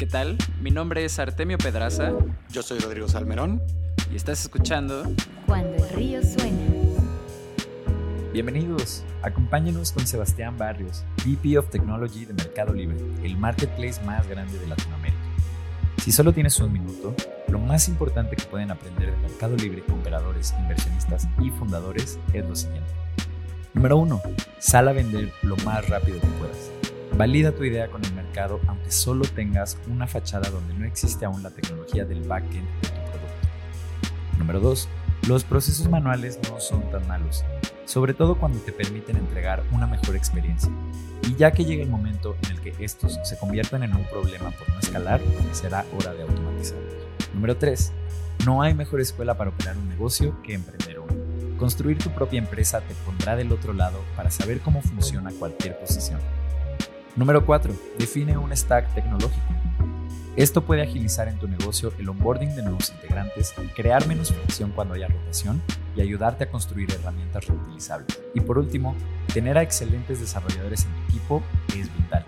¿Qué 0.00 0.06
tal? 0.06 0.38
Mi 0.62 0.70
nombre 0.70 1.04
es 1.04 1.18
Artemio 1.18 1.58
Pedraza. 1.58 2.14
Yo 2.50 2.62
soy 2.62 2.78
Rodrigo 2.78 3.06
Salmerón. 3.06 3.60
Y 4.10 4.16
estás 4.16 4.40
escuchando 4.40 5.02
Cuando 5.44 5.76
el 5.76 5.90
río 5.90 6.22
suena. 6.22 6.56
Bienvenidos. 8.32 9.04
Acompáñenos 9.20 9.92
con 9.92 10.06
Sebastián 10.06 10.56
Barrios, 10.56 11.04
VP 11.26 11.58
of 11.58 11.68
Technology 11.68 12.24
de 12.24 12.32
Mercado 12.32 12.72
Libre, 12.72 12.96
el 13.22 13.36
marketplace 13.36 14.02
más 14.06 14.26
grande 14.26 14.58
de 14.58 14.68
Latinoamérica. 14.68 15.20
Si 16.02 16.12
solo 16.12 16.32
tienes 16.32 16.58
un 16.60 16.72
minuto, 16.72 17.14
lo 17.48 17.58
más 17.58 17.86
importante 17.86 18.36
que 18.36 18.44
pueden 18.44 18.70
aprender 18.70 19.10
de 19.10 19.18
Mercado 19.18 19.54
Libre 19.54 19.82
operadores, 19.92 20.54
inversionistas 20.60 21.28
y 21.42 21.50
fundadores 21.50 22.18
es 22.32 22.48
lo 22.48 22.56
siguiente. 22.56 22.90
Número 23.74 23.98
1. 23.98 24.22
Sal 24.60 24.88
a 24.88 24.92
vender 24.92 25.30
lo 25.42 25.58
más 25.58 25.86
rápido 25.90 26.18
que 26.22 26.26
puedas. 26.26 26.70
Valida 27.18 27.52
tu 27.52 27.64
idea 27.64 27.88
con 27.88 28.02
el 28.02 28.14
mercado 28.30 28.60
aunque 28.68 28.90
solo 28.92 29.24
tengas 29.24 29.76
una 29.88 30.06
fachada 30.06 30.48
donde 30.50 30.74
no 30.74 30.84
existe 30.84 31.24
aún 31.24 31.42
la 31.42 31.50
tecnología 31.50 32.04
del 32.04 32.22
backend 32.22 32.66
de 32.80 32.88
tu 32.88 32.94
producto. 32.94 34.38
Número 34.38 34.60
2. 34.60 34.88
Los 35.28 35.44
procesos 35.44 35.88
manuales 35.88 36.38
no 36.48 36.60
son 36.60 36.88
tan 36.90 37.06
malos, 37.08 37.44
sobre 37.84 38.14
todo 38.14 38.36
cuando 38.36 38.58
te 38.60 38.72
permiten 38.72 39.16
entregar 39.16 39.62
una 39.72 39.86
mejor 39.86 40.16
experiencia. 40.16 40.70
Y 41.28 41.34
ya 41.34 41.50
que 41.50 41.64
llega 41.64 41.82
el 41.82 41.90
momento 41.90 42.36
en 42.44 42.52
el 42.52 42.60
que 42.60 42.72
estos 42.84 43.18
se 43.22 43.36
conviertan 43.36 43.82
en 43.82 43.94
un 43.94 44.04
problema 44.04 44.50
por 44.52 44.68
no 44.70 44.78
escalar, 44.78 45.20
será 45.52 45.84
hora 45.98 46.14
de 46.14 46.22
automatizarlos. 46.22 46.94
Número 47.34 47.56
3. 47.56 47.92
No 48.46 48.62
hay 48.62 48.74
mejor 48.74 49.00
escuela 49.00 49.36
para 49.36 49.50
operar 49.50 49.76
un 49.76 49.88
negocio 49.88 50.40
que 50.42 50.54
emprender 50.54 51.00
uno. 51.00 51.12
Construir 51.58 51.98
tu 51.98 52.10
propia 52.10 52.38
empresa 52.38 52.80
te 52.80 52.94
pondrá 53.04 53.36
del 53.36 53.52
otro 53.52 53.74
lado 53.74 53.98
para 54.16 54.30
saber 54.30 54.60
cómo 54.60 54.80
funciona 54.80 55.30
cualquier 55.38 55.78
posición. 55.78 56.20
Número 57.16 57.44
4. 57.44 57.72
Define 57.98 58.38
un 58.38 58.56
stack 58.56 58.94
tecnológico. 58.94 59.46
Esto 60.36 60.62
puede 60.62 60.82
agilizar 60.82 61.26
en 61.28 61.38
tu 61.38 61.48
negocio 61.48 61.92
el 61.98 62.08
onboarding 62.08 62.54
de 62.54 62.62
nuevos 62.62 62.90
integrantes, 62.90 63.52
crear 63.74 64.06
menos 64.06 64.32
fricción 64.32 64.70
cuando 64.70 64.94
haya 64.94 65.08
rotación 65.08 65.60
y 65.96 66.00
ayudarte 66.00 66.44
a 66.44 66.50
construir 66.50 66.90
herramientas 66.92 67.46
reutilizables. 67.46 68.22
Y 68.32 68.40
por 68.40 68.58
último, 68.58 68.94
tener 69.34 69.58
a 69.58 69.62
excelentes 69.62 70.20
desarrolladores 70.20 70.84
en 70.84 70.92
tu 70.92 71.10
equipo 71.10 71.42
es 71.76 71.94
vital. 71.96 72.24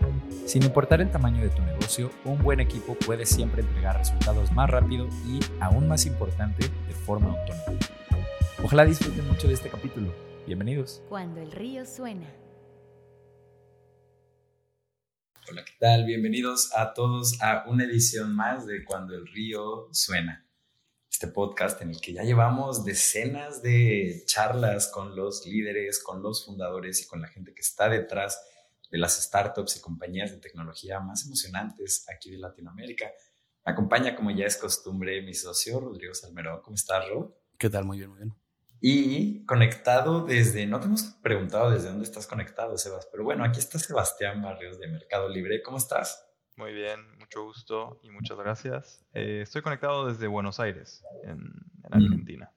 Sin 0.47 0.65
importar 0.65 1.01
el 1.01 1.11
tamaño 1.11 1.43
de 1.43 1.51
tu 1.51 1.63
negocio, 1.63 2.11
un 2.25 2.43
buen 2.43 2.59
equipo 2.59 2.95
puede 2.95 3.25
siempre 3.25 3.63
entregar 3.63 3.97
resultados 3.97 4.51
más 4.51 4.69
rápido 4.69 5.07
y, 5.25 5.39
aún 5.61 5.87
más 5.87 6.05
importante, 6.05 6.69
de 6.89 6.95
forma 6.95 7.29
autónoma. 7.29 7.79
Ojalá 8.65 8.85
disfruten 8.85 9.27
mucho 9.29 9.47
de 9.47 9.55
este 9.55 9.69
capítulo. 9.69 10.13
Bienvenidos. 10.45 11.03
Cuando 11.09 11.41
el 11.41 11.53
río 11.53 11.87
suena. 11.87 12.27
Hola, 15.49 15.65
¿qué 15.65 15.73
tal? 15.81 16.05
Bienvenidos 16.05 16.71
a 16.73 16.95
todos 16.95 17.43
a 17.43 17.65
una 17.67 17.83
edición 17.85 18.33
más 18.35 18.65
de 18.65 18.85
Cuando 18.85 19.17
el 19.17 19.27
río 19.27 19.89
suena. 19.91 20.47
Este 21.11 21.27
podcast 21.27 21.83
en 21.83 21.91
el 21.91 22.01
que 22.01 22.13
ya 22.13 22.23
llevamos 22.23 22.85
decenas 22.85 23.61
de 23.61 24.23
charlas 24.25 24.87
con 24.87 25.17
los 25.17 25.45
líderes, 25.45 26.01
con 26.01 26.23
los 26.23 26.47
fundadores 26.47 27.03
y 27.03 27.09
con 27.09 27.21
la 27.21 27.27
gente 27.27 27.55
que 27.55 27.61
está 27.61 27.89
detrás 27.89 28.41
de 28.89 28.99
las 28.99 29.21
startups 29.21 29.77
y 29.77 29.81
compañías 29.81 30.31
de 30.31 30.39
tecnología 30.39 31.01
más 31.01 31.27
emocionantes 31.27 32.07
aquí 32.09 32.31
de 32.31 32.39
Latinoamérica. 32.39 33.11
Me 33.67 33.73
acompaña, 33.73 34.15
como 34.15 34.31
ya 34.31 34.47
es 34.47 34.57
costumbre, 34.57 35.23
mi 35.23 35.35
socio 35.35 35.81
Rodrigo 35.81 36.15
Salmerón. 36.15 36.61
¿Cómo 36.63 36.77
estás, 36.77 37.09
Ro? 37.09 37.37
¿Qué 37.59 37.69
tal? 37.69 37.85
Muy 37.85 37.99
bien, 37.99 38.11
muy 38.11 38.19
bien. 38.19 38.42
Y 38.85 39.47
conectado 39.47 40.25
desde, 40.25 40.67
no 40.67 40.81
te 40.81 40.87
hemos 40.87 41.05
preguntado 41.23 41.71
desde 41.71 41.89
dónde 41.89 42.03
estás 42.03 42.27
conectado, 42.27 42.77
Sebas, 42.77 43.09
pero 43.13 43.23
bueno, 43.23 43.45
aquí 43.45 43.61
está 43.61 43.79
Sebastián 43.79 44.43
Barrios 44.43 44.81
de 44.81 44.89
Mercado 44.89 45.29
Libre. 45.29 45.63
¿Cómo 45.63 45.79
estás? 45.79 46.29
Muy 46.57 46.73
bien, 46.73 47.17
mucho 47.17 47.45
gusto 47.45 48.01
y 48.03 48.11
muchas 48.11 48.37
gracias. 48.37 49.07
Eh, 49.15 49.43
estoy 49.43 49.63
conectado 49.63 50.09
desde 50.09 50.27
Buenos 50.27 50.59
Aires, 50.59 51.05
en, 51.23 51.39
en 51.85 51.95
Argentina. 51.95 52.51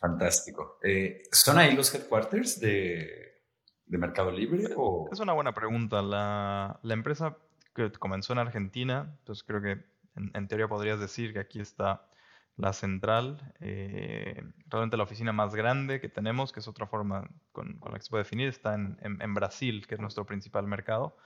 Fantástico. 0.00 0.80
Eh, 0.82 1.22
¿Son 1.30 1.56
ahí 1.56 1.76
los 1.76 1.94
headquarters 1.94 2.58
de, 2.58 3.44
de 3.86 3.98
Mercado 3.98 4.32
Libre? 4.32 4.74
O? 4.76 5.08
Es 5.12 5.20
una 5.20 5.34
buena 5.34 5.54
pregunta. 5.54 6.02
La, 6.02 6.80
la, 6.82 6.94
empresa 6.94 7.36
que 7.76 7.92
comenzó 7.92 8.32
en 8.32 8.40
Argentina, 8.40 9.14
entonces 9.20 9.44
creo 9.44 9.62
que 9.62 9.84
en, 10.16 10.32
en 10.34 10.48
teoría 10.48 10.66
podrías 10.66 10.98
decir 10.98 11.32
que 11.32 11.38
aquí 11.38 11.60
está 11.60 12.09
la 12.56 12.72
central, 12.72 13.54
eh, 13.60 14.42
realmente 14.66 14.96
la 14.96 15.04
oficina 15.04 15.32
más 15.32 15.54
grande 15.54 16.00
que 16.00 16.08
tenemos, 16.08 16.52
que 16.52 16.60
es 16.60 16.68
otra 16.68 16.86
forma 16.86 17.28
con, 17.52 17.78
con 17.78 17.92
la 17.92 17.98
que 17.98 18.04
se 18.04 18.10
puede 18.10 18.24
definir, 18.24 18.48
está 18.48 18.74
en, 18.74 18.98
en, 19.02 19.20
en, 19.22 19.34
Brasil, 19.34 19.86
que 19.86 19.94
es 19.94 20.00
nuestro 20.00 20.26
principal 20.26 20.66
mercado. 20.66 21.16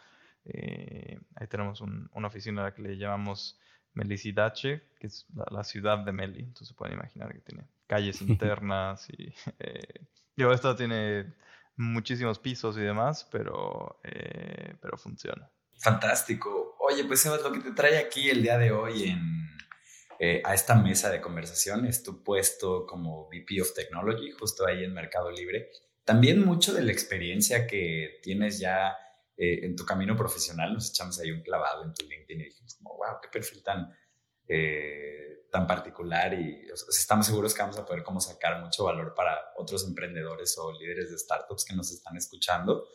Eh, 0.45 1.19
ahí 1.37 1.47
tenemos 1.49 1.81
un, 1.81 2.09
una 2.13 2.29
oficina 2.29 2.63
a 2.63 2.65
la 2.67 2.75
que 2.75 2.83
le 2.83 2.97
llamamos 2.97 3.59
Melicidache, 3.95 4.83
que 4.99 5.07
es 5.07 5.27
la, 5.35 5.47
la, 5.51 5.65
ciudad 5.65 5.99
de 5.99 6.13
Meli. 6.13 6.41
Entonces 6.41 6.69
se 6.69 6.75
pueden 6.75 6.95
imaginar 6.95 7.33
que 7.33 7.41
tiene 7.41 7.67
calles 7.87 8.21
internas 8.23 9.09
y... 9.11 9.35
Eh, 9.59 10.07
digo, 10.37 10.53
esto 10.53 10.75
tiene 10.77 11.35
muchísimos 11.77 12.39
pisos 12.39 12.77
y 12.77 12.81
demás, 12.81 13.29
pero, 13.31 14.01
eh, 14.05 14.77
pero 14.81 14.97
funciona. 14.97 15.51
Fantástico. 15.79 16.77
Oye, 16.79 17.05
pues 17.05 17.21
Sebas, 17.21 17.43
lo 17.43 17.53
que 17.53 17.61
te 17.61 17.73
trae 17.73 17.99
aquí 17.99 18.29
el 18.29 18.43
día 18.43 18.59
de 18.59 18.71
hoy 18.71 19.05
en 19.05 19.49
eh, 20.19 20.43
a 20.45 20.55
esta 20.55 20.75
mesa 20.75 21.11
de 21.11 21.21
conversación 21.21 21.87
es 21.87 22.03
tu 22.03 22.23
puesto 22.23 22.87
como 22.87 23.29
VP 23.29 23.61
of 23.63 23.75
Technology, 23.75 24.31
justo 24.31 24.67
ahí 24.67 24.85
en 24.85 24.93
Mercado 24.93 25.31
Libre. 25.31 25.71
También 26.05 26.45
mucho 26.45 26.73
de 26.73 26.83
la 26.83 26.93
experiencia 26.93 27.67
que 27.67 28.21
tienes 28.23 28.59
ya 28.59 28.97
eh, 29.37 29.65
en 29.65 29.75
tu 29.75 29.85
camino 29.85 30.17
profesional, 30.17 30.75
nos 30.75 30.91
echamos 30.91 31.19
ahí 31.19 31.33
un 31.33 31.43
clavado 31.43 31.83
en 31.83 31.93
tu 31.93 32.07
LinkedIn 32.07 32.41
y 32.41 32.45
dijimos 32.45 32.75
como, 32.77 32.97
wow, 32.97 33.21
qué 33.21 33.29
perfil 33.29 33.65
tan, 33.65 33.93
eh, 34.47 35.47
tan 35.51 35.67
particular 35.67 36.35
y 36.35 36.71
o 36.71 36.77
sea, 36.77 36.87
estamos 36.91 37.27
seguros 37.27 37.53
que 37.53 37.63
vamos 37.63 37.77
a 37.79 37.85
poder 37.85 38.05
como 38.05 38.21
sacar 38.21 38.63
mucho 38.63 38.85
valor 38.85 39.13
para 39.15 39.37
otros 39.57 39.85
emprendedores 39.89 40.57
o 40.59 40.73
líderes 40.73 41.11
de 41.11 41.19
startups 41.19 41.65
que 41.65 41.75
nos 41.75 41.91
están 41.91 42.17
escuchando. 42.17 42.87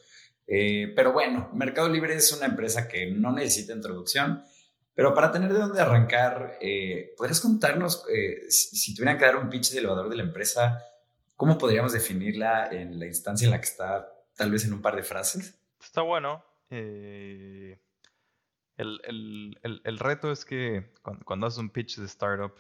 Eh, 0.48 0.94
pero 0.96 1.12
bueno, 1.12 1.50
Mercado 1.54 1.90
Libre 1.90 2.16
es 2.16 2.32
una 2.32 2.46
empresa 2.46 2.88
que 2.88 3.12
no 3.12 3.32
necesita 3.32 3.74
introducción 3.74 4.44
pero 5.00 5.14
para 5.14 5.32
tener 5.32 5.54
de 5.54 5.60
dónde 5.60 5.80
arrancar, 5.80 6.58
eh, 6.60 7.14
¿podrías 7.16 7.40
contarnos, 7.40 8.06
eh, 8.14 8.52
si, 8.52 8.76
si, 8.76 8.94
tuvieran 8.94 9.18
que 9.18 9.24
dar 9.24 9.38
un 9.38 9.50
pitch 9.50 9.72
de 9.72 9.78
elevador 9.80 10.10
de 10.10 10.18
la 10.18 10.24
empresa, 10.24 10.84
cómo 11.38 11.58
podríamos 11.58 11.94
definirla 11.94 12.68
en 12.70 13.00
la 13.00 13.06
instancia 13.06 13.46
en 13.46 13.52
la 13.52 13.62
que 13.62 13.68
está, 13.68 14.12
tal 14.36 14.52
vez 14.52 14.66
en 14.66 14.74
un 14.74 14.82
par 14.82 14.98
de 14.98 15.04
frases? 15.04 15.58
Está 15.82 16.02
bueno. 16.02 16.44
Eh, 16.70 17.80
el, 18.76 19.00
el, 19.06 19.58
el, 19.64 19.82
el, 19.86 20.00
reto 20.00 20.34
es 20.34 20.44
que 20.44 20.92
cuando, 21.02 21.24
cuando, 21.24 21.48
haces 21.48 21.60
un 21.60 21.70
pitch 21.70 22.00
de 22.00 22.06
startup, 22.06 22.56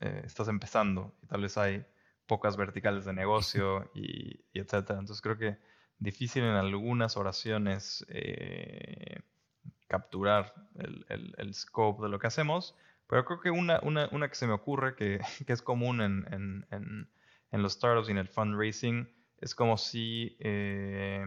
estás 0.00 0.48
empezando 0.48 1.14
y 1.22 1.26
tal 1.26 1.42
vez 1.42 1.58
hay 1.58 1.84
pocas 2.24 2.56
verticales 2.56 3.04
de 3.04 3.12
negocio 3.12 3.90
y, 3.94 4.40
y 4.54 4.58
etcétera. 4.58 5.00
Entonces 5.00 5.20
creo 5.20 5.36
que 5.36 5.58
difícil 5.98 6.44
en 6.44 6.54
algunas 6.54 7.18
oraciones 7.18 8.06
eh, 8.08 9.20
capturar 9.94 10.52
el, 10.76 11.34
el, 11.38 11.54
scope 11.54 12.02
de 12.02 12.08
lo 12.08 12.18
que 12.18 12.26
hacemos, 12.26 12.74
pero 13.06 13.24
creo 13.24 13.40
que 13.40 13.50
una, 13.50 13.78
una, 13.84 14.08
una 14.10 14.28
que 14.28 14.34
se 14.34 14.48
me 14.48 14.52
ocurre 14.52 14.96
que, 14.96 15.20
que 15.46 15.52
es 15.52 15.62
común 15.62 16.00
en, 16.00 16.26
en, 16.32 17.08
en, 17.52 17.62
los 17.62 17.74
startups 17.74 18.08
y 18.08 18.10
en 18.10 18.18
el 18.18 18.28
fundraising 18.28 19.08
es 19.40 19.54
como 19.54 19.76
si 19.76 20.36
eh, 20.40 21.24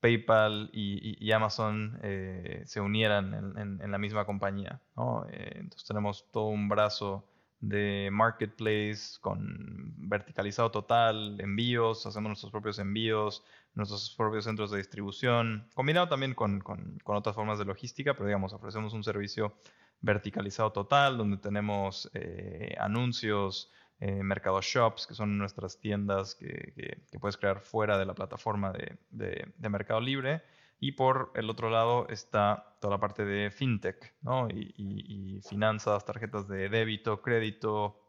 PayPal 0.00 0.70
y 0.72 1.30
Amazon 1.30 2.00
eh, 2.02 2.64
se 2.66 2.80
unieran 2.80 3.78
en, 3.80 3.90
la 3.90 3.98
misma 3.98 4.24
compañía. 4.24 4.80
¿no? 4.96 5.26
Eh, 5.30 5.52
entonces 5.60 5.86
tenemos 5.86 6.26
todo 6.32 6.46
un 6.46 6.68
brazo 6.68 7.24
de 7.60 8.08
marketplace 8.10 9.18
con 9.20 9.94
verticalizado 10.08 10.70
total, 10.70 11.38
envíos, 11.40 12.06
hacemos 12.06 12.30
nuestros 12.30 12.50
propios 12.50 12.78
envíos, 12.78 13.44
nuestros 13.74 14.14
propios 14.16 14.44
centros 14.44 14.70
de 14.70 14.78
distribución, 14.78 15.68
combinado 15.74 16.08
también 16.08 16.34
con, 16.34 16.60
con, 16.60 16.98
con, 17.04 17.16
otras 17.16 17.36
formas 17.36 17.58
de 17.58 17.66
logística, 17.66 18.14
pero 18.14 18.26
digamos, 18.26 18.52
ofrecemos 18.52 18.94
un 18.94 19.04
servicio 19.04 19.54
verticalizado 20.00 20.72
total, 20.72 21.18
donde 21.18 21.36
tenemos 21.36 22.10
eh, 22.14 22.74
anuncios, 22.80 23.70
eh, 24.00 24.22
mercado 24.22 24.60
shops, 24.62 25.06
que 25.06 25.14
son 25.14 25.36
nuestras 25.36 25.78
tiendas 25.78 26.34
que, 26.34 26.72
que, 26.74 27.02
que, 27.10 27.18
puedes 27.18 27.36
crear 27.36 27.60
fuera 27.60 27.98
de 27.98 28.06
la 28.06 28.14
plataforma 28.14 28.72
de, 28.72 28.96
de, 29.10 29.52
de, 29.58 29.68
Mercado 29.68 30.00
Libre. 30.00 30.42
Y 30.80 30.92
por 30.92 31.30
el 31.34 31.50
otro 31.50 31.70
lado 31.70 32.08
está 32.08 32.76
toda 32.80 32.94
la 32.94 33.00
parte 33.00 33.24
de 33.24 33.50
fintech, 33.50 34.14
¿no? 34.22 34.48
y, 34.48 34.74
y, 34.76 35.36
y 35.36 35.42
finanzas, 35.42 36.04
tarjetas 36.04 36.48
de 36.48 36.70
débito, 36.70 37.20
crédito, 37.20 38.00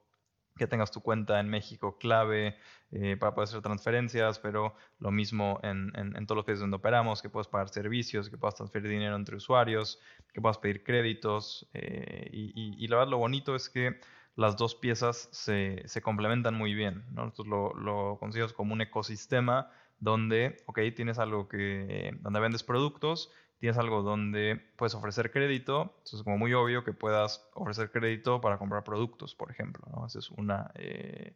que 0.57 0.67
tengas 0.67 0.91
tu 0.91 1.01
cuenta 1.01 1.39
en 1.39 1.49
México 1.49 1.97
clave 1.97 2.55
eh, 2.91 3.17
para 3.17 3.33
poder 3.33 3.49
hacer 3.49 3.61
transferencias, 3.61 4.39
pero 4.39 4.75
lo 4.99 5.11
mismo 5.11 5.59
en, 5.63 5.91
en, 5.95 6.25
todos 6.27 6.37
los 6.37 6.45
países 6.45 6.61
donde 6.61 6.77
operamos, 6.77 7.21
que 7.21 7.29
puedas 7.29 7.47
pagar 7.47 7.69
servicios, 7.69 8.29
que 8.29 8.37
puedas 8.37 8.55
transferir 8.55 8.89
dinero 8.89 9.15
entre 9.15 9.37
usuarios, 9.37 9.99
que 10.33 10.41
puedas 10.41 10.57
pedir 10.57 10.83
créditos. 10.83 11.69
Eh, 11.73 12.29
y, 12.31 12.83
y, 12.83 12.87
la 12.87 12.97
verdad 12.97 13.11
lo 13.11 13.17
bonito 13.17 13.55
es 13.55 13.69
que 13.69 13.99
las 14.35 14.57
dos 14.57 14.75
piezas 14.75 15.29
se, 15.31 15.81
se 15.85 16.01
complementan 16.01 16.55
muy 16.55 16.73
bien. 16.73 17.05
¿no? 17.11 17.25
Nosotros 17.25 17.47
lo, 17.47 17.73
lo 17.73 18.19
como 18.55 18.73
un 18.73 18.81
ecosistema 18.81 19.71
donde, 20.01 20.57
ok, 20.65 20.79
tienes 20.95 21.19
algo 21.19 21.47
que, 21.47 22.17
donde 22.21 22.39
vendes 22.39 22.63
productos, 22.63 23.31
tienes 23.59 23.77
algo 23.77 24.01
donde 24.01 24.59
puedes 24.75 24.95
ofrecer 24.95 25.31
crédito, 25.31 25.93
entonces 25.99 26.19
es 26.19 26.23
como 26.23 26.39
muy 26.39 26.53
obvio 26.53 26.83
que 26.83 26.91
puedas 26.91 27.47
ofrecer 27.53 27.91
crédito 27.91 28.41
para 28.41 28.57
comprar 28.57 28.83
productos, 28.83 29.35
por 29.35 29.51
ejemplo, 29.51 29.85
¿no? 29.95 30.07
Esa 30.07 30.17
es 30.17 30.31
una 30.31 30.71
eh, 30.73 31.35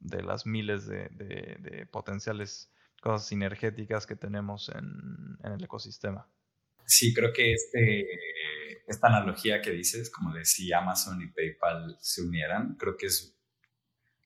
de 0.00 0.22
las 0.22 0.46
miles 0.46 0.86
de, 0.86 1.86
potenciales 1.92 2.72
cosas 3.02 3.28
sinergéticas 3.28 4.06
que 4.06 4.16
tenemos 4.16 4.70
en, 4.70 5.38
el 5.44 5.62
ecosistema. 5.62 6.26
Sí, 6.86 7.12
creo 7.12 7.34
que 7.34 7.52
este, 7.52 8.06
esta 8.86 9.08
analogía 9.08 9.60
que 9.60 9.72
dices, 9.72 10.08
como 10.10 10.32
de 10.34 10.46
si 10.46 10.72
Amazon 10.72 11.20
y 11.20 11.26
PayPal 11.26 11.98
se 12.00 12.22
unieran, 12.22 12.76
creo 12.76 12.96
que 12.96 13.06
es 13.06 13.36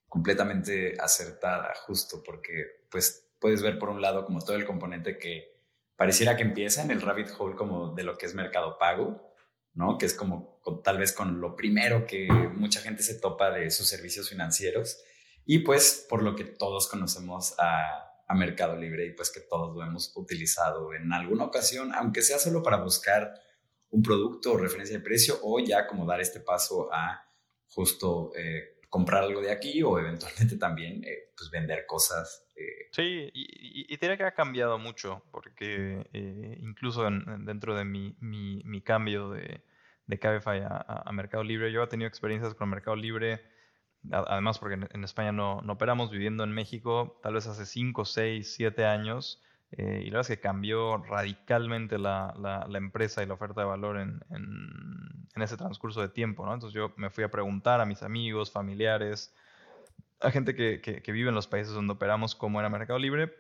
completamente 0.07 0.95
acertada, 1.01 1.75
justo 1.87 2.23
porque 2.25 2.85
pues 2.89 3.24
puedes 3.45 3.61
ver 3.61 3.79
por 3.79 3.91
un 3.91 4.01
lado 4.01 4.25
como 4.25 4.41
todo 4.41 4.57
el 4.57 4.65
componente 4.65 5.19
que 5.19 5.61
pareciera 5.97 6.35
que 6.35 6.45
empieza 6.45 6.81
en 6.83 6.91
el 6.91 7.03
rabbit 7.03 7.29
hole 7.39 7.55
como 7.57 7.93
de 7.93 8.03
lo 8.03 8.17
que 8.17 8.25
es 8.25 8.35
mercado 8.35 8.79
pago, 8.79 9.35
¿no? 9.75 9.99
Que 9.99 10.07
es 10.07 10.15
como 10.15 10.63
tal 10.83 10.97
vez 10.97 11.13
con 11.13 11.43
lo 11.43 11.55
primero 11.55 12.07
que 12.07 12.27
mucha 12.55 12.81
gente 12.81 13.03
se 13.03 13.21
topa 13.21 13.51
de 13.51 13.71
sus 13.71 13.87
servicios 13.87 14.31
financieros 14.31 14.97
y 15.45 15.59
pues 15.59 16.07
por 16.09 16.23
lo 16.23 16.35
que 16.35 16.45
todos 16.45 16.89
conocemos 16.89 17.55
a, 17.59 18.01
Mercado 18.35 18.77
Libre 18.77 19.05
y 19.05 19.11
pues 19.13 19.31
que 19.31 19.41
todos 19.41 19.77
lo 19.77 19.85
hemos 19.85 20.17
utilizado 20.17 20.95
en 20.95 21.13
alguna 21.13 21.45
ocasión, 21.45 21.95
aunque 21.95 22.23
sea 22.23 22.39
solo 22.39 22.63
para 22.63 22.79
buscar 22.79 23.35
un 23.91 24.03
producto 24.03 24.55
o 24.55 24.57
referencia 24.57 24.97
de 24.97 25.05
precio 25.05 25.39
o 25.43 25.61
ya 25.61 25.87
como 25.87 26.07
dar 26.07 26.21
este 26.23 26.41
paso 26.41 26.89
a 26.93 27.29
justo 27.69 28.33
eh, 28.35 28.81
comprar 28.89 29.23
algo 29.23 29.43
de 29.43 29.53
aquí 29.53 29.83
o 29.83 29.99
eventualmente 29.99 30.57
también 30.57 31.05
eh, 31.05 31.33
pues 31.37 31.51
vender 31.51 31.85
cosas 31.87 32.44
eh, 32.57 32.89
sí, 32.93 33.31
y, 33.35 33.93
y, 33.93 33.97
diría 33.97 34.17
que 34.17 34.25
ha 34.25 34.35
cambiado 34.35 34.79
mucho, 34.79 35.23
porque 35.33 36.07
eh, 36.13 36.59
incluso 36.61 37.09
dentro 37.11 37.75
de 37.75 37.85
mi, 37.85 38.17
mi, 38.21 38.81
cambio 38.83 39.31
de, 39.31 39.63
de 40.07 40.19
Cabify 40.19 40.61
a, 40.65 41.11
Mercado 41.13 41.43
Libre, 41.43 41.73
yo 41.73 41.83
he 41.83 41.87
tenido 41.89 42.09
experiencias 42.09 42.55
con 42.55 42.71
Mercado 42.71 42.97
Libre, 42.97 43.43
además 44.13 44.59
porque 44.59 44.87
en, 44.89 45.05
España 45.05 45.33
no, 45.33 45.63
no, 45.63 45.73
operamos, 45.73 46.13
viviendo 46.13 46.45
en 46.45 46.53
México, 46.53 47.19
tal 47.23 47.35
vez 47.35 47.47
hace 47.49 47.67
5, 47.67 48.05
6, 48.05 48.55
7 48.55 48.87
años, 48.87 49.43
eh, 49.73 50.03
y 50.03 50.11
la 50.11 50.19
verdad 50.19 50.33
es 50.33 50.37
que 50.37 50.41
cambió 50.41 50.99
radicalmente 50.99 51.99
la, 51.99 52.35
la, 52.39 52.67
la, 52.69 52.79
empresa 52.79 53.25
y 53.25 53.27
la 53.27 53.35
oferta 53.35 53.63
de 53.63 53.67
valor 53.67 53.99
en, 53.99 54.21
en, 54.31 55.27
en 55.35 55.43
ese 55.43 55.57
transcurso 55.57 56.01
de 56.01 56.09
tiempo, 56.09 56.47
¿no? 56.47 56.55
Entonces 56.55 56.75
yo 56.75 56.93
me 56.97 57.11
fui 57.11 57.25
a 57.25 57.31
preguntar 57.31 57.81
a 57.81 57.87
mis 57.87 58.05
amigos, 58.05 58.53
familiares, 58.53 59.35
a 60.21 60.31
gente 60.31 60.55
que, 60.55 60.81
que, 60.81 61.13
vive 61.13 61.29
en 61.29 61.35
los 61.35 61.47
países 61.47 61.73
donde 61.75 61.93
operamos 61.93 62.35
como 62.35 62.61
era 62.61 62.69
Mercado 62.69 62.99
Libre, 62.99 63.35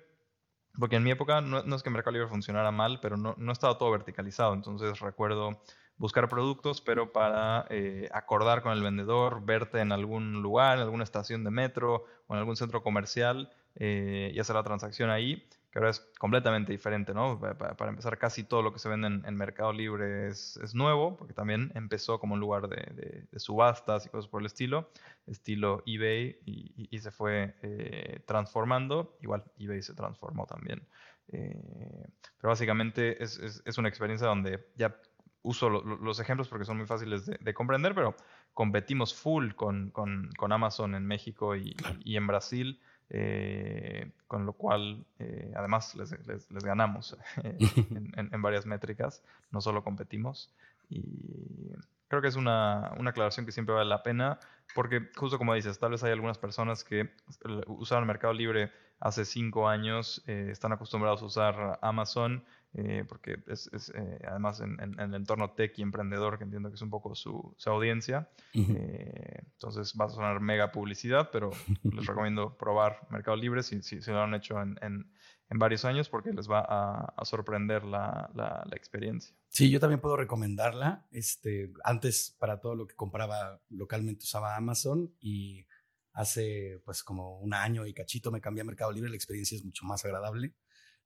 porque 0.78 0.96
en 0.96 1.04
mi 1.04 1.10
época 1.10 1.40
no, 1.40 1.58
es 1.74 1.82
que 1.82 1.90
Mercado 1.90 2.12
Libre 2.12 2.28
funcionara 2.28 2.70
mal, 2.70 3.00
pero 3.00 3.16
no, 3.16 3.34
no, 3.38 3.52
estaba 3.52 3.78
todo 3.78 3.90
verticalizado. 3.90 4.54
Entonces 4.54 5.00
recuerdo 5.00 5.62
buscar 5.96 6.28
productos, 6.28 6.80
pero 6.80 7.12
para 7.12 7.66
eh, 7.70 8.08
acordar 8.12 8.62
con 8.62 8.72
el 8.72 8.82
vendedor, 8.82 9.44
verte 9.44 9.80
en 9.80 9.92
algún 9.92 10.42
lugar, 10.42 10.78
en 10.78 10.82
alguna 10.82 11.04
estación 11.04 11.44
de 11.44 11.50
metro 11.50 12.04
o 12.26 12.34
en 12.34 12.40
algún 12.40 12.56
centro 12.56 12.82
comercial 12.82 13.50
eh, 13.76 14.32
y 14.34 14.38
hacer 14.40 14.56
la 14.56 14.64
transacción 14.64 15.10
ahí 15.10 15.48
que 15.74 15.80
ahora 15.80 15.90
es 15.90 16.08
completamente 16.20 16.70
diferente, 16.70 17.12
¿no? 17.14 17.40
Para, 17.40 17.90
empezar, 17.90 18.16
casi 18.16 18.44
todo 18.44 18.62
lo 18.62 18.72
que 18.72 18.78
se 18.78 18.88
vende 18.88 19.08
en, 19.08 19.34
Mercado 19.34 19.72
Libre 19.72 20.28
es, 20.28 20.56
nuevo, 20.72 21.16
porque 21.16 21.34
también 21.34 21.72
empezó 21.74 22.20
como 22.20 22.34
un 22.34 22.40
lugar 22.40 22.68
de, 22.68 23.26
subastas 23.40 24.06
y 24.06 24.08
cosas 24.08 24.28
por 24.28 24.40
el 24.40 24.46
estilo, 24.46 24.88
estilo 25.26 25.82
eBay, 25.84 26.38
y, 26.46 26.96
se 27.00 27.10
fue 27.10 27.56
eh, 27.62 28.22
transformando. 28.24 29.18
Igual 29.20 29.42
eBay 29.58 29.82
se 29.82 29.94
transformó 29.94 30.46
también. 30.46 30.86
Eh, 31.32 32.06
pero 32.40 32.50
básicamente 32.50 33.20
es, 33.20 33.76
una 33.76 33.88
experiencia 33.88 34.28
donde 34.28 34.64
ya 34.76 34.96
uso 35.42 35.68
los 35.68 36.20
ejemplos 36.20 36.46
porque 36.46 36.66
son 36.66 36.76
muy 36.76 36.86
fáciles 36.86 37.26
de, 37.26 37.52
comprender, 37.54 37.96
pero 37.96 38.14
competimos 38.52 39.12
full 39.12 39.54
con, 39.54 39.92
Amazon 40.38 40.94
en 40.94 41.04
México 41.04 41.56
y 41.56 41.74
en 42.16 42.28
Brasil. 42.28 42.80
Eh, 43.16 44.10
con 44.26 44.44
lo 44.44 44.54
cual 44.54 45.04
eh, 45.20 45.52
además 45.56 45.94
les, 45.94 46.10
ganamos 46.64 47.16
eh, 47.44 47.56
en, 48.16 48.42
varias 48.42 48.66
métricas, 48.66 49.22
no 49.52 49.60
solo 49.60 49.84
competimos. 49.84 50.50
Y 50.90 51.70
creo 52.08 52.20
que 52.20 52.26
es 52.26 52.34
una, 52.34 52.92
una, 52.98 53.10
aclaración 53.10 53.46
que 53.46 53.52
siempre 53.52 53.72
vale 53.72 53.88
la 53.88 54.02
pena, 54.02 54.40
porque 54.74 55.10
justo 55.14 55.38
como 55.38 55.54
dices, 55.54 55.78
tal 55.78 55.92
vez 55.92 56.02
hay 56.02 56.10
algunas 56.10 56.38
personas 56.38 56.82
que 56.82 57.12
usaron 57.68 58.02
el 58.02 58.08
Mercado 58.08 58.32
Libre 58.32 58.72
hace 58.98 59.24
cinco 59.24 59.68
años, 59.68 60.24
están 60.26 60.72
acostumbrados 60.72 61.22
a 61.22 61.26
usar 61.26 61.78
Amazon 61.82 62.44
eh, 62.76 63.04
porque 63.08 63.36
es, 63.46 63.70
es 63.72 63.90
eh, 63.94 64.18
además 64.26 64.60
en, 64.60 64.80
en, 64.80 64.98
el 64.98 65.14
entorno 65.14 65.52
tech 65.52 65.78
y 65.78 65.82
emprendedor, 65.82 66.38
que 66.38 66.44
entiendo 66.44 66.70
que 66.70 66.74
es 66.74 66.82
un 66.82 66.90
poco 66.90 67.14
su, 67.14 67.54
su 67.56 67.70
audiencia. 67.70 68.28
Eh, 68.52 69.42
entonces 69.52 69.94
va 69.98 70.06
a 70.06 70.08
sonar 70.08 70.40
mega 70.40 70.72
publicidad, 70.72 71.30
pero 71.30 71.50
les 71.84 72.06
recomiendo 72.06 72.56
probar 72.56 73.06
Mercado 73.10 73.36
Libre 73.36 73.62
si, 73.62 73.80
si, 73.82 74.00
lo 74.06 74.22
han 74.22 74.34
hecho 74.34 74.60
en, 74.60 74.76
en, 74.82 75.08
varios 75.56 75.84
años, 75.84 76.08
porque 76.08 76.32
les 76.32 76.50
va 76.50 76.66
a, 76.68 77.14
a 77.16 77.24
sorprender 77.24 77.84
la, 77.84 78.28
la, 78.34 78.64
la, 78.68 78.76
experiencia. 78.76 79.36
Sí, 79.50 79.70
yo 79.70 79.78
también 79.78 80.00
puedo 80.00 80.16
recomendarla. 80.16 81.06
Este, 81.12 81.72
antes, 81.84 82.34
para 82.40 82.60
todo 82.60 82.74
lo 82.74 82.88
que 82.88 82.96
compraba 82.96 83.60
localmente, 83.68 84.24
usaba 84.24 84.56
Amazon 84.56 85.14
y 85.20 85.64
hace 86.12 86.82
pues 86.84 87.04
como 87.04 87.38
un 87.38 87.54
año 87.54 87.86
y 87.86 87.94
cachito 87.94 88.32
me 88.32 88.40
cambié 88.40 88.62
a 88.62 88.64
Mercado 88.64 88.90
Libre. 88.90 89.10
La 89.10 89.16
experiencia 89.16 89.54
es 89.54 89.64
mucho 89.64 89.84
más 89.84 90.04
agradable. 90.04 90.54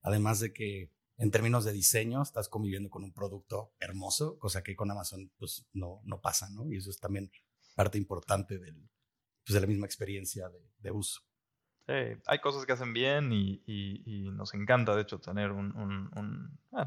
Además 0.01 0.41
de 0.41 0.55
que 0.55 0.93
en 1.19 1.33
términos 1.33 1.65
de 1.65 1.73
diseño, 1.73 2.23
estás 2.23 2.49
conviviendo 2.49 2.89
con 2.89 3.03
un 3.03 3.13
producto 3.13 3.75
hermoso, 3.81 4.39
cosa 4.39 4.63
que 4.63 4.77
con 4.77 4.91
Amazon 4.91 5.31
pues 5.37 5.67
no, 5.73 6.01
no 6.05 6.21
pasa, 6.21 6.49
¿no? 6.51 6.71
Y 6.71 6.77
eso 6.77 6.91
es 6.91 7.01
también 7.01 7.31
parte 7.75 7.99
importante 7.99 8.59
del, 8.59 8.89
pues, 9.45 9.55
de 9.55 9.61
la 9.61 9.67
misma 9.67 9.87
experiencia 9.87 10.49
de, 10.49 10.61
de 10.79 10.91
uso. 10.93 11.23
Sí, 11.87 11.95
hay 12.27 12.39
cosas 12.41 12.67
que 12.67 12.73
hacen 12.73 12.93
bien 12.93 13.33
y, 13.33 13.63
y, 13.67 14.31
nos 14.31 14.53
encanta, 14.53 14.95
de 14.95 15.03
hecho, 15.03 15.19
tener 15.21 15.53
un... 15.53 15.75
un, 15.75 16.59
ah, 16.73 16.87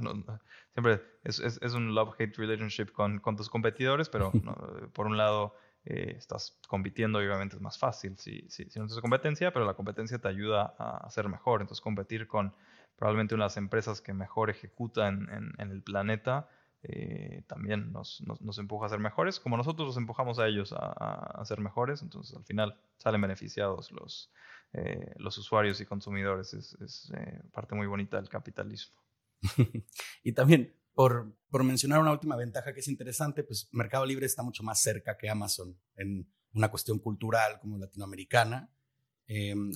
siempre 0.73 1.01
es, 1.23 1.39
es, 1.39 1.59
es 1.61 1.73
un 1.73 1.95
love-hate 1.95 2.37
relationship 2.37 2.91
con, 2.91 3.19
con, 3.19 3.35
tus 3.35 3.49
competidores, 3.49 4.09
pero 4.09 4.31
por 4.93 5.07
un 5.07 5.17
lado 5.17 5.55
eh, 5.85 6.13
estás 6.15 6.59
compitiendo 6.67 7.21
y 7.21 7.25
obviamente 7.25 7.55
es 7.55 7.61
más 7.63 7.79
fácil 7.79 8.15
si, 8.19 8.41
si, 8.47 8.69
si 8.69 8.79
no 8.79 8.85
tienes 8.85 9.01
competencia, 9.01 9.51
pero 9.51 9.65
la 9.65 9.73
competencia 9.73 10.19
te 10.19 10.27
ayuda 10.27 10.75
a 10.77 11.09
ser 11.09 11.27
mejor. 11.27 11.61
Entonces, 11.61 11.81
competir 11.81 12.27
con 12.27 12.53
probablemente 13.01 13.33
una 13.33 13.45
de 13.45 13.47
las 13.47 13.57
empresas 13.57 13.99
que 13.99 14.13
mejor 14.13 14.51
ejecuta 14.51 15.07
en, 15.07 15.55
el 15.57 15.81
planeta, 15.81 16.47
eh, 16.83 17.43
también 17.47 17.91
nos, 17.91 18.21
empuja 18.59 18.85
a 18.85 18.89
ser 18.89 18.99
mejores, 18.99 19.39
como 19.39 19.57
nosotros 19.57 19.87
los 19.87 19.97
empujamos 19.97 20.37
a 20.37 20.45
ellos 20.45 20.71
a, 20.77 21.41
ser 21.43 21.61
mejores, 21.61 22.03
entonces 22.03 22.37
al 22.37 22.45
final 22.45 22.79
salen 22.97 23.19
beneficiados 23.19 23.91
los, 23.91 24.31
eh, 24.73 25.15
usuarios 25.17 25.81
y 25.81 25.87
consumidores, 25.87 26.53
es, 26.53 27.11
eh, 27.17 27.41
parte 27.51 27.73
muy 27.73 27.87
bonita 27.87 28.17
del 28.17 28.29
capitalismo. 28.29 29.01
y 30.23 30.33
también, 30.33 30.71
por, 30.93 31.33
mencionar 31.63 32.01
una 32.01 32.11
última 32.11 32.35
ventaja 32.35 32.71
que 32.71 32.81
es 32.81 32.87
interesante, 32.87 33.43
pues 33.43 33.67
Mercado 33.71 34.05
Libre 34.05 34.27
está 34.27 34.43
mucho 34.43 34.61
más 34.61 34.79
cerca 34.79 35.17
que 35.17 35.27
Amazon 35.27 35.75
en 35.95 36.31
una 36.53 36.69
cuestión 36.69 36.99
cultural 36.99 37.59
como 37.61 37.79
latinoamericana. 37.79 38.69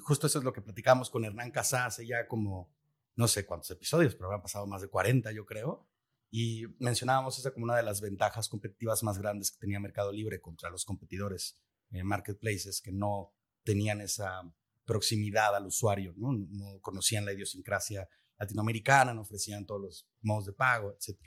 justo 0.03 0.27
eso 0.27 0.37
es 0.37 0.45
lo 0.45 0.53
que 0.53 0.61
platicamos 0.61 1.09
con 1.09 1.25
Hernán 1.25 1.49
Casá 1.49 1.87
hace 1.87 2.05
ya 2.05 2.27
como 2.27 2.69
no 3.15 3.27
sé 3.27 3.45
cuántos 3.45 3.71
episodios, 3.71 4.15
pero 4.15 4.31
han 4.31 4.41
pasado 4.41 4.67
más 4.67 4.81
de 4.81 4.89
40, 4.89 5.31
yo 5.31 5.45
creo. 5.45 5.87
Y 6.29 6.65
mencionábamos 6.79 7.39
esa 7.39 7.51
como 7.51 7.63
una 7.63 7.77
de 7.77 7.83
las 7.83 8.01
ventajas 8.01 8.49
competitivas 8.49 9.03
más 9.03 9.17
grandes 9.17 9.51
que 9.51 9.59
tenía 9.59 9.79
Mercado 9.79 10.11
Libre 10.11 10.41
contra 10.41 10.69
los 10.69 10.83
competidores 10.83 11.57
en 11.91 11.99
eh, 11.99 12.03
marketplaces 12.03 12.81
que 12.81 12.91
no 12.91 13.33
tenían 13.63 14.01
esa 14.01 14.41
proximidad 14.85 15.55
al 15.55 15.67
usuario, 15.67 16.13
¿no? 16.17 16.33
no 16.33 16.79
conocían 16.81 17.25
la 17.25 17.33
idiosincrasia 17.33 18.07
latinoamericana, 18.37 19.13
no 19.13 19.21
ofrecían 19.21 19.65
todos 19.65 19.81
los 19.81 20.09
modos 20.21 20.45
de 20.45 20.53
pago, 20.53 20.91
etc. 20.93 21.19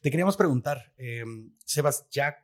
Te 0.00 0.10
queríamos 0.10 0.36
preguntar, 0.36 0.94
eh, 0.96 1.24
Sebas, 1.64 2.08
ya 2.10 2.36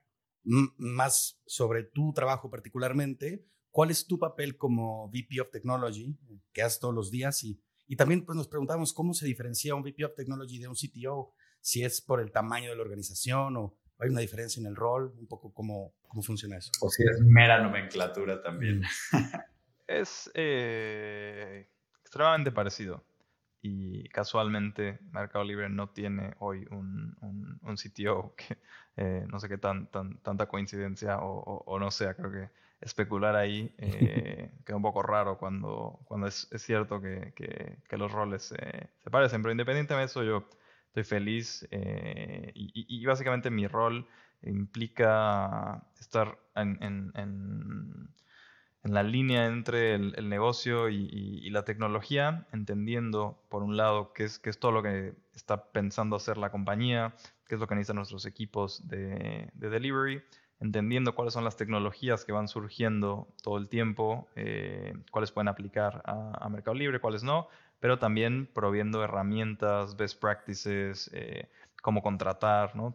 más 0.45 1.41
sobre 1.47 1.85
tu 1.85 2.13
trabajo 2.13 2.51
particularmente, 2.51 3.47
¿cuál 3.71 3.91
es 3.91 4.07
tu 4.07 4.19
papel 4.19 4.57
como 4.57 5.09
VP 5.09 5.41
of 5.41 5.51
Technology, 5.51 6.17
que 6.53 6.63
haces 6.63 6.81
todos 6.81 6.95
los 6.95 7.11
días 7.11 7.43
y 7.45 7.61
y 7.87 7.97
también 7.97 8.25
pues, 8.25 8.37
nos 8.37 8.49
preguntamos 8.49 8.93
cómo 8.93 9.15
se 9.15 9.27
diferencia 9.27 9.75
un 9.75 9.83
VP 9.83 10.05
of 10.05 10.15
Technology 10.15 10.59
de 10.59 10.69
un 10.69 10.75
CTO, 10.75 11.33
si 11.61 11.85
es 11.85 12.01
por 12.01 12.21
el 12.21 12.31
tamaño 12.31 12.71
de 12.71 12.77
la 12.77 12.83
organización 12.83 13.57
o 13.57 13.77
hay 13.99 14.11
una 14.11 14.21
diferencia 14.21 14.61
en 14.61 14.67
el 14.67 14.77
rol, 14.77 15.15
un 15.19 15.27
poco 15.27 15.53
cómo, 15.53 15.95
cómo 16.09 16.23
funciona 16.23 16.57
eso. 16.57 16.71
O 16.81 16.91
si 16.91 17.05
es 17.05 17.21
mera 17.21 17.63
nomenclatura 17.63 18.43
también. 18.43 18.83
es 19.87 20.31
eh, 20.35 21.69
extremadamente 22.01 22.53
parecido. 22.53 23.05
y 23.63 24.09
casualmente 24.11 24.99
Mercado 25.11 25.45
Libre 25.45 25.69
no 25.69 25.89
tiene 25.91 26.35
hoy 26.39 26.67
un, 26.71 27.17
un, 27.23 27.59
un 27.63 27.77
CTO 27.77 28.35
que 28.37 28.59
eh, 28.97 29.27
no 29.29 29.41
sé 29.41 29.49
qué 29.49 29.59
tan, 29.59 29.91
tan, 29.91 30.19
tanta 30.19 30.47
coincidencia 30.47 31.19
o, 31.19 31.65
o, 31.67 31.79
no 31.79 31.91
sea, 31.91 32.15
creo 32.15 32.31
que 32.31 32.51
especular 32.81 33.37
ahí 33.37 33.75
eh, 33.79 34.51
queda 34.65 34.77
un 34.77 34.83
poco 34.83 35.03
raro 35.03 35.39
cuando, 35.39 36.01
cuando 36.05 36.27
es, 36.27 36.49
es 36.53 36.63
cierto 36.63 37.01
que, 37.01 37.33
que, 37.35 37.79
que, 37.89 37.97
los 37.97 38.13
roles 38.13 38.43
se 38.43 39.11
parecen, 39.11 39.43
pero 39.43 39.53
independientemente 39.53 39.95
de 39.95 40.05
eso 40.05 40.23
yo 40.23 40.49
estoy 40.89 41.05
feliz 41.05 41.67
eh, 41.71 42.53
y, 42.55 42.71
y, 42.75 43.05
básicamente 43.07 43.51
mi 43.51 43.67
rol 43.67 44.07
implica 44.43 45.83
estar 45.99 46.39
en, 46.55 46.83
en, 46.83 47.13
en 47.15 48.15
en 48.85 48.93
la 48.93 49.03
línea 49.03 49.47
entre 49.47 49.95
el, 49.95 50.29
negocio 50.29 50.91
y, 50.91 51.49
la 51.51 51.65
tecnología, 51.65 52.47
entendiendo, 52.53 53.43
por 53.49 53.63
un 53.63 53.79
lado, 53.79 54.13
qué 54.13 54.25
es, 54.25 54.39
qué 54.39 54.51
es 54.51 54.59
todo 54.59 54.73
lo 54.73 54.83
que 54.83 55.15
está 55.35 55.73
pensando 55.73 56.17
hacer 56.17 56.37
la 56.37 56.51
compañía, 56.51 57.15
qué 57.49 57.55
es 57.55 57.61
lo 57.61 57.67
que 57.67 57.75
necesitan 57.75 57.97
nuestros 57.97 58.27
equipos 58.27 58.87
de, 58.87 59.51
delivery, 59.55 60.23
entendiendo 60.65 61.15
cuáles 61.15 61.35
son 61.35 61.45
las 61.45 61.57
tecnologías 61.57 62.25
que 62.25 62.33
van 62.33 62.49
surgiendo 62.49 63.29
todo 63.43 63.59
el 63.59 63.69
tiempo, 63.69 64.27
eh, 64.35 64.95
cuáles 65.11 65.31
pueden 65.31 65.49
aplicar 65.49 66.01
a, 66.07 66.49
Mercado 66.49 66.75
Libre, 66.75 67.01
cuáles 67.01 67.23
no, 67.23 67.49
pero 67.85 67.99
también 67.99 68.47
proviendo 68.47 69.05
herramientas, 69.05 69.95
best 69.99 70.19
practices, 70.19 71.11
eh, 71.13 71.51
cómo 71.83 72.01
contratar, 72.03 72.75
¿no? 72.75 72.95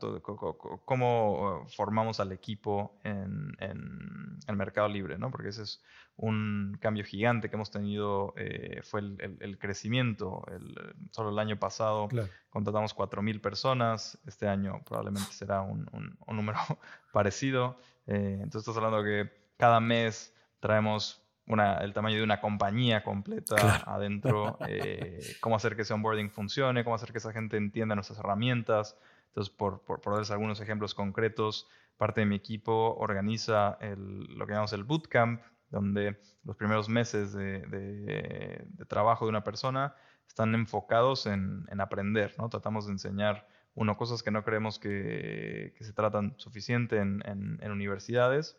cómo 0.83 1.61
uh, 1.61 1.69
formamos 1.69 2.19
al 2.19 2.31
equipo 2.31 2.97
en, 3.03 3.55
el 3.59 4.55
mercado 4.55 4.87
libre, 4.87 5.19
¿no? 5.19 5.29
porque 5.29 5.49
ese 5.49 5.61
es 5.61 5.83
un 6.15 6.75
cambio 6.81 7.03
gigante 7.03 7.51
que 7.51 7.55
hemos 7.55 7.69
tenido, 7.69 8.33
eh, 8.35 8.81
fue 8.81 9.01
el, 9.01 9.59
crecimiento. 9.59 10.43
El, 10.51 10.75
solo 11.11 11.29
el 11.29 11.37
año 11.37 11.59
pasado 11.59 12.09
contratamos 12.49 12.95
4.000 12.95 13.41
personas, 13.41 14.17
este 14.25 14.47
año 14.47 14.81
probablemente 14.87 15.31
será 15.33 15.61
un, 15.61 15.87
número 16.27 16.57
parecido. 17.13 17.77
Eh, 18.07 18.39
entonces 18.41 18.61
estás 18.61 18.77
hablando 18.77 19.03
de 19.03 19.25
que 19.25 19.31
cada 19.55 19.79
mes 19.79 20.33
traemos 20.59 21.21
el 21.49 21.93
tamaño 21.93 22.17
de 22.17 22.23
una 22.23 22.41
compañía 22.41 23.03
completa 23.03 23.55
adentro, 23.85 24.57
eh, 24.67 25.19
cómo 25.41 25.55
hacer 25.55 25.75
que 25.75 25.81
ese 25.81 25.93
onboarding 25.93 26.29
funcione, 26.29 26.83
cómo 26.83 26.95
hacer 26.95 27.11
que 27.11 27.17
esa 27.17 27.33
gente 27.33 27.57
entienda 27.57 27.95
nuestras 27.95 28.19
herramientas. 28.19 28.97
Entonces, 29.29 29.53
por, 29.53 29.81
por, 29.81 30.01
darles 30.03 30.31
algunos 30.31 30.61
ejemplos 30.61 30.93
concretos, 30.93 31.67
parte 31.97 32.21
de 32.21 32.25
mi 32.25 32.35
equipo 32.35 32.95
organiza 32.97 33.77
lo 33.81 34.45
que 34.45 34.53
llamamos 34.53 34.73
el 34.73 34.83
bootcamp, 34.83 35.41
donde 35.69 36.19
los 36.43 36.55
primeros 36.55 36.87
meses 36.89 37.33
de, 37.33 38.65
trabajo 38.87 39.25
de 39.25 39.29
una 39.29 39.43
persona 39.43 39.95
están 40.27 40.53
enfocados 40.55 41.25
en, 41.25 41.65
aprender, 41.79 42.35
¿no? 42.37 42.49
Tratamos 42.49 42.85
de 42.85 42.93
enseñar, 42.93 43.47
uno, 43.75 43.97
cosas 43.97 44.23
que 44.23 44.31
no 44.31 44.43
creemos 44.43 44.79
que, 44.79 45.73
se 45.79 45.93
tratan 45.93 46.33
suficiente 46.37 46.97
en, 46.97 47.23
en 47.25 47.71
universidades, 47.71 48.57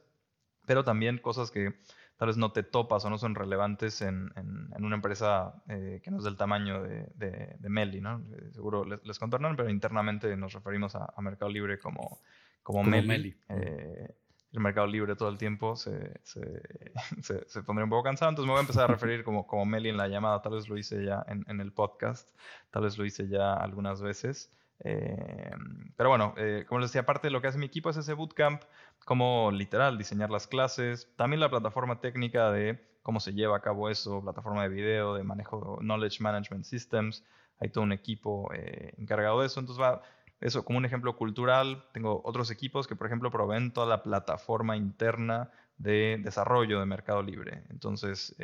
pero 0.67 0.85
también 0.85 1.19
cosas 1.19 1.51
que 1.51 1.75
tal 2.21 2.27
vez 2.27 2.37
no 2.37 2.53
te 2.53 2.63
topas 2.63 3.03
o 3.07 3.09
no 3.09 3.17
son 3.17 3.35
relevantes 3.35 4.03
en, 4.03 4.31
en, 4.37 4.85
una 4.85 4.97
empresa 4.97 5.55
eh, 5.71 6.03
que 6.05 6.11
no 6.11 6.19
es 6.19 6.25
del 6.25 6.37
tamaño 6.37 6.83
de, 6.83 7.07
de, 7.15 7.69
Meli, 7.71 8.03
¿no? 8.03 8.23
Eh, 8.37 8.51
seguro 8.53 8.85
les, 8.85 9.03
les 9.07 9.19
contornan, 9.19 9.57
pero 9.57 9.71
internamente 9.71 10.37
nos 10.37 10.53
referimos 10.53 10.95
a, 10.97 11.15
Mercado 11.23 11.51
Libre 11.51 11.79
como, 11.79 12.21
como, 12.63 12.85
Meli. 12.85 13.35
Eh, 13.49 14.15
el 14.53 14.61
Mercado 14.61 14.87
Libre 14.87 15.17
todo 15.17 15.31
el 15.31 15.39
tiempo 15.39 15.77
se, 15.77 16.21
se, 16.25 17.49
se, 17.49 17.63
pondría 17.63 17.85
un 17.85 17.91
poco 17.91 18.03
cansado, 18.03 18.29
entonces 18.29 18.47
me 18.47 18.53
voy 18.53 18.59
a 18.59 18.65
empezar 18.65 18.85
a 18.85 18.87
referir 18.93 19.25
como, 19.25 19.47
como 19.47 19.65
Meli 19.65 19.89
en 19.89 19.97
la 19.97 20.07
llamada, 20.07 20.43
tal 20.43 20.53
vez 20.53 20.69
lo 20.69 20.77
hice 20.77 21.03
ya 21.03 21.25
en, 21.27 21.47
en 21.49 21.63
el 21.63 21.73
podcast, 21.73 22.29
tal 22.71 22.83
vez 22.83 22.99
lo 22.99 23.07
hice 23.07 23.29
ya 23.29 23.55
algunas 23.55 24.03
veces. 24.03 24.53
Eh, 24.83 25.51
pero 25.97 26.09
bueno, 26.09 26.35
eh, 26.37 26.65
como 26.67 26.81
les 26.81 26.91
decía, 26.91 27.03
aparte 27.03 27.29
de 27.29 27.33
lo 27.33 27.41
que 27.41 27.49
hace 27.49 27.59
mi 27.59 27.67
equipo 27.67 27.91
es 27.91 27.97
ese 27.97 28.15
bootcamp, 28.15 28.63
como 29.05 29.51
literal 29.51 29.99
diseñar 29.99 30.31
las 30.31 30.47
clases, 30.47 31.11
también 31.17 31.41
la 31.41 31.51
plataforma 31.51 32.01
técnica 32.01 32.51
de 32.51 32.81
cómo 33.03 33.21
se 33.21 33.33
lleva 33.33 33.57
a 33.57 33.61
cabo 33.61 33.89
eso, 33.91 34.23
plataforma 34.23 34.63
de 34.63 34.69
video, 34.69 35.15
de 35.15 35.23
manejo 35.23 35.79
Knowledge 35.81 36.23
Management 36.23 36.65
Systems, 36.65 37.25
hay 37.59 37.69
todo 37.69 37.85
un 37.85 37.93
equipo 37.93 38.51
eh, 38.55 38.95
encargado 38.99 39.41
de 39.41 39.47
eso, 39.47 39.61
entonces 39.61 39.83
va 39.83 40.03
eso 40.41 40.65
como 40.65 40.79
un 40.79 40.87
ejemplo 40.87 41.17
cultural, 41.17 41.85
tengo 41.93 42.23
otros 42.25 42.51
equipos 42.51 42.87
que 42.87 42.97
por 42.97 43.07
ejemplo 43.07 43.31
proveen 43.31 43.73
toda 43.73 43.87
la 43.87 44.03
plataforma 44.03 44.75
interna 44.75 45.51
de 45.77 46.19
desarrollo 46.23 46.81
de 46.81 46.87
Mercado 46.87 47.23
Libre, 47.23 47.65
entonces 47.69 48.35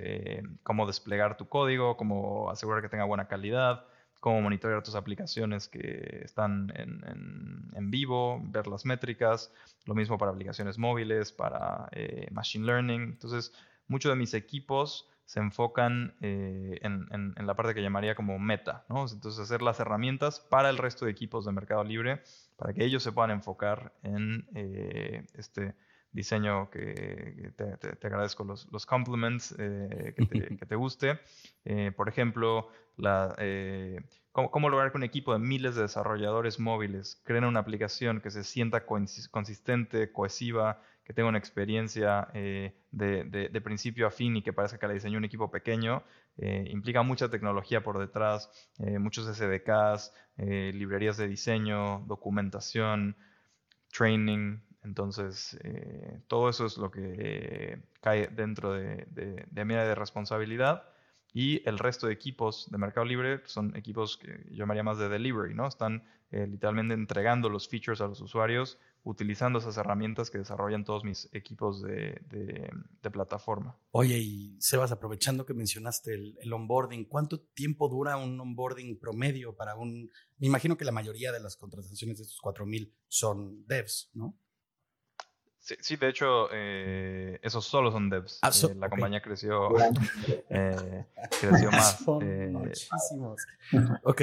cómo 0.62 0.86
desplegar 0.86 1.38
tu 1.38 1.48
código, 1.48 1.96
cómo 1.96 2.50
asegurar 2.50 2.82
que 2.82 2.90
tenga 2.90 3.04
buena 3.04 3.28
calidad, 3.28 3.86
cómo 4.26 4.40
monitorear 4.40 4.82
tus 4.82 4.96
aplicaciones 4.96 5.68
que 5.68 6.22
están 6.24 6.72
en, 6.74 7.90
vivo, 7.92 8.42
ver 8.42 8.66
las 8.66 8.84
métricas, 8.84 9.52
lo 9.84 9.94
mismo 9.94 10.18
para 10.18 10.32
aplicaciones 10.32 10.78
móviles, 10.78 11.30
para 11.30 11.88
eh, 11.92 12.26
Machine 12.32 12.66
Learning. 12.66 13.02
Entonces, 13.02 13.52
muchos 13.86 14.10
de 14.10 14.16
mis 14.16 14.34
equipos 14.34 15.08
se 15.26 15.38
enfocan 15.38 16.16
eh, 16.20 16.80
en, 16.82 17.34
la 17.36 17.54
parte 17.54 17.72
que 17.72 17.82
llamaría 17.82 18.16
como 18.16 18.36
meta, 18.40 18.84
¿no? 18.88 19.06
Entonces, 19.08 19.38
hacer 19.38 19.62
las 19.62 19.78
herramientas 19.78 20.40
para 20.40 20.70
el 20.70 20.78
resto 20.78 21.04
de 21.04 21.12
equipos 21.12 21.44
de 21.44 21.52
Mercado 21.52 21.84
Libre, 21.84 22.20
para 22.56 22.72
que 22.72 22.84
ellos 22.84 23.04
se 23.04 23.12
puedan 23.12 23.30
enfocar 23.30 23.92
en 24.02 24.48
eh, 24.56 25.24
este 25.34 25.76
diseño 26.16 26.68
que, 26.70 27.52
te, 27.56 28.06
agradezco 28.06 28.42
los, 28.42 28.66
los 28.72 28.86
compliments, 28.86 29.54
que, 29.56 30.66
te, 30.68 30.74
guste. 30.74 31.20
por 31.96 32.08
ejemplo, 32.08 32.68
la, 32.96 33.34
eh, 33.38 34.00
cómo, 34.32 34.68
lograr 34.70 34.90
que 34.90 34.96
un 34.96 35.04
equipo 35.04 35.32
de 35.32 35.38
miles 35.38 35.74
de 35.74 35.82
desarrolladores 35.82 36.58
móviles 36.58 37.20
creen 37.24 37.44
una 37.44 37.60
aplicación 37.60 38.20
que 38.20 38.30
se 38.30 38.44
sienta 38.44 38.86
consistente, 38.86 40.12
cohesiva, 40.12 40.82
que 41.04 41.12
tenga 41.12 41.28
una 41.28 41.38
experiencia 41.38 42.28
eh, 42.34 42.74
de, 42.90 43.60
principio 43.62 44.06
a 44.06 44.10
fin 44.10 44.36
y 44.36 44.42
que 44.42 44.52
parezca 44.52 44.78
que 44.78 44.88
la 44.88 44.94
diseñó 44.94 45.18
un 45.18 45.24
equipo 45.24 45.50
pequeño, 45.50 46.02
eh, 46.38 46.66
implica 46.70 47.02
mucha 47.02 47.30
tecnología 47.30 47.82
por 47.82 47.98
detrás, 47.98 48.50
muchos 48.78 49.26
SDKs, 49.26 50.12
librerías 50.36 51.16
de 51.16 51.28
diseño, 51.28 52.00
documentación, 52.06 53.16
training. 53.92 54.58
Entonces, 54.86 55.58
todo 56.28 56.48
eso 56.48 56.64
es 56.64 56.78
lo 56.78 56.90
que 56.90 57.82
cae 58.00 58.28
dentro 58.28 58.72
de, 58.72 59.06
de, 59.10 59.44
de 59.50 59.64
de 59.64 59.94
responsabilidad. 59.94 60.84
Y 61.32 61.68
el 61.68 61.78
resto 61.78 62.06
de 62.06 62.14
equipos 62.14 62.66
de 62.70 62.78
Mercado 62.78 63.04
Libre 63.04 63.42
son 63.44 63.76
equipos 63.76 64.16
que 64.16 64.46
yo 64.50 64.56
llamaría 64.56 64.82
más 64.82 64.96
de 64.96 65.10
delivery, 65.10 65.54
¿no? 65.54 65.66
Están 65.66 66.02
eh, 66.30 66.46
literalmente 66.46 66.94
entregando 66.94 67.50
los 67.50 67.68
features 67.68 68.00
a 68.00 68.06
los 68.06 68.20
usuarios 68.22 68.78
utilizando 69.02 69.58
esas 69.58 69.76
herramientas 69.76 70.30
que 70.30 70.38
desarrollan 70.38 70.84
todos 70.84 71.04
mis 71.04 71.28
equipos 71.32 71.82
de, 71.82 72.20
de, 72.30 73.10
plataforma. 73.10 73.78
Oye, 73.92 74.18
y 74.18 74.56
Sebas, 74.60 74.90
aprovechando 74.90 75.46
que 75.46 75.54
mencionaste 75.54 76.12
el, 76.12 76.36
el, 76.40 76.52
onboarding, 76.52 77.04
¿cuánto 77.04 77.40
tiempo 77.40 77.88
dura 77.88 78.16
un 78.16 78.40
onboarding 78.40 78.98
promedio 78.98 79.54
para 79.54 79.76
un... 79.76 80.10
Me 80.38 80.48
imagino 80.48 80.76
que 80.76 80.84
la 80.84 80.90
mayoría 80.90 81.30
de 81.30 81.40
las 81.40 81.56
contrataciones 81.56 82.18
de 82.18 82.24
estos 82.24 82.40
4.000 82.42 82.92
son 83.06 83.64
devs, 83.66 84.10
¿no? 84.14 84.36
Sí, 85.80 85.96
de 85.96 86.08
hecho, 86.08 86.48
eh, 86.52 87.40
esos 87.42 87.64
solo 87.64 87.90
son 87.90 88.08
devs. 88.08 88.38
Ah, 88.42 88.50
eh, 88.50 88.74
la 88.76 88.88
compañía 88.88 89.20
creció, 89.20 89.70
eh, 90.48 91.06
creció 91.40 91.72
más. 91.72 91.98
Son 92.04 92.52
muchísimos. 92.52 93.44
Ok. 94.04 94.22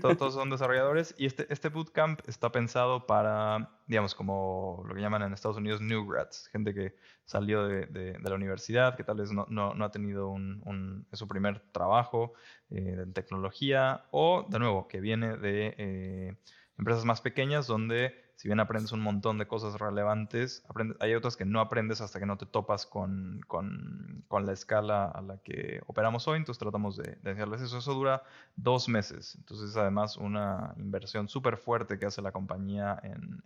Todos, 0.00 0.34
son 0.34 0.50
desarrolladores 0.50 1.14
y 1.16 1.26
este, 1.26 1.46
este 1.48 1.68
bootcamp 1.68 2.20
está 2.28 2.50
pensado 2.50 3.06
para, 3.06 3.70
digamos, 3.86 4.16
como 4.16 4.82
lo 4.88 4.94
que 4.94 5.00
llaman 5.00 5.22
en 5.22 5.32
Estados 5.32 5.58
Unidos 5.58 5.80
new 5.80 6.04
grads, 6.04 6.48
gente 6.48 6.74
que 6.74 6.96
salió 7.24 7.68
de, 7.68 7.86
de, 7.86 8.18
la 8.18 8.34
universidad, 8.34 8.96
que 8.96 9.04
tal 9.04 9.18
vez 9.18 9.30
no, 9.30 9.46
no, 9.48 9.74
no 9.74 9.84
ha 9.84 9.92
tenido 9.92 10.28
un, 10.28 10.60
un, 10.64 11.06
su 11.12 11.28
primer 11.28 11.60
trabajo 11.70 12.32
en 12.70 13.12
tecnología 13.12 14.06
o, 14.10 14.44
de 14.48 14.58
nuevo, 14.58 14.88
que 14.88 15.00
viene 15.00 15.36
de 15.36 16.36
empresas 16.76 17.04
más 17.04 17.20
pequeñas 17.20 17.68
donde 17.68 18.29
si 18.40 18.48
bien 18.48 18.58
aprendes 18.58 18.90
un 18.92 19.00
montón 19.00 19.36
de 19.36 19.46
cosas 19.46 19.78
relevantes, 19.78 20.64
hay 21.00 21.14
otras 21.14 21.36
que 21.36 21.44
no 21.44 21.60
aprendes 21.60 22.00
hasta 22.00 22.18
que 22.18 22.24
no 22.24 22.38
te 22.38 22.46
topas 22.46 22.86
con, 22.86 23.42
con, 23.46 24.24
la 24.30 24.52
escala 24.54 25.04
a 25.04 25.20
la 25.20 25.36
que 25.42 25.82
operamos 25.86 26.26
hoy, 26.26 26.38
entonces 26.38 26.58
tratamos 26.58 26.96
de, 26.96 27.18
de 27.20 27.34
decirles 27.34 27.60
eso. 27.60 27.76
Eso 27.76 27.92
dura 27.92 28.22
dos 28.56 28.88
meses, 28.88 29.34
entonces 29.34 29.68
es 29.68 29.76
además 29.76 30.16
una 30.16 30.72
inversión 30.78 31.28
súper 31.28 31.58
fuerte 31.58 31.98
que 31.98 32.06
hace 32.06 32.22
la 32.22 32.32
compañía 32.32 32.98
en, 33.02 33.42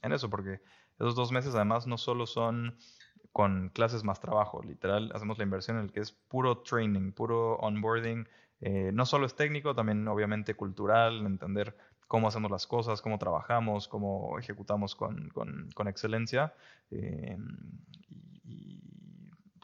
en, 0.00 0.12
eso, 0.12 0.30
porque 0.30 0.60
esos 1.00 1.16
dos 1.16 1.32
meses 1.32 1.56
además 1.56 1.88
no 1.88 1.98
solo 1.98 2.24
son 2.24 2.76
con 3.32 3.70
clases 3.70 4.04
más 4.04 4.20
trabajo, 4.20 4.62
literal, 4.62 5.10
hacemos 5.12 5.38
la 5.38 5.44
inversión 5.44 5.78
en 5.78 5.86
el 5.86 5.92
que 5.92 5.98
es 5.98 6.12
puro 6.12 6.58
training, 6.58 7.10
puro 7.10 7.56
onboarding, 7.56 8.28
eh, 8.60 8.92
no 8.94 9.06
solo 9.06 9.26
es 9.26 9.34
técnico, 9.34 9.74
también 9.74 10.06
obviamente 10.06 10.54
cultural, 10.54 11.26
entender 11.26 11.76
cómo 12.06 12.28
hacemos 12.28 12.50
las 12.50 12.66
cosas, 12.66 13.02
cómo 13.02 13.18
trabajamos, 13.18 13.88
cómo 13.88 14.38
ejecutamos 14.38 14.94
con, 14.94 15.28
con, 15.30 15.88
excelencia. 15.88 16.54
Eh, 16.90 17.36
y, 18.44 18.80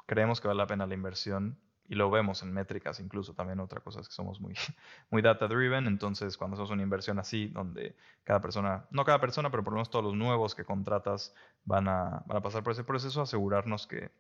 creemos 0.07 0.41
que 0.41 0.49
vale 0.49 0.59
la 0.59 0.67
pena 0.67 0.87
la 0.87 0.95
inversión 0.95 1.59
y 1.89 1.95
lo 1.95 2.11
vemos 2.11 2.43
en 2.43 2.53
métricas 2.53 3.01
incluso 3.01 3.33
también 3.35 3.61
otra 3.61 3.81
cosa 3.81 4.01
es 4.01 4.09
que 4.09 4.15
somos 4.15 4.41
muy, 4.41 4.55
muy 5.11 5.23
data 5.23 5.47
driven, 5.47 5.87
entonces 5.87 6.37
cuando 6.37 6.55
hacemos 6.55 6.71
una 6.71 6.83
inversión 6.83 7.19
así, 7.19 7.49
donde 7.49 7.97
cada 8.25 8.41
persona, 8.41 8.87
no 8.91 9.05
cada 9.05 9.21
persona, 9.21 9.51
pero 9.51 9.65
por 9.65 9.73
lo 9.73 9.77
menos 9.77 9.91
todos 9.91 10.05
los 10.05 10.15
nuevos 10.15 10.55
que 10.55 10.65
contratas 10.65 11.35
van 11.65 11.89
a, 11.89 12.23
van 12.27 12.39
a 12.39 12.43
pasar 12.43 12.63
por 12.63 12.73
ese 12.73 12.85
proceso, 12.85 13.23
asegurarnos 13.23 13.87
que 13.87 14.11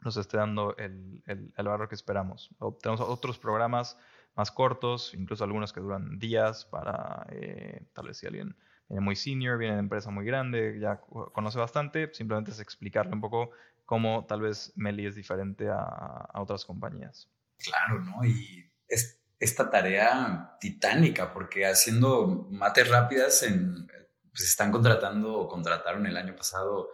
nos 0.00 0.16
esté 0.16 0.36
dando 0.36 0.76
el, 0.76 1.22
el, 1.26 1.52
el 1.56 1.66
valor 1.68 1.88
que 1.88 1.94
esperamos. 1.94 2.50
Tenemos 2.80 3.00
otros 3.00 3.38
programas 3.38 3.96
más 4.34 4.50
cortos, 4.50 5.12
incluso 5.14 5.44
algunos 5.44 5.72
que 5.72 5.80
duran 5.80 6.18
días 6.18 6.64
para 6.64 7.26
eh, 7.30 7.84
tal 7.92 8.08
vez 8.08 8.18
si 8.18 8.26
alguien 8.26 8.56
viene 8.88 9.00
muy 9.00 9.16
senior, 9.16 9.58
viene 9.58 9.74
de 9.74 9.80
empresa 9.80 10.10
muy 10.10 10.24
grande, 10.24 10.78
ya 10.80 11.00
conoce 11.32 11.58
bastante, 11.58 12.10
simplemente 12.12 12.50
es 12.50 12.60
explicarle 12.60 13.12
un 13.12 13.20
poco 13.20 13.50
cómo 13.84 14.26
tal 14.26 14.40
vez 14.40 14.72
Meli 14.76 15.06
es 15.06 15.14
diferente 15.14 15.68
a, 15.68 15.76
a 15.78 16.40
otras 16.40 16.64
compañías. 16.64 17.28
Claro, 17.58 18.00
¿no? 18.00 18.24
Y 18.24 18.70
es 18.88 19.22
esta 19.38 19.70
tarea 19.70 20.56
titánica, 20.60 21.32
porque 21.32 21.66
haciendo 21.66 22.46
mates 22.50 22.88
rápidas, 22.88 23.42
en, 23.42 23.88
pues 24.30 24.44
están 24.44 24.70
contratando 24.70 25.36
o 25.36 25.48
contrataron 25.48 26.06
el 26.06 26.16
año 26.16 26.36
pasado 26.36 26.90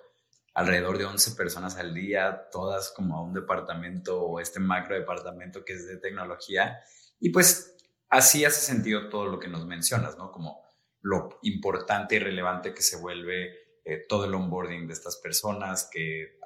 alrededor 0.54 0.98
de 0.98 1.04
11 1.04 1.32
personas 1.32 1.76
al 1.76 1.94
día, 1.94 2.48
todas 2.50 2.90
como 2.90 3.16
a 3.16 3.22
un 3.22 3.34
departamento 3.34 4.22
o 4.22 4.40
este 4.40 4.60
macro 4.60 4.96
departamento 4.96 5.64
que 5.64 5.74
es 5.74 5.86
de 5.86 5.98
tecnología. 5.98 6.80
Y 7.20 7.30
pues 7.30 7.76
así 8.08 8.44
hace 8.44 8.60
sentido 8.60 9.08
todo 9.08 9.26
lo 9.26 9.38
que 9.38 9.48
nos 9.48 9.66
mencionas, 9.66 10.16
¿no? 10.16 10.30
Como 10.32 10.62
lo 11.02 11.38
importante 11.42 12.16
y 12.16 12.18
relevante 12.18 12.74
que 12.74 12.82
se 12.82 12.96
vuelve 12.96 13.52
eh, 13.84 14.04
todo 14.08 14.26
el 14.26 14.34
onboarding 14.34 14.86
de 14.86 14.92
estas 14.92 15.16
personas, 15.16 15.88
que, 15.90 16.38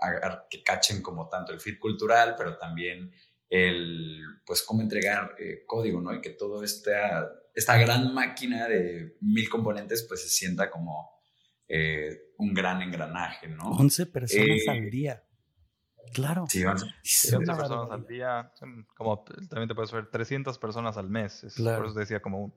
que 0.51 0.63
cachen 0.63 1.03
como 1.03 1.29
tanto 1.29 1.53
el 1.53 1.61
fit 1.61 1.79
cultural, 1.79 2.35
pero 2.37 2.57
también 2.57 3.13
el, 3.49 4.21
pues, 4.47 4.63
cómo 4.63 4.81
entregar 4.81 5.35
eh, 5.39 5.65
código, 5.67 6.01
¿no? 6.01 6.15
Y 6.15 6.21
que 6.21 6.31
todo 6.31 6.63
esta, 6.63 7.31
esta 7.55 7.77
gran 7.77 8.15
máquina 8.15 8.69
de 8.69 9.17
mil 9.21 9.49
componentes, 9.49 10.05
pues, 10.09 10.23
se 10.23 10.29
sienta 10.29 10.71
como 10.71 11.11
eh, 11.69 12.33
un 12.39 12.55
gran 12.55 12.81
engranaje, 12.81 13.49
¿no? 13.49 13.73
11 13.73 14.07
personas 14.07 14.69
al 14.69 14.91
día. 14.91 15.25
Claro. 16.13 16.47
Sí, 16.49 16.65
11, 16.65 16.87
personas 17.39 17.91
al 17.91 18.07
día, 18.07 18.53
como 18.97 19.25
también 19.49 19.69
te 19.69 19.75
puedes 19.75 19.93
ver 19.93 20.11
300 20.11 20.59
personas 20.59 20.97
al 20.97 21.09
mes. 21.09 21.47
Por 21.57 21.87
eso 21.87 21.95
decía, 21.95 22.21
como 22.21 22.53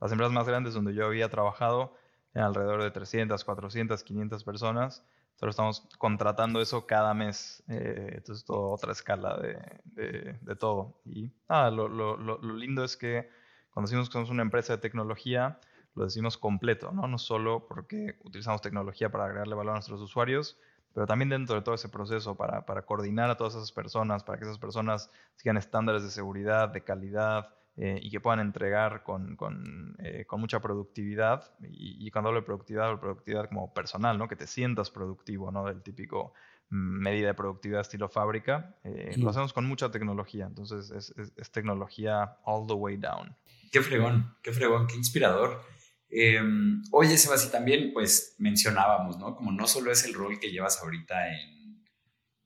las 0.00 0.12
empresas 0.12 0.32
más 0.32 0.46
grandes 0.46 0.74
donde 0.74 0.94
yo 0.94 1.06
había 1.06 1.28
trabajado, 1.28 1.94
en 2.34 2.42
alrededor 2.42 2.82
de 2.82 2.90
300, 2.90 3.44
400, 3.44 4.02
500 4.02 4.44
personas. 4.44 5.04
Nosotros 5.32 5.54
estamos 5.54 5.88
contratando 5.98 6.60
eso 6.60 6.86
cada 6.86 7.14
mes. 7.14 7.62
Eh, 7.68 8.12
entonces, 8.16 8.44
toda 8.44 8.74
otra 8.74 8.92
escala 8.92 9.38
de, 9.38 10.38
de, 10.40 10.56
todo. 10.56 11.00
Y 11.04 11.32
ah, 11.48 11.70
lo, 11.70 11.88
lo, 11.88 12.16
lo, 12.16 12.38
lindo 12.54 12.84
es 12.84 12.96
que 12.96 13.30
cuando 13.72 13.88
decimos 13.88 14.08
que 14.08 14.12
somos 14.14 14.30
una 14.30 14.42
empresa 14.42 14.74
de 14.74 14.82
tecnología, 14.82 15.58
lo 15.94 16.04
decimos 16.04 16.36
completo, 16.36 16.92
¿no? 16.92 17.08
No 17.08 17.18
solo 17.18 17.66
porque 17.66 18.18
utilizamos 18.22 18.60
tecnología 18.60 19.10
para 19.10 19.24
agregarle 19.24 19.54
valor 19.54 19.72
a 19.72 19.76
nuestros 19.76 20.00
usuarios, 20.00 20.58
pero 20.94 21.06
también 21.06 21.28
dentro 21.28 21.56
de 21.56 21.62
todo 21.62 21.74
ese 21.74 21.88
proceso 21.88 22.36
para, 22.36 22.66
para 22.66 22.82
coordinar 22.82 23.30
a 23.30 23.36
todas 23.36 23.54
esas 23.54 23.72
personas, 23.72 24.24
para 24.24 24.38
que 24.38 24.44
esas 24.44 24.58
personas 24.58 25.10
sigan 25.36 25.56
estándares 25.56 26.02
de 26.02 26.10
seguridad, 26.10 26.68
de 26.68 26.82
calidad, 26.82 27.48
eh, 27.76 27.98
y 28.02 28.10
que 28.10 28.20
puedan 28.20 28.40
entregar 28.40 29.02
con, 29.04 29.36
con, 29.36 29.96
eh, 30.00 30.24
con 30.26 30.38
mucha 30.38 30.60
productividad. 30.60 31.50
Y, 31.62 32.10
cuando 32.10 32.28
hablo 32.28 32.40
de 32.40 32.46
productividad, 32.46 32.84
hablo 32.86 32.96
de 32.96 33.00
productividad 33.00 33.48
como 33.48 33.72
personal, 33.72 34.18
¿no? 34.18 34.28
que 34.28 34.36
te 34.36 34.46
sientas 34.46 34.90
productivo, 34.90 35.50
¿no? 35.50 35.64
del 35.64 35.80
típico 35.80 36.34
mm, 36.68 37.00
medida 37.00 37.28
de 37.28 37.34
productividad 37.34 37.80
estilo 37.80 38.10
fábrica. 38.10 38.76
Eh, 38.84 39.14
lo 39.16 39.30
hacemos 39.30 39.54
con 39.54 39.66
mucha 39.66 39.90
tecnología, 39.90 40.44
entonces 40.46 40.90
es, 40.90 41.14
es, 41.36 41.50
tecnología 41.52 42.36
all 42.44 42.66
the 42.66 42.74
way 42.74 42.98
down. 42.98 43.34
Qué 43.72 43.80
fregón, 43.80 44.34
qué 44.42 44.52
fregón, 44.52 44.86
qué 44.86 44.96
inspirador. 44.96 45.62
Em, 46.10 46.82
oye, 46.90 47.16
Sebas, 47.16 47.50
también 47.50 47.92
pues 47.92 48.34
mencionábamos, 48.38 49.18
¿no? 49.18 49.36
Como 49.36 49.52
no 49.52 49.66
solo 49.66 49.92
es 49.92 50.04
el 50.04 50.14
rol 50.14 50.40
que 50.40 50.50
llevas 50.50 50.80
ahorita 50.80 51.28
en, 51.28 51.84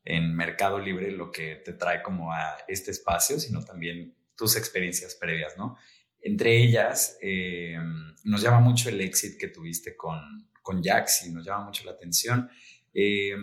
en 0.04 0.34
Mercado 0.34 0.78
Libre 0.78 1.10
lo 1.10 1.30
que 1.30 1.56
te 1.56 1.72
trae 1.72 2.02
como 2.02 2.32
a 2.32 2.58
este 2.68 2.90
espacio, 2.90 3.38
sino 3.40 3.64
también 3.64 4.14
tus 4.36 4.56
experiencias 4.56 5.14
previas, 5.14 5.56
¿no? 5.56 5.76
Entre 6.20 6.56
ellas, 6.56 7.18
eh, 7.20 7.76
nos 8.24 8.42
llama 8.42 8.60
mucho 8.60 8.88
el 8.88 9.00
éxito 9.00 9.36
que 9.38 9.48
tuviste 9.48 9.96
con, 9.96 10.20
con 10.62 10.82
Jaxi, 10.82 11.30
nos 11.30 11.44
llama 11.44 11.66
mucho 11.66 11.84
la 11.84 11.92
atención. 11.92 12.50
Eh, 12.92 13.34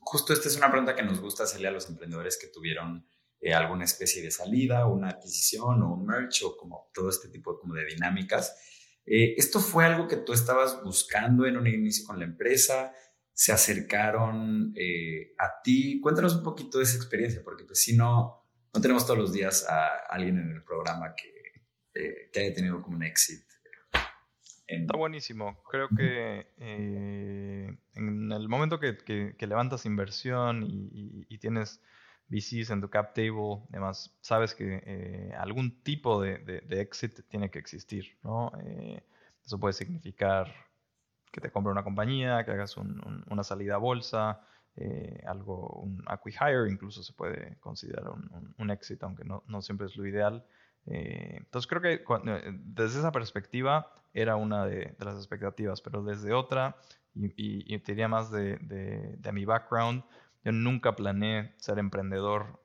justo 0.00 0.32
esta 0.32 0.48
es 0.48 0.56
una 0.56 0.70
pregunta 0.70 0.94
que 0.94 1.02
nos 1.02 1.20
gusta 1.20 1.44
hacerle 1.44 1.68
a 1.68 1.70
los 1.70 1.88
emprendedores 1.88 2.38
que 2.38 2.48
tuvieron 2.48 3.06
eh, 3.40 3.54
alguna 3.54 3.84
especie 3.84 4.22
de 4.22 4.30
salida, 4.30 4.86
una 4.86 5.10
adquisición 5.10 5.82
o 5.82 5.94
un 5.94 6.06
merch 6.06 6.42
o 6.44 6.56
como 6.56 6.90
todo 6.92 7.08
este 7.08 7.28
tipo 7.28 7.58
como 7.58 7.74
de 7.74 7.84
dinámicas. 7.86 8.54
¿Esto 9.06 9.60
fue 9.60 9.84
algo 9.84 10.08
que 10.08 10.16
tú 10.16 10.32
estabas 10.32 10.82
buscando 10.82 11.46
en 11.46 11.56
un 11.56 11.66
inicio 11.66 12.04
con 12.04 12.18
la 12.18 12.24
empresa? 12.24 12.92
¿Se 13.32 13.52
acercaron 13.52 14.74
a 15.38 15.62
ti? 15.62 16.00
Cuéntanos 16.00 16.34
un 16.34 16.42
poquito 16.42 16.78
de 16.78 16.84
esa 16.84 16.96
experiencia, 16.96 17.42
porque 17.44 17.64
pues 17.64 17.80
si 17.80 17.96
no, 17.96 18.46
no 18.74 18.80
tenemos 18.80 19.06
todos 19.06 19.18
los 19.18 19.32
días 19.32 19.66
a 19.68 19.88
alguien 20.10 20.38
en 20.38 20.50
el 20.50 20.62
programa 20.62 21.14
que, 21.14 21.36
eh, 21.94 22.28
que 22.30 22.40
haya 22.40 22.54
tenido 22.54 22.82
como 22.82 22.96
un 22.96 23.04
éxito. 23.04 23.46
Está 24.66 24.96
buenísimo. 24.98 25.62
Creo 25.70 25.88
que 25.96 26.48
eh, 26.58 27.78
en 27.94 28.32
el 28.32 28.48
momento 28.48 28.78
que, 28.80 28.98
que, 28.98 29.46
levantas 29.46 29.86
inversión 29.86 30.64
y, 30.64 31.24
y, 31.28 31.38
tienes 31.38 31.80
VCs 32.28 32.70
en 32.70 32.80
tu 32.80 32.88
cap 32.90 33.14
table, 33.14 33.62
además 33.70 34.16
sabes 34.20 34.54
que 34.54 34.82
eh, 34.84 35.34
algún 35.38 35.82
tipo 35.82 36.20
de, 36.20 36.38
de, 36.38 36.80
exit 36.80 37.20
tiene 37.28 37.50
que 37.50 37.58
existir. 37.58 38.16
¿no? 38.22 38.52
eso 39.44 39.60
puede 39.60 39.74
significar 39.74 40.52
que 41.30 41.40
te 41.40 41.50
compre 41.50 41.70
una 41.70 41.84
compañía, 41.84 42.44
que 42.44 42.50
hagas 42.50 42.76
una 42.76 43.44
salida 43.44 43.74
a 43.74 43.78
bolsa, 43.78 44.40
eh, 44.78 45.22
algo, 45.26 45.68
un 45.82 46.02
acquihire 46.06 46.70
incluso 46.70 47.02
se 47.02 47.14
puede 47.14 47.56
considerar 47.60 48.10
un, 48.10 48.54
un, 48.58 48.70
éxito, 48.70 49.06
aunque 49.06 49.24
no, 49.24 49.42
no, 49.46 49.62
siempre 49.62 49.86
es 49.86 49.96
lo 49.96 50.06
ideal. 50.06 50.44
Eh, 50.86 51.36
entonces 51.38 51.66
creo 51.66 51.80
que 51.80 51.94
eh, 51.94 52.52
desde 52.64 52.98
esa 52.98 53.10
perspectiva 53.10 53.90
era 54.12 54.36
una 54.36 54.66
de, 54.66 54.94
de, 54.98 55.04
las 55.04 55.16
expectativas, 55.16 55.80
pero 55.80 56.02
desde 56.02 56.32
otra, 56.32 56.76
y, 57.14 57.74
y, 57.74 57.78
te 57.78 57.92
diría 57.92 58.08
más 58.08 58.30
de, 58.30 58.58
mi 59.32 59.44
background, 59.46 60.04
yo 60.46 60.52
nunca 60.52 60.94
planeé 60.94 61.52
ser 61.56 61.80
emprendedor 61.80 62.62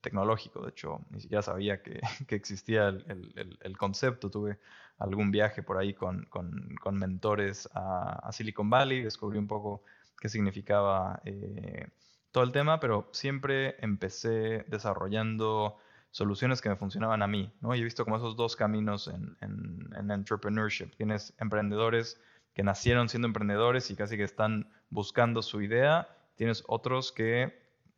tecnológico, 0.00 0.62
de 0.62 0.70
hecho 0.70 1.00
ni 1.10 1.20
siquiera 1.20 1.42
sabía 1.42 1.82
que, 1.82 1.98
que 2.28 2.36
existía 2.36 2.86
el, 2.86 3.58
el, 3.60 3.76
concepto, 3.76 4.30
tuve 4.30 4.60
algún 4.96 5.32
viaje 5.32 5.64
por 5.64 5.76
ahí 5.76 5.92
con, 5.92 6.26
con, 6.26 6.76
con 6.80 6.96
mentores 6.96 7.68
a, 7.74 8.30
Silicon 8.30 8.70
Valley, 8.70 9.02
descubrí 9.02 9.38
un 9.38 9.48
poco 9.48 9.82
qué 10.20 10.28
significaba 10.28 11.20
eh, 11.24 11.88
todo 12.30 12.44
el 12.44 12.52
tema, 12.52 12.78
pero 12.78 13.08
siempre 13.10 13.74
empecé 13.80 14.64
desarrollando 14.68 15.78
soluciones 16.12 16.60
que 16.60 16.68
me 16.68 16.76
funcionaban 16.76 17.22
a 17.22 17.26
mí, 17.26 17.52
¿no? 17.60 17.74
He 17.74 17.82
visto 17.82 18.04
como 18.04 18.18
esos 18.18 18.36
dos 18.36 18.54
caminos 18.54 19.08
en, 19.08 19.36
en, 19.40 20.10
entrepreneurship. 20.12 20.94
Tienes 20.96 21.34
emprendedores 21.38 22.20
que 22.54 22.62
nacieron 22.62 23.08
siendo 23.08 23.26
emprendedores 23.26 23.90
y 23.90 23.96
casi 23.96 24.16
que 24.16 24.22
están 24.22 24.70
buscando 24.90 25.42
su 25.42 25.60
idea. 25.60 26.06
Tienes 26.40 26.64
otros 26.68 27.12
que 27.12 27.52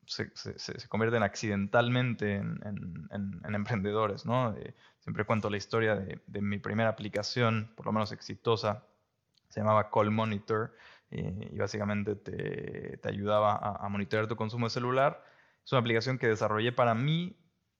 se, 0.04 0.32
se, 0.34 0.88
convierten 0.88 1.22
accidentalmente 1.22 2.34
en, 2.34 2.58
en 3.12 3.54
emprendedores, 3.54 4.26
¿no? 4.26 4.52
Eh, 4.56 4.74
siempre 4.98 5.24
cuento 5.24 5.48
la 5.48 5.58
historia 5.58 5.94
de, 5.94 6.20
de, 6.26 6.42
mi 6.42 6.58
primera 6.58 6.88
aplicación, 6.88 7.70
por 7.76 7.86
lo 7.86 7.92
menos 7.92 8.10
exitosa, 8.10 8.84
se 9.48 9.60
llamaba 9.60 9.90
Call 9.90 10.10
Monitor, 10.10 10.74
eh, 11.12 11.50
y 11.52 11.56
básicamente 11.56 12.16
te, 12.16 12.96
te 12.96 13.08
ayudaba 13.08 13.54
a, 13.54 13.88
monitorear 13.88 14.26
tu 14.26 14.34
consumo 14.34 14.66
de 14.66 14.70
celular. 14.70 15.24
Es 15.64 15.70
una 15.70 15.78
aplicación 15.78 16.18
que 16.18 16.26
desarrollé 16.26 16.72
para 16.72 16.96
mí 16.96 17.36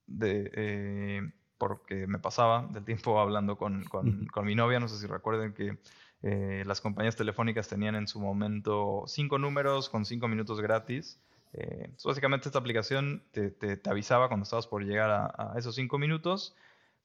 de, 0.07 0.49
eh, 0.55 1.33
porque 1.59 2.07
me 2.07 2.21
pasaba 2.21 2.69
del 2.71 2.85
tiempo 2.85 3.19
hablando 3.19 3.59
con, 3.59 3.83
con, 3.83 4.27
con, 4.27 4.45
mi 4.45 4.55
novia. 4.55 4.79
No 4.79 4.87
sé 4.87 4.97
si 4.97 5.09
recuerden 5.09 5.55
que 5.55 5.79
eh, 6.23 6.63
las 6.67 6.81
compañías 6.81 7.17
telefónicas 7.17 7.69
tenían 7.69 7.95
en 7.97 8.07
su 8.07 8.21
momento 8.21 9.05
cinco 9.07 9.39
números 9.39 9.89
con 9.89 10.05
cinco 10.05 10.29
minutos 10.29 10.61
gratis. 10.61 11.21
básicamente 12.05 12.49
esta 12.49 12.59
aplicación 12.59 13.23
te, 13.33 13.51
te, 13.51 13.77
te, 13.77 13.91
avisaba 13.91 14.29
cuando 14.29 14.45
estabas 14.45 14.67
por 14.67 14.85
llegar 14.85 15.11
a, 15.11 15.53
a 15.55 15.59
esos 15.59 15.75
cinco 15.75 15.99
minutos. 15.99 16.55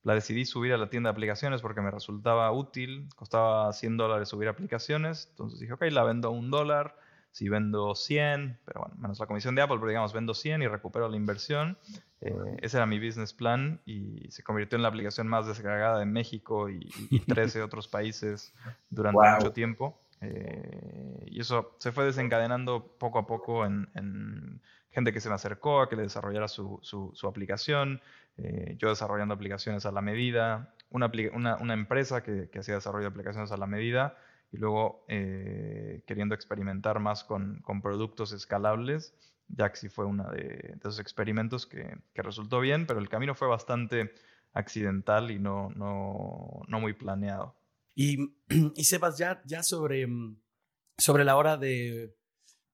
La 0.04 0.14
decidí 0.14 0.46
subir 0.46 0.72
a 0.74 0.78
la 0.78 0.90
tienda 0.90 1.10
de 1.10 1.12
aplicaciones 1.12 1.62
porque 1.62 1.82
me 1.82 1.92
resultaba 1.92 2.52
útil, 2.52 3.10
costaba 3.16 3.74
100 3.74 3.98
dólares 3.98 4.30
subir 4.30 4.48
aplicaciones, 4.48 5.28
entonces 5.32 5.60
dije, 5.60 5.74
ok, 5.74 5.84
la 5.92 6.04
vendo 6.04 6.30
a 6.30 6.32
un 6.32 6.50
dólar, 6.50 6.96
si 7.38 7.50
vendo 7.50 7.94
100, 7.94 8.58
pero 8.66 8.82
bueno, 8.82 8.96
menos 8.98 9.20
la 9.20 9.28
comisión 9.28 9.54
de 9.54 9.62
Apple, 9.62 9.78
pero 9.78 9.90
digamos, 9.90 10.12
vendo 10.12 10.34
100 10.34 10.64
y 10.64 10.68
recupero 10.68 11.08
la 11.08 11.18
inversión. 11.18 11.78
Eh, 12.20 12.34
ese 12.64 12.78
era 12.78 12.88
mi 12.88 12.98
business 12.98 13.32
plan 13.32 13.80
y 13.86 14.26
se 14.32 14.42
convirtió 14.42 14.76
en 14.76 14.82
la 14.82 14.88
aplicación 14.88 15.28
más 15.28 15.46
descargada 15.46 16.00
de 16.00 16.08
México 16.08 16.68
y, 16.68 16.90
13 17.28 17.62
otros 17.62 17.88
países 17.88 18.56
durante 18.90 19.20
mucho 19.36 19.52
tiempo. 19.52 20.02
Eh, 20.22 21.26
y 21.28 21.40
eso 21.40 21.76
se 21.78 21.92
fue 21.92 22.06
desencadenando 22.06 22.96
poco 22.98 23.20
a 23.20 23.28
poco 23.28 23.68
en, 23.68 24.60
gente 24.90 25.14
que 25.14 25.22
se 25.22 25.30
me 25.30 25.36
acercó 25.36 25.82
a 25.82 25.90
que 25.90 25.96
le 25.96 26.02
desarrollara 26.02 26.48
su, 26.48 26.80
su, 26.82 27.28
aplicación, 27.28 28.02
eh, 28.40 28.74
yo 28.80 28.90
desarrollando 28.90 29.36
aplicaciones 29.36 29.86
a 29.86 29.92
la 29.92 30.02
medida, 30.02 30.74
una, 30.90 31.12
una, 31.34 31.74
empresa 31.76 32.24
que, 32.24 32.50
que, 32.50 32.58
hacía 32.58 32.74
desarrollo 32.74 33.04
de 33.04 33.10
aplicaciones 33.10 33.52
a 33.52 33.58
la 33.58 33.68
medida 33.68 34.18
y 34.52 34.58
luego 34.58 35.06
eh, 35.08 36.04
queriendo 36.08 36.36
experimentar 36.36 37.00
más 37.00 37.24
con, 37.24 37.60
con, 37.62 37.82
productos 37.82 38.32
escalables. 38.32 39.14
Jaxi 39.56 39.90
fue 39.90 40.06
uno 40.06 40.30
de, 40.32 40.76
esos 40.80 41.00
experimentos 41.00 41.66
que, 41.66 41.98
que, 42.14 42.22
resultó 42.22 42.60
bien, 42.60 42.86
pero 42.86 43.00
el 43.00 43.10
camino 43.10 43.36
fue 43.36 43.48
bastante 43.48 44.14
accidental 44.54 45.32
y 45.32 45.40
no, 45.40 45.70
no, 45.72 46.62
no 46.68 46.80
muy 46.80 46.94
planeado. 46.94 47.56
Y, 47.96 48.36
y 48.76 48.84
Sebas, 48.84 49.18
ya, 49.18 49.42
ya 49.46 49.64
sobre, 49.64 50.06
mm, 50.08 50.40
sobre 50.98 51.26
la 51.26 51.36
hora 51.36 51.58
de, 51.58 52.16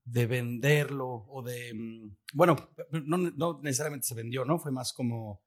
de 0.05 0.25
venderlo 0.27 1.25
o 1.29 1.41
de, 1.41 1.73
mm, 1.73 2.17
bueno, 2.33 2.55
no, 2.91 3.17
no, 3.17 3.59
necesariamente 3.61 4.07
se 4.07 4.15
vendió, 4.15 4.45
¿no? 4.45 4.59
Fue 4.59 4.71
más 4.71 4.93
como, 4.93 5.43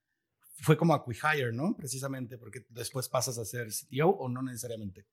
fue 0.57 0.77
como 0.77 0.95
acquihire, 0.95 1.53
¿no? 1.53 1.77
Precisamente 1.77 2.39
porque 2.39 2.65
después 2.71 3.09
pasas 3.09 3.39
a 3.39 3.45
ser 3.45 3.69
CTO 3.69 4.09
o 4.09 4.29
no 4.29 4.43
necesariamente. 4.43 5.07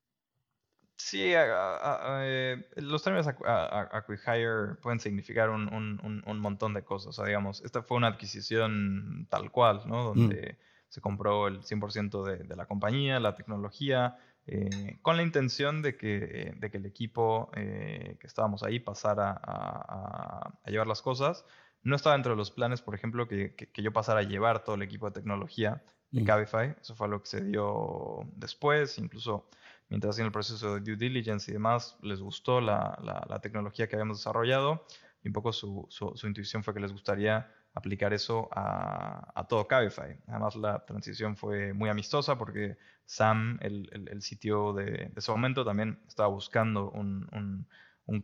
Sí, 0.95 1.33
eh, 1.35 2.65
los 2.77 3.03
términos 3.03 3.27
acquihire 3.27 4.75
pueden 4.81 4.99
significar 4.99 5.49
un, 5.49 5.73
un, 5.73 6.23
un, 6.25 6.39
montón 6.39 6.73
de 6.73 6.83
cosas. 6.83 7.07
O 7.07 7.13
sea, 7.13 7.25
digamos, 7.25 7.61
esta 7.61 7.81
fue 7.81 7.97
una 7.97 8.07
adquisición 8.07 9.27
tal 9.29 9.51
cual, 9.51 9.81
¿no? 9.85 10.01
Mm. 10.01 10.05
Donde 10.05 10.57
se 10.87 11.01
compró 11.01 11.47
el 11.47 11.61
100% 11.61 12.23
de, 12.23 12.37
de 12.43 12.55
la 12.55 12.67
compañía, 12.67 13.19
la 13.19 13.35
tecnología, 13.35 14.17
eh, 14.45 14.99
con 15.01 15.15
la 15.15 15.23
intención 15.23 15.81
de 15.81 15.95
que, 15.95 16.17
eh, 16.17 16.53
de 16.57 16.69
que 16.69 16.77
el 16.77 16.85
equipo 16.85 17.49
eh, 17.55 18.17
que 18.19 18.27
estábamos 18.27 18.61
ahí 18.63 18.79
pasara 18.79 19.39
a, 19.41 20.53
llevar 20.65 20.87
las 20.87 21.01
cosas. 21.01 21.45
No 21.81 21.95
estaba 21.95 22.15
dentro 22.15 22.33
de 22.33 22.37
los 22.37 22.51
planes, 22.51 22.81
por 22.81 22.95
ejemplo, 22.95 23.27
que, 23.27 23.55
que, 23.55 23.81
yo 23.81 23.91
pasara 23.91 24.21
a 24.21 24.23
llevar 24.23 24.63
todo 24.63 24.75
el 24.75 24.81
equipo 24.81 25.05
de 25.07 25.13
tecnología 25.13 25.83
de 26.11 26.21
mm. 26.21 26.25
Cabify. 26.25 26.75
Eso 26.81 26.95
fue 26.95 27.07
lo 27.07 27.21
que 27.21 27.27
se 27.27 27.41
dio 27.43 28.27
después, 28.35 28.97
incluso 28.97 29.47
mientras 29.93 30.15
hacían 30.15 30.25
el 30.25 30.31
proceso 30.31 30.73
de 30.73 30.81
due 30.81 30.95
diligence 30.95 31.51
y 31.51 31.53
demás, 31.53 31.97
les 32.01 32.19
gustó 32.19 32.59
la, 32.59 32.97
la, 33.29 33.39
tecnología 33.41 33.87
que 33.87 33.95
habíamos 33.95 34.17
desarrollado 34.17 34.87
y 35.23 35.27
un 35.27 35.33
poco 35.33 35.53
su, 35.53 35.85
su, 35.87 36.13
su 36.15 36.25
intuición 36.25 36.63
fue 36.63 36.73
que 36.73 36.79
les 36.79 36.91
gustaría 36.91 37.47
aplicar 37.75 38.11
eso 38.11 38.49
a, 38.51 39.45
todo 39.47 39.67
Cabify. 39.67 40.17
Además, 40.27 40.55
la 40.55 40.83
transición 40.83 41.37
fue 41.37 41.73
muy 41.73 41.89
amistosa 41.89 42.39
porque 42.39 42.75
Sam, 43.05 43.59
el, 43.61 44.07
el, 44.09 44.21
sitio 44.23 44.73
de, 44.73 45.11
ese 45.15 45.31
momento, 45.31 45.63
también 45.63 45.99
estaba 46.07 46.29
buscando 46.29 46.89
un, 46.89 47.67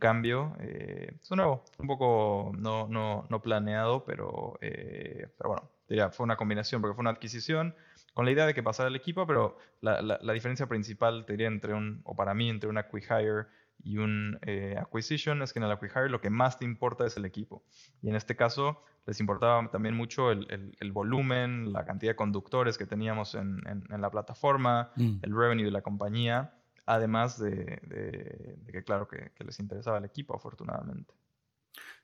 cambio. 0.00 0.56
Eh, 0.58 1.18
es 1.22 1.30
nuevo, 1.30 1.62
un 1.78 1.86
poco 1.86 2.50
no, 2.58 2.88
no, 2.88 3.28
no 3.30 3.42
planeado, 3.42 4.04
pero, 4.04 4.58
eh, 4.60 5.28
pero 5.38 5.50
bueno, 5.50 5.70
diría, 5.88 6.10
fue 6.10 6.24
una 6.24 6.36
combinación 6.36 6.80
porque 6.80 6.96
fue 6.96 7.02
una 7.02 7.10
adquisición 7.10 7.76
con 8.20 8.26
la 8.26 8.32
idea 8.32 8.44
de 8.44 8.52
que 8.52 8.62
pasara 8.62 8.90
el 8.90 8.96
equipo, 8.96 9.26
pero 9.26 9.56
la, 9.80 10.02
la, 10.02 10.32
diferencia 10.34 10.66
principal, 10.66 11.24
te 11.24 11.32
diría, 11.32 11.48
entre 11.48 11.72
un, 11.72 12.02
o 12.04 12.14
para 12.14 12.34
mí, 12.34 12.50
entre 12.50 12.68
una 12.68 12.86
quick 12.86 13.04
hire 13.04 13.46
y 13.82 13.96
un 13.96 14.38
eh, 14.42 14.76
acquisition 14.78 15.40
es 15.40 15.54
que 15.54 15.58
en 15.58 15.64
el 15.64 15.72
acquihire 15.72 16.10
lo 16.10 16.20
que 16.20 16.28
más 16.28 16.58
te 16.58 16.66
importa 16.66 17.06
es 17.06 17.16
el 17.16 17.24
equipo. 17.24 17.64
Y 18.02 18.10
en 18.10 18.16
este 18.16 18.36
caso 18.36 18.84
les 19.06 19.20
importaba 19.20 19.70
también 19.70 19.94
mucho 19.94 20.32
el, 20.32 20.76
el, 20.78 20.92
volumen, 20.92 21.72
la 21.72 21.86
cantidad 21.86 22.10
de 22.10 22.16
conductores 22.16 22.76
que 22.76 22.84
teníamos 22.84 23.34
en, 23.34 23.62
en, 23.66 24.00
la 24.02 24.10
plataforma, 24.10 24.92
mm. 24.96 25.20
el 25.22 25.34
revenue 25.34 25.64
de 25.64 25.70
la 25.70 25.80
compañía, 25.80 26.52
además 26.84 27.38
de, 27.38 27.80
de, 27.86 28.70
que 28.70 28.84
claro 28.84 29.08
que, 29.08 29.32
que, 29.34 29.44
les 29.44 29.58
interesaba 29.60 29.96
el 29.96 30.04
equipo 30.04 30.36
afortunadamente. 30.36 31.14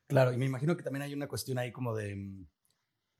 Claro, 0.06 0.32
y 0.32 0.38
me 0.38 0.46
imagino 0.46 0.78
que 0.78 0.82
también 0.82 1.02
hay 1.02 1.12
una 1.12 1.28
cuestión 1.28 1.58
ahí 1.58 1.72
como 1.72 1.94
de, 1.94 2.46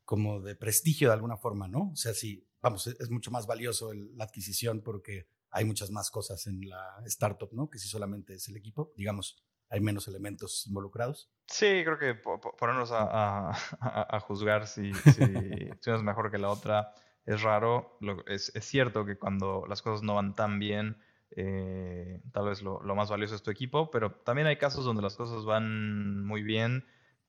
como 0.07 0.41
de 0.41 0.57
prestigio 0.57 1.09
de 1.09 1.15
alguna 1.15 1.37
forma, 1.37 1.69
¿no? 1.69 1.91
O 1.93 1.97
sea, 1.97 2.15
sí, 2.15 2.47
vamos, 2.61 2.87
es, 2.87 3.11
mucho 3.11 3.31
más 3.31 3.47
valioso 3.47 3.93
la 3.93 4.25
adquisición 4.25 4.83
porque 4.83 5.29
hay 5.51 5.65
muchas 5.65 5.91
más 5.91 6.11
cosas 6.11 6.47
en 6.47 6.69
la 6.69 7.03
startup, 7.07 7.51
¿no? 7.53 7.71
Que 7.71 7.79
si 7.79 7.89
solamente 7.89 8.35
es 8.35 8.49
el 8.49 8.57
equipo, 8.57 8.93
digamos, 8.97 9.43
hay 9.69 9.81
menos 9.81 10.07
elementos 10.09 10.67
involucrados. 10.67 11.31
Sí, 11.47 11.83
creo 11.85 11.99
que 11.99 12.15
ponernos 12.15 12.91
a, 12.93 13.51
a, 13.51 14.21
juzgar 14.21 14.67
si, 14.67 14.93
si, 14.95 15.23
uno 15.87 15.97
es 15.97 16.03
mejor 16.03 16.31
que 16.31 16.39
la 16.39 16.51
otra 16.51 16.93
es 17.25 17.43
raro. 17.43 17.99
es, 18.27 18.53
es, 18.55 18.65
cierto 18.65 19.05
que 19.05 19.19
cuando 19.19 19.65
las 19.69 19.83
cosas 19.83 20.03
no 20.03 20.15
van 20.15 20.35
tan 20.35 20.59
bien, 20.59 20.99
eh, 21.31 22.21
tal 22.33 22.47
vez 22.47 22.63
lo, 22.63 22.83
lo, 22.83 22.95
más 22.95 23.11
valioso 23.11 23.35
es 23.35 23.43
tu 23.43 23.51
equipo, 23.51 23.91
pero 23.91 24.13
también 24.13 24.47
hay 24.47 24.57
casos 24.57 24.85
donde 24.85 25.03
las 25.03 25.17
cosas 25.17 25.45
van 25.45 26.25
muy 26.25 26.43
bien 26.43 26.85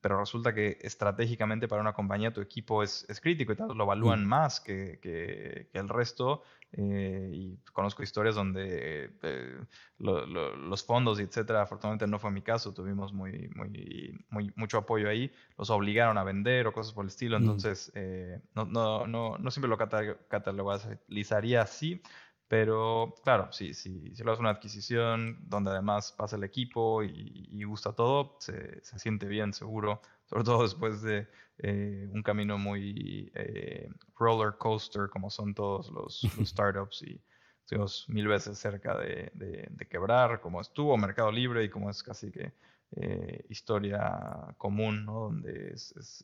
pero 0.07 0.21
resulta 0.21 0.53
que 0.53 0.77
estratégicamente 0.79 1.67
para 1.67 1.81
una 1.81 1.91
compañía 1.91 2.31
tu 2.31 2.39
equipo 2.39 2.81
es, 2.81 3.05
es 3.09 3.19
crítico 3.19 3.51
y 3.51 3.57
tal, 3.57 3.75
lo 3.75 3.83
evalúan 3.83 4.23
mm. 4.23 4.25
más 4.25 4.61
que, 4.61 4.99
que, 5.01 5.67
el 5.73 5.89
resto. 5.89 6.43
Eh, 6.71 7.29
y 7.33 7.57
conozco 7.73 8.03
historias 8.03 8.35
donde 8.35 9.09
eh, 9.21 9.57
los 9.99 10.83
fondos 10.83 11.19
etcétera, 11.19 11.61
afortunadamente 11.61 12.07
no 12.07 12.19
fue 12.19 12.31
mi 12.31 12.41
caso, 12.41 12.73
tuvimos 12.73 13.11
muy, 13.11 13.49
muy, 13.53 14.25
muy, 14.29 14.53
mucho 14.55 14.77
apoyo 14.77 15.09
ahí, 15.09 15.29
los 15.57 15.69
obligaron 15.69 16.17
a 16.17 16.23
vender 16.23 16.67
o 16.67 16.73
cosas 16.73 16.93
por 16.93 17.03
el 17.03 17.09
estilo, 17.09 17.37
mm. 17.37 17.41
entonces 17.41 17.91
eh, 17.95 18.39
no, 18.55 18.63
no, 18.63 19.07
no, 19.07 19.37
no, 19.37 19.51
siempre 19.51 19.69
lo 19.69 19.77
catalogizaría 19.77 21.61
así, 21.63 22.01
pero 22.47 23.15
claro, 23.23 23.51
si, 23.51 23.73
si, 23.73 24.15
si 24.15 24.23
lo 24.23 24.31
haces 24.31 24.39
una 24.39 24.51
adquisición 24.51 25.37
donde 25.49 25.71
además 25.71 26.13
pasa 26.13 26.37
el 26.37 26.43
equipo 26.45 27.03
y, 27.03 27.63
gusta 27.65 27.91
todo, 27.93 28.37
se, 28.39 28.81
se, 28.83 28.99
siente 28.99 29.27
bien, 29.27 29.53
seguro. 29.53 30.01
Sobre 30.25 30.43
todo 30.45 30.63
después 30.63 31.01
de 31.01 31.27
eh, 31.57 32.07
un 32.13 32.23
camino 32.23 32.57
muy 32.57 33.31
eh, 33.35 33.89
roller 34.17 34.57
coaster, 34.57 35.09
como 35.09 35.29
son 35.29 35.53
todos 35.53 35.89
los, 35.91 36.21
startups. 36.45 37.01
Y 37.03 37.21
estuvimos 37.59 38.05
mil 38.07 38.27
veces 38.27 38.57
cerca 38.57 38.97
de, 38.97 39.29
de, 39.33 39.87
quebrar, 39.89 40.39
como 40.39 40.61
estuvo 40.61 40.95
Mercado 40.97 41.31
Libre 41.31 41.65
y 41.65 41.69
como 41.69 41.89
es 41.89 42.01
casi 42.01 42.31
que 42.31 42.53
eh, 42.95 43.45
historia 43.49 44.55
común, 44.57 45.05
¿no? 45.05 45.19
donde 45.23 45.73
es, 45.73 46.23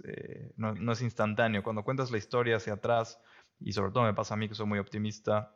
no, 0.55 0.73
no 0.73 0.93
es 0.93 1.01
instantáneo. 1.01 1.63
Cuando 1.63 1.83
cuentas 1.83 2.11
la 2.11 2.17
historia 2.17 2.55
hacia 2.55 2.73
atrás, 2.73 3.19
y 3.59 3.73
sobre 3.73 3.91
todo 3.91 4.03
me 4.03 4.13
pasa 4.13 4.35
a 4.35 4.37
mí 4.37 4.47
que 4.47 4.55
soy 4.55 4.67
muy 4.67 4.79
optimista, 4.79 5.53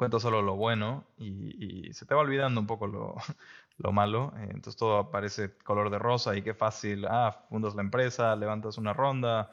cuento 0.00 0.18
solo 0.18 0.40
lo 0.40 0.56
bueno 0.56 1.04
y, 1.18 1.92
se 1.92 2.06
te 2.06 2.14
va 2.14 2.22
olvidando 2.22 2.58
un 2.58 2.66
poco 2.66 2.86
lo, 2.86 3.16
lo 3.76 3.92
malo. 3.92 4.32
Eh, 4.38 4.44
entonces 4.44 4.76
todo 4.76 5.10
parece 5.10 5.52
color 5.58 5.90
de 5.90 5.98
rosa 5.98 6.34
y 6.34 6.40
qué 6.40 6.54
fácil. 6.54 7.04
Ah, 7.06 7.44
fundas 7.50 7.74
la 7.74 7.82
empresa, 7.82 8.34
levantas 8.34 8.78
una 8.78 8.94
ronda, 8.94 9.52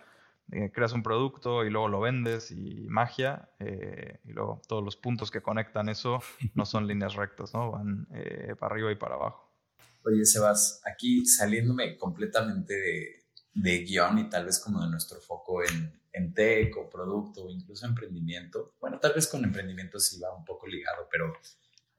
eh, 0.54 0.72
creas 0.74 0.94
un 0.94 1.04
producto 1.04 1.66
y 1.66 1.70
luego 1.70 1.90
lo 1.90 2.00
vendes 2.00 2.52
y 2.52 2.88
magia. 2.88 3.50
Eh, 3.60 4.22
y 4.24 4.32
luego 4.32 4.62
todos 4.70 4.82
los 4.82 4.96
puntos 4.96 5.32
que 5.32 5.42
conectan 5.42 5.90
eso 5.90 6.24
no 6.56 6.66
son 6.66 6.88
líneas 6.92 7.16
rectas, 7.16 7.54
¿no? 7.54 7.72
Van 7.72 8.08
para 8.58 8.74
arriba 8.74 8.90
y 8.90 8.96
para 8.96 9.16
abajo. 9.16 9.52
Oye, 10.06 10.24
Sebas, 10.24 10.82
aquí 10.86 11.26
saliéndome 11.26 11.98
completamente 11.98 12.74
de, 12.74 13.24
de 13.54 13.80
guion 13.80 14.18
y 14.20 14.30
tal 14.30 14.46
vez 14.46 14.60
como 14.60 14.82
de 14.82 14.90
nuestro 14.90 15.20
foco 15.20 15.62
en, 15.62 15.92
en 16.18 16.34
tech 16.34 16.76
o 16.78 16.90
producto 16.90 17.46
o 17.46 17.50
incluso 17.50 17.86
emprendimiento. 17.86 18.76
Bueno, 18.80 19.00
tal 19.00 19.14
vez 19.14 19.28
con 19.28 19.44
emprendimiento 19.44 20.00
sí 20.00 20.20
va 20.20 20.36
un 20.36 20.44
poco 20.44 20.68
ligado, 20.68 21.08
pero 21.12 21.34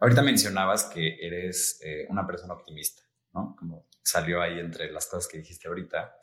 ahorita 0.01 0.23
mencionabas 0.23 0.85
que 0.85 1.17
eres 1.21 1.81
eh, 1.83 2.07
una 2.09 2.27
persona 2.27 2.55
optimista, 2.55 3.03
¿no? 3.33 3.55
Como 3.59 3.89
salió 4.03 4.43
ahí 4.43 4.59
entre 4.59 4.91
las 4.91 5.07
cosas 5.07 5.29
que 5.29 5.39
dijiste 5.39 5.69
ahorita. 5.69 6.17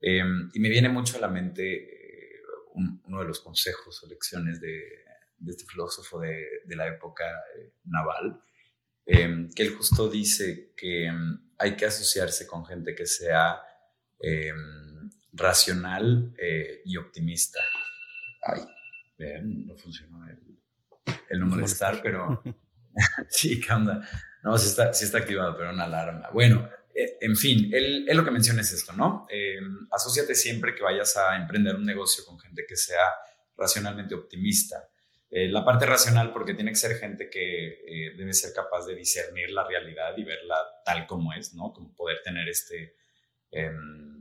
Em, 0.00 0.50
y 0.52 0.60
me 0.60 0.68
viene 0.68 0.88
mucho 0.88 1.16
a 1.16 1.20
la 1.20 1.28
mente 1.28 1.74
eh, 1.74 2.40
uno 3.04 3.20
de 3.20 3.26
los 3.26 3.40
consejos 3.40 4.02
o 4.02 4.08
lecciones 4.08 4.60
de, 4.60 4.82
este 5.46 5.64
filósofo 5.66 6.20
de, 6.20 6.62
la 6.68 6.88
época 6.88 7.24
eh, 7.56 7.74
naval, 7.84 8.40
em, 9.06 9.50
que 9.50 9.62
él 9.62 9.74
justo 9.74 10.08
dice 10.08 10.72
que 10.76 11.06
em, 11.06 11.38
hay 11.58 11.76
que 11.76 11.86
asociarse 11.86 12.46
con 12.46 12.64
gente 12.64 12.94
que 12.94 13.06
sea 13.06 13.60
racional 15.34 16.32
eh, 16.38 16.82
y 16.84 16.96
optimista. 16.96 17.60
Ay, 18.42 18.62
no 19.42 19.76
funcionó 19.76 20.28
el, 20.28 20.58
el 21.28 21.40
número 21.40 21.60
de 21.60 21.66
estar, 21.66 22.00
pero 22.02 22.42
sí, 23.28 23.60
¿qué 23.60 23.72
onda? 23.72 24.08
No, 24.42 24.56
sí 24.58 24.68
está, 24.68 24.92
sí 24.92 25.04
está 25.04 25.18
activado, 25.18 25.56
pero 25.56 25.70
una 25.70 25.84
alarma. 25.84 26.28
Bueno, 26.32 26.68
eh, 26.94 27.16
en 27.20 27.36
fin, 27.36 27.70
él, 27.72 28.06
lo 28.06 28.24
que 28.24 28.30
menciona 28.30 28.60
es 28.60 28.72
esto, 28.72 28.92
¿no? 28.92 29.26
Eh, 29.30 29.58
asociate 29.90 30.34
siempre 30.34 30.74
que 30.74 30.82
vayas 30.82 31.16
a 31.16 31.36
emprender 31.36 31.74
un 31.76 31.84
negocio 31.84 32.24
con 32.24 32.38
gente 32.38 32.64
que 32.68 32.76
sea 32.76 33.04
racionalmente 33.56 34.14
optimista. 34.14 34.88
la 35.30 35.64
parte 35.64 35.84
racional, 35.84 36.32
porque 36.32 36.54
tiene 36.54 36.70
que 36.70 36.76
ser 36.76 36.96
gente 36.96 37.28
que 37.28 38.12
debe 38.16 38.32
ser 38.32 38.52
capaz 38.52 38.86
de 38.86 38.94
discernir 38.94 39.50
la 39.50 39.66
realidad 39.66 40.16
y 40.16 40.22
verla 40.22 40.56
tal 40.84 41.06
como 41.06 41.32
es, 41.32 41.54
¿no? 41.54 41.72
Como 41.72 41.92
poder 41.92 42.18
tener 42.22 42.48
este 42.48 42.94
em, 43.50 44.13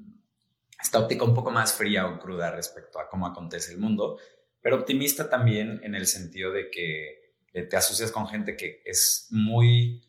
esta 0.83 0.99
óptica 0.99 1.23
un 1.23 1.33
poco 1.33 1.49
más 1.49 1.73
fría 1.73 2.05
o 2.07 2.19
cruda 2.19 2.51
respecto 2.51 2.99
a 2.99 3.09
cómo 3.09 3.25
acontece 3.25 3.71
el 3.71 3.79
mundo, 3.79 4.19
pero 4.61 4.75
optimista 4.75 5.29
también 5.29 5.79
en 5.83 5.95
el 5.95 6.05
sentido 6.05 6.51
de 6.51 6.69
que 6.69 7.23
te 7.53 7.77
asocias 7.77 8.11
con 8.11 8.27
gente 8.27 8.57
que 8.57 8.81
es 8.85 9.27
muy 9.31 10.03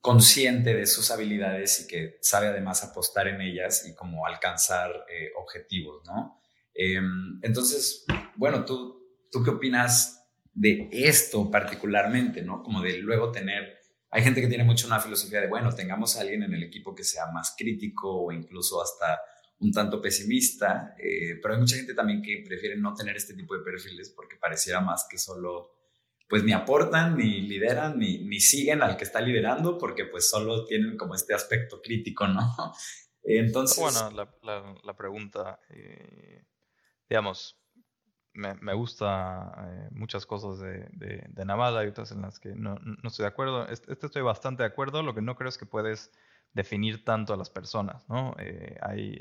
consciente 0.00 0.74
de 0.74 0.86
sus 0.86 1.10
habilidades 1.10 1.80
y 1.80 1.86
que 1.86 2.18
sabe 2.20 2.48
además 2.48 2.82
apostar 2.82 3.28
en 3.28 3.40
ellas 3.40 3.86
y 3.88 3.94
como 3.94 4.26
alcanzar 4.26 5.04
eh, 5.08 5.30
objetivos, 5.36 6.04
¿no? 6.04 6.40
Em, 6.74 7.40
entonces, 7.42 8.04
bueno, 8.36 8.64
¿tú, 8.64 9.04
¿tú 9.30 9.42
qué 9.42 9.50
opinas 9.50 10.24
de 10.52 10.88
esto 10.92 11.50
particularmente, 11.50 12.42
¿no? 12.42 12.62
Como 12.62 12.80
de 12.82 12.98
luego 12.98 13.30
tener, 13.30 13.78
hay 14.10 14.22
gente 14.22 14.40
que 14.40 14.48
tiene 14.48 14.64
mucho 14.64 14.86
una 14.86 15.00
filosofía 15.00 15.40
de, 15.40 15.48
bueno, 15.48 15.74
tengamos 15.74 16.16
a 16.16 16.20
alguien 16.22 16.42
en 16.42 16.54
el 16.54 16.62
equipo 16.62 16.94
que 16.94 17.04
sea 17.04 17.26
más 17.32 17.54
crítico 17.56 18.24
o 18.24 18.32
incluso 18.32 18.80
hasta 18.80 19.20
un 19.58 19.72
tanto 19.72 20.00
pesimista, 20.00 20.94
eh, 20.98 21.38
pero 21.40 21.54
hay 21.54 21.60
mucha 21.60 21.76
gente 21.76 21.94
también 21.94 22.22
que 22.22 22.44
prefiere 22.46 22.76
no 22.76 22.94
tener 22.94 23.16
este 23.16 23.34
tipo 23.34 23.56
de 23.56 23.64
perfiles 23.64 24.12
porque 24.14 24.36
pareciera 24.36 24.80
más 24.80 25.06
que 25.10 25.18
solo 25.18 25.72
pues 26.28 26.42
ni 26.42 26.52
aportan, 26.52 27.16
ni 27.16 27.42
lideran, 27.42 27.98
ni, 27.98 28.18
ni 28.18 28.40
siguen 28.40 28.82
al 28.82 28.96
que 28.96 29.04
está 29.04 29.20
liderando, 29.20 29.78
porque 29.78 30.06
pues 30.06 30.28
solo 30.28 30.64
tienen 30.64 30.96
como 30.96 31.14
este 31.14 31.34
aspecto 31.34 31.80
crítico, 31.80 32.26
¿no? 32.26 32.42
Entonces... 33.22 33.78
Bueno, 33.78 34.10
la, 34.42 34.76
la, 34.82 34.96
pregunta, 34.96 35.60
eh, 35.70 36.44
digamos, 37.08 37.60
me, 38.34 38.54
me 38.54 38.74
gusta 38.74 39.52
eh, 39.68 39.88
muchas 39.92 40.26
cosas 40.26 40.58
de, 40.60 40.88
de, 40.92 41.44
Naval, 41.44 41.78
hay 41.78 41.88
otras 41.88 42.12
en 42.12 42.22
las 42.22 42.38
que 42.38 42.54
no, 42.54 42.76
no, 42.80 43.08
estoy 43.08 43.24
de 43.24 43.28
acuerdo. 43.28 43.66
Este, 43.68 43.92
estoy 43.92 44.22
bastante 44.22 44.62
de 44.62 44.68
acuerdo, 44.68 45.02
lo 45.02 45.14
que 45.14 45.22
no 45.22 45.36
creo 45.36 45.48
es 45.48 45.58
que 45.58 45.66
puedes 45.66 46.12
definir 46.56 47.04
tanto 47.04 47.34
a 47.34 47.36
las 47.36 47.50
personas, 47.50 48.08
¿no? 48.08 48.34
Eh, 48.38 48.76
hay, 48.80 49.20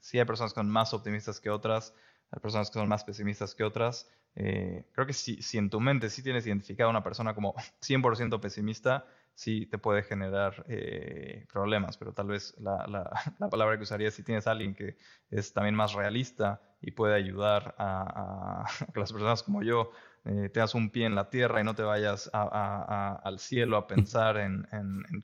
sí 0.00 0.18
hay 0.18 0.24
personas 0.24 0.52
que 0.52 0.60
son 0.60 0.68
más 0.68 0.92
optimistas 0.92 1.40
que 1.40 1.50
otras, 1.50 1.94
hay 2.32 2.40
personas 2.40 2.68
que 2.68 2.74
son 2.74 2.88
más 2.88 3.04
pesimistas 3.04 3.54
que 3.54 3.64
otras, 3.64 4.10
eh, 4.34 4.84
creo 4.92 5.06
que 5.06 5.12
si, 5.12 5.40
si, 5.42 5.58
en 5.58 5.70
tu 5.70 5.80
mente 5.80 6.08
sí 6.10 6.22
tienes 6.22 6.46
identificada 6.46 6.88
a 6.88 6.90
una 6.90 7.02
persona 7.02 7.34
como 7.34 7.54
100% 7.80 8.40
pesimista, 8.40 9.06
sí 9.34 9.66
te 9.66 9.78
puede 9.78 10.02
generar 10.02 10.64
eh, 10.68 11.46
problemas, 11.52 11.96
pero 11.96 12.12
tal 12.12 12.26
vez 12.26 12.54
la, 12.58 12.86
la, 12.86 13.10
palabra 13.50 13.76
que 13.76 13.84
usaría 13.84 14.10
si 14.10 14.22
tienes 14.22 14.46
a 14.46 14.52
alguien 14.52 14.74
que 14.74 14.96
es 15.30 15.52
también 15.52 15.74
más 15.74 15.94
realista 15.94 16.60
y 16.80 16.90
puede 16.90 17.14
ayudar 17.14 17.74
a, 17.78 18.64
que 18.92 19.00
las 19.00 19.12
personas 19.12 19.42
como 19.42 19.62
yo 19.62 19.92
eh, 20.24 20.50
tengas 20.52 20.74
un 20.74 20.90
pie 20.90 21.06
en 21.06 21.14
la 21.14 21.30
tierra 21.30 21.60
y 21.60 21.64
no 21.64 21.74
te 21.74 21.82
vayas 21.82 22.30
al 22.32 23.38
cielo 23.38 23.76
a 23.76 23.86
pensar 23.86 24.36
en, 24.36 24.66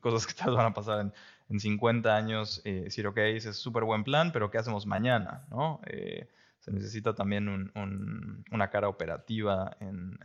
cosas 0.00 0.26
que 0.26 0.35
te 0.35 0.50
van 0.50 0.66
a 0.66 0.74
pasar 0.74 1.00
en, 1.00 1.12
en 1.48 1.61
50 1.61 2.16
años, 2.16 2.62
decir, 2.64 3.06
ok, 3.06 3.18
ese 3.18 3.50
es 3.50 3.56
súper 3.56 3.85
buen 3.85 4.04
plan, 4.04 4.32
pero 4.32 4.50
¿qué 4.50 4.59
hacemos 4.59 4.87
mañana? 4.87 5.46
¿no? 5.50 5.80
se 6.66 6.72
necesita 6.72 7.14
también 7.14 7.72
una 8.50 8.70
cara 8.70 8.88
operativa 8.88 9.76
en, 9.80 10.18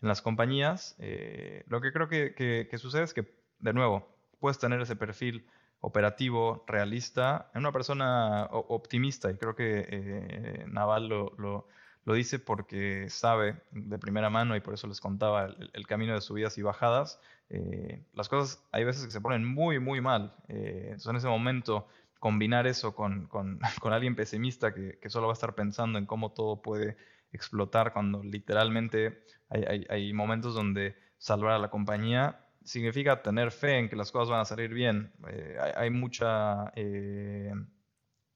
las 0.00 0.22
compañías. 0.22 0.96
Eh, 0.98 1.64
lo 1.68 1.80
que 1.80 1.92
creo 1.92 2.08
que, 2.08 2.78
sucede 2.78 3.02
es 3.02 3.12
que, 3.12 3.34
de 3.58 3.72
nuevo, 3.74 4.08
puedes 4.40 4.58
tener 4.58 4.80
ese 4.80 4.96
perfil 4.96 5.46
operativo, 5.80 6.64
realista, 6.66 7.50
en 7.54 7.60
una 7.60 7.72
persona 7.72 8.46
optimista, 8.50 9.30
y 9.30 9.36
creo 9.36 9.54
que 9.54 9.86
eh, 9.90 10.64
Naval 10.68 11.08
lo, 11.08 11.68
dice 12.14 12.38
porque 12.38 13.08
sabe 13.08 13.62
de 13.72 13.98
primera 13.98 14.30
mano, 14.30 14.56
y 14.56 14.60
por 14.60 14.74
eso 14.74 14.86
les 14.86 15.00
contaba 15.00 15.46
el, 15.72 15.86
camino 15.86 16.14
de 16.14 16.20
subidas 16.20 16.56
y 16.58 16.62
bajadas, 16.62 17.20
eh, 17.48 18.04
las 18.14 18.28
cosas 18.28 18.62
hay 18.72 18.84
veces 18.84 19.04
que 19.04 19.10
se 19.10 19.20
ponen 19.20 19.44
muy, 19.44 19.78
muy 19.78 20.00
mal. 20.00 20.34
entonces 20.48 21.06
en 21.06 21.16
ese 21.16 21.28
momento 21.28 21.88
combinar 22.18 22.66
eso 22.66 22.94
con, 22.94 23.26
con, 23.26 23.60
con 23.80 23.92
alguien 23.92 24.16
pesimista 24.16 24.74
que, 24.74 24.98
que, 25.00 25.10
solo 25.10 25.26
va 25.26 25.32
a 25.32 25.34
estar 25.34 25.54
pensando 25.54 25.98
en 25.98 26.06
cómo 26.06 26.32
todo 26.32 26.62
puede 26.62 26.96
explotar 27.32 27.92
cuando 27.92 28.22
literalmente 28.22 29.22
hay, 29.48 29.86
hay, 29.88 30.12
momentos 30.12 30.54
donde 30.54 30.96
salvar 31.18 31.52
a 31.52 31.58
la 31.58 31.70
compañía 31.70 32.40
significa 32.64 33.22
tener 33.22 33.52
fe 33.52 33.78
en 33.78 33.88
que 33.88 33.96
las 33.96 34.10
cosas 34.10 34.30
van 34.30 34.40
a 34.40 34.44
salir 34.44 34.74
bien. 34.74 35.12
Eh, 35.28 35.56
hay, 35.76 35.90
mucha 35.90 36.72
eh, 36.74 37.52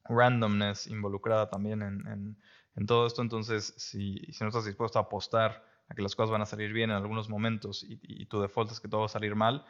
randomness 0.05 0.87
involucrada 0.87 1.49
también 1.49 1.81
en, 1.81 2.37
en, 2.75 2.85
todo 2.85 3.07
esto, 3.07 3.21
entonces 3.21 3.73
si, 3.77 4.17
si 4.31 4.43
no 4.43 4.49
estás 4.49 4.65
dispuesto 4.65 4.99
a 4.99 5.03
apostar 5.03 5.65
a 5.89 5.95
que 5.95 6.01
las 6.01 6.15
cosas 6.15 6.31
van 6.31 6.41
a 6.41 6.45
salir 6.45 6.71
bien 6.73 6.89
en 6.89 6.95
algunos 6.95 7.29
momentos 7.29 7.83
y, 7.83 7.99
y 8.01 8.25
tu 8.25 8.41
default 8.41 8.71
es 8.71 8.79
que 8.79 8.87
todo 8.87 9.01
va 9.01 9.05
a 9.07 9.09
salir 9.09 9.35
mal, 9.35 9.65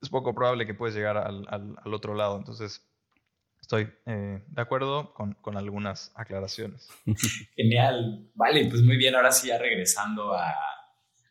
es 0.00 0.08
poco 0.08 0.34
probable 0.34 0.66
que 0.66 0.74
puedes 0.74 0.94
llegar 0.94 1.16
al, 1.16 1.46
al, 1.48 1.76
al 1.82 1.94
otro 1.94 2.14
lado. 2.14 2.36
Entonces, 2.38 2.88
Estoy 3.60 3.86
eh, 4.06 4.42
de 4.46 4.62
acuerdo 4.62 5.12
con, 5.12 5.34
con, 5.34 5.56
algunas 5.56 6.12
aclaraciones. 6.14 6.88
Genial. 7.56 8.30
Vale, 8.34 8.66
pues 8.70 8.82
muy 8.82 8.96
bien. 8.96 9.14
Ahora 9.14 9.32
sí, 9.32 9.48
ya 9.48 9.58
regresando 9.58 10.32
a, 10.32 10.54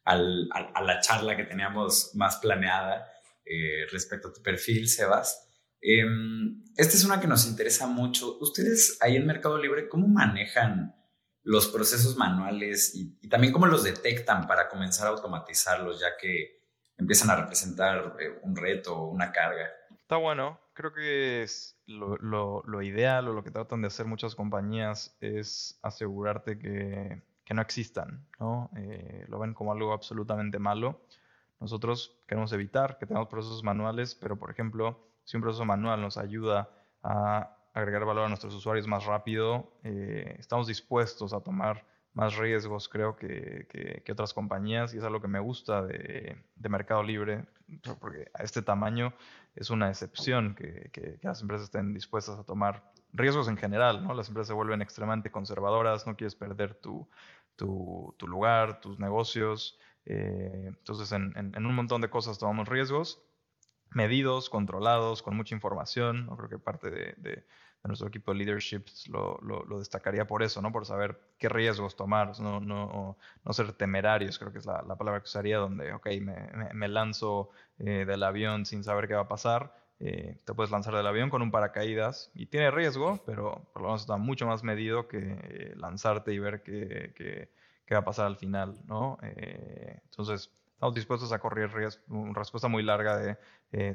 al, 0.04 0.48
a, 0.52 0.84
la 0.84 1.00
charla 1.00 1.36
que 1.36 1.46
teníamos 1.46 2.12
más 2.16 2.38
planeada 2.38 3.12
eh, 3.46 3.88
respecto 3.92 4.28
a 4.28 4.34
tu 4.34 4.44
perfil, 4.44 4.88
Sebas. 4.88 5.47
Eh, 5.82 6.06
esta 6.76 6.94
es 6.96 7.04
una 7.06 7.20
que 7.20 7.28
nos 7.28 7.48
interesa 7.48 7.88
mucho. 7.88 8.38
Ustedes 8.40 8.98
ahí 9.02 9.16
en 9.16 9.26
Mercado 9.26 9.58
Libre, 9.58 9.90
¿cómo 9.90 10.08
manejan 10.08 10.96
los 11.44 11.68
procesos 11.70 12.18
manuales 12.18 12.94
y, 12.94 13.28
también 13.30 13.54
cómo 13.54 13.68
los 13.68 13.84
detectan 13.84 14.48
para 14.48 14.68
comenzar 14.68 15.08
a 15.08 15.12
automatizarlos, 15.12 16.00
ya 16.00 16.18
que 16.20 16.62
empiezan 16.98 17.30
a 17.30 17.36
representar 17.36 18.18
eh, 18.20 18.40
un 18.44 18.56
reto 18.56 18.96
o 18.96 19.10
una 19.10 19.32
carga? 19.32 19.66
Está 20.02 20.18
bueno. 20.18 20.60
Creo 20.74 20.94
que 20.94 21.42
es 21.42 21.76
lo, 21.88 22.82
ideal 22.84 23.28
o 23.28 23.34
lo 23.34 23.44
que 23.44 23.50
tratan 23.50 23.82
de 23.82 23.88
hacer 23.88 24.06
muchas 24.06 24.36
compañías 24.36 25.18
es 25.22 25.80
asegurarte 25.82 26.60
que, 26.60 27.24
que 27.44 27.54
no 27.54 27.62
existan, 27.62 28.28
¿no? 28.40 28.70
Eh, 28.76 29.26
lo 29.28 29.40
ven 29.40 29.54
como 29.54 29.72
algo 29.72 29.94
absolutamente 29.94 30.60
malo. 30.60 31.02
Nosotros 31.60 32.20
queremos 32.28 32.54
evitar 32.54 32.98
que 33.00 33.08
tengamos 33.08 33.30
procesos 33.30 33.64
manuales, 33.64 34.14
pero 34.14 34.38
por 34.38 34.52
ejemplo, 34.52 35.07
si 35.28 35.36
un 35.36 35.44
proceso 35.44 35.66
manual 35.66 36.00
nos 36.02 36.18
ayuda 36.18 36.70
a 37.04 37.54
agregar 37.74 38.06
valor 38.06 38.26
a 38.26 38.30
nuestros 38.30 38.54
usuarios 38.54 38.88
más 38.88 39.06
rápido, 39.06 39.74
eh, 39.84 40.38
estamos 40.40 40.68
dispuestos 40.68 41.34
a 41.34 41.42
tomar 41.42 41.86
más 42.14 42.38
riesgos, 42.38 42.88
creo, 42.88 43.18
que, 43.18 43.68
que, 44.06 44.12
otras 44.12 44.34
compañías, 44.34 44.94
y 44.94 45.00
es 45.00 45.04
algo 45.04 45.20
que 45.20 45.28
me 45.28 45.42
gusta 45.42 45.84
de, 45.84 46.38
de 46.56 46.70
Mercado 46.70 47.04
Libre, 47.04 47.46
porque 48.00 48.32
a 48.34 48.44
este 48.44 48.62
tamaño 48.62 49.14
es 49.54 49.70
una 49.70 49.90
excepción 49.90 50.56
que, 50.56 50.90
que, 50.94 51.20
las 51.22 51.42
empresas 51.42 51.66
estén 51.66 51.94
dispuestas 51.94 52.40
a 52.40 52.46
tomar 52.46 52.90
riesgos 53.12 53.50
en 53.50 53.58
general, 53.58 54.04
¿no? 54.08 54.14
Las 54.14 54.30
empresas 54.30 54.48
se 54.48 54.54
vuelven 54.54 54.82
extremadamente 54.82 55.30
conservadoras, 55.30 56.08
no 56.08 56.16
quieres 56.16 56.36
perder 56.36 56.74
tu, 56.76 57.06
tu, 57.58 58.16
lugar, 58.22 58.80
tus 58.80 58.98
negocios. 58.98 59.78
Eh, 60.06 60.68
entonces, 60.68 61.12
en, 61.12 61.34
en, 61.36 61.66
un 61.66 61.76
montón 61.76 62.00
de 62.00 62.10
cosas 62.10 62.40
tomamos 62.40 62.70
riesgos 62.70 63.27
medidos, 63.92 64.50
controlados, 64.50 65.22
con 65.22 65.36
mucha 65.36 65.56
información. 65.56 66.30
Creo 66.36 66.50
que 66.50 66.60
parte 66.60 66.90
de, 66.90 67.14
de, 67.18 67.46
nuestro 67.84 68.10
equipo 68.10 68.34
de 68.34 68.40
leadership 68.40 68.84
lo, 69.10 69.40
lo, 69.42 69.80
destacaría 69.80 70.28
por 70.28 70.44
eso, 70.44 70.62
¿no? 70.62 70.74
Por 70.74 70.86
saber 70.86 71.20
qué 71.38 71.48
riesgos 71.48 71.96
tomar, 71.96 72.38
no, 72.40 72.60
no, 72.60 73.18
no 73.46 73.54
ser 73.54 73.72
temerarios, 73.72 74.38
creo 74.38 74.52
que 74.52 74.60
es 74.60 74.66
la, 74.66 74.84
la, 74.86 74.98
palabra 74.98 75.22
que 75.22 75.26
usaría, 75.26 75.58
donde, 75.58 75.94
ok, 75.94 76.08
me, 76.20 76.50
me, 76.74 76.88
lanzo 76.90 77.50
eh, 77.80 78.04
del 78.06 78.24
avión 78.24 78.66
sin 78.66 78.84
saber 78.84 79.08
qué 79.08 79.14
va 79.14 79.22
a 79.22 79.28
pasar. 79.30 79.74
Eh, 80.00 80.38
te 80.44 80.54
puedes 80.54 80.70
lanzar 80.70 80.94
del 80.96 81.08
avión 81.08 81.30
con 81.30 81.42
un 81.42 81.50
paracaídas 81.50 82.30
y 82.36 82.48
tiene 82.48 82.72
riesgo, 82.72 83.24
pero 83.26 83.68
por 83.72 83.82
lo 83.82 83.88
menos 83.88 84.02
está 84.02 84.18
mucho 84.18 84.46
más 84.46 84.64
medido 84.64 85.08
que 85.08 85.20
eh, 85.20 85.74
lanzarte 85.78 86.34
y 86.34 86.40
ver 86.40 86.62
qué, 86.64 87.14
qué, 87.16 87.50
qué, 87.86 87.96
va 87.96 88.02
a 88.02 88.06
pasar 88.06 88.26
al 88.26 88.36
final, 88.36 88.78
¿no? 88.86 89.18
Entonces, 89.22 90.52
estamos 90.78 90.94
dispuestos 90.94 91.32
a 91.32 91.40
correr 91.40 91.74
riesgo, 91.74 92.04
una 92.08 92.34
respuesta 92.34 92.68
muy 92.68 92.84
larga 92.84 93.18
de 93.18 93.38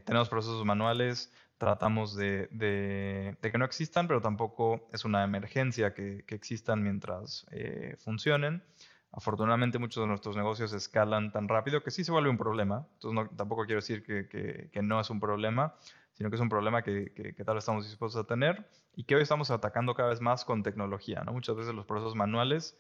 tenemos 0.05 0.29
procesos 0.29 0.64
manuales, 0.64 1.33
tratamos 1.62 2.16
de, 2.16 2.49
de, 2.51 3.37
de, 3.40 3.53
que 3.53 3.57
no 3.57 3.64
existan, 3.64 4.09
pero 4.09 4.21
tampoco 4.21 4.88
es 4.92 5.05
una 5.05 5.23
emergencia 5.23 5.95
que, 5.95 6.25
que 6.27 6.35
existan 6.35 6.83
mientras 6.83 7.47
eh, 7.53 7.95
funcionen. 8.01 8.64
Afortunadamente 9.12 9.79
muchos 9.79 10.03
de 10.03 10.09
nuestros 10.09 10.37
negocios 10.37 10.73
escalan 10.73 11.31
tan 11.31 11.47
rápido 11.47 11.85
que 11.85 11.92
sí 11.92 12.03
se 12.03 12.11
vuelve 12.11 12.31
un 12.31 12.37
problema. 12.37 12.88
Entonces 12.95 13.14
no, 13.14 13.37
tampoco 13.37 13.64
quiero 13.64 13.81
decir 13.81 14.03
que, 14.03 14.29
que, 14.29 14.71
que, 14.73 14.83
no 14.83 15.01
es 15.01 15.09
un 15.09 15.21
problema, 15.21 15.77
sino 16.14 16.31
que 16.31 16.35
es 16.35 16.42
un 16.42 16.49
problema 16.49 16.83
que, 16.83 17.12
tal 17.47 17.55
vez 17.55 17.62
estamos 17.62 17.85
dispuestos 17.85 18.25
a 18.25 18.27
tener 18.27 18.68
y 18.97 19.05
que 19.05 19.14
hoy 19.14 19.23
estamos 19.23 19.53
atacando 19.53 19.95
cada 19.95 20.09
vez 20.09 20.21
más 20.21 20.45
con 20.45 20.64
tecnología. 20.64 21.23
¿no? 21.25 21.33
Muchas 21.33 21.55
veces 21.55 21.75
los 21.75 21.87
procesos 21.87 22.16
manuales 22.16 22.77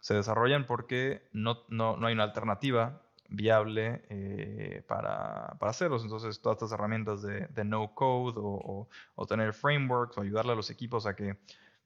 se 0.00 0.14
desarrollan 0.14 0.64
porque 0.64 1.28
no, 1.32 1.58
no, 1.68 1.98
no 1.98 2.06
hay 2.06 2.14
una 2.14 2.24
alternativa 2.24 3.03
viable 3.28 4.02
eh, 4.10 4.82
para, 4.86 5.56
para, 5.58 5.70
hacerlos. 5.70 6.02
Entonces, 6.02 6.40
todas 6.40 6.56
estas 6.56 6.72
herramientas 6.72 7.22
de, 7.22 7.46
de 7.48 7.64
no 7.64 7.94
code 7.94 8.38
o, 8.38 8.88
o, 9.14 9.26
tener 9.26 9.52
frameworks 9.52 10.18
o 10.18 10.20
ayudarle 10.20 10.52
a 10.52 10.56
los 10.56 10.70
equipos 10.70 11.06
a 11.06 11.16
que 11.16 11.36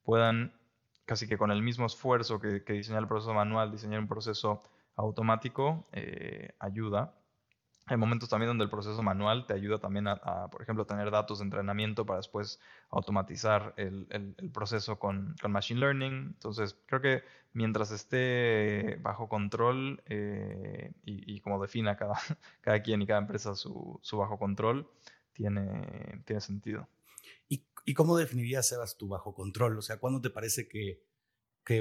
puedan, 0.03 0.53
casi 1.05 1.27
que 1.27 1.38
con 1.38 1.51
el 1.51 1.62
mismo 1.62 1.87
esfuerzo 1.87 2.40
que, 2.40 2.64
que 2.64 2.72
diseñar 2.74 3.03
el 3.03 3.09
proceso 3.09 3.35
manual, 3.35 3.70
diseñar 3.70 4.01
un 4.01 4.09
proceso 4.09 4.62
automático, 4.96 5.87
eh, 5.92 6.55
ayuda. 6.59 7.14
Hay 7.88 7.96
momentos 7.96 8.29
también 8.29 8.48
donde 8.48 8.64
el 8.64 8.70
proceso 8.70 9.03
manual 9.03 9.46
te 9.46 9.55
ayuda 9.55 9.79
también 9.79 10.09
a, 10.09 10.48
por 10.51 10.61
ejemplo, 10.61 10.85
tener 10.85 11.11
datos 11.11 11.38
de 11.38 11.44
entrenamiento 11.44 12.05
para 12.05 12.18
después 12.18 12.61
automatizar 12.90 13.72
el, 13.79 14.35
proceso 14.53 14.98
con, 14.98 15.35
Machine 15.48 15.81
Learning. 15.81 16.12
Entonces, 16.35 16.77
creo 16.85 17.01
que 17.01 17.22
mientras 17.55 17.90
esté 17.90 18.98
bajo 19.01 19.29
control 19.29 20.03
eh, 20.07 20.92
y, 21.05 21.40
como 21.40 21.61
defina 21.62 21.96
cada, 21.96 22.14
cada 22.61 22.83
quien 22.83 23.01
y 23.01 23.07
cada 23.07 23.20
empresa 23.20 23.55
su, 23.55 24.01
bajo 24.12 24.38
control, 24.38 24.90
tiene, 25.33 26.22
tiene 26.27 26.42
sentido. 26.42 26.88
¿Y, 27.48 27.64
¿Y, 27.87 27.94
cómo 27.94 28.18
definirías, 28.18 28.68
Sebas, 28.68 28.98
tu 28.98 29.09
bajo 29.09 29.35
control? 29.35 29.79
O 29.79 29.83
sea, 29.83 29.98
¿cuándo 29.98 30.20
te 30.20 30.29
parece 30.29 30.68
que 30.68 31.03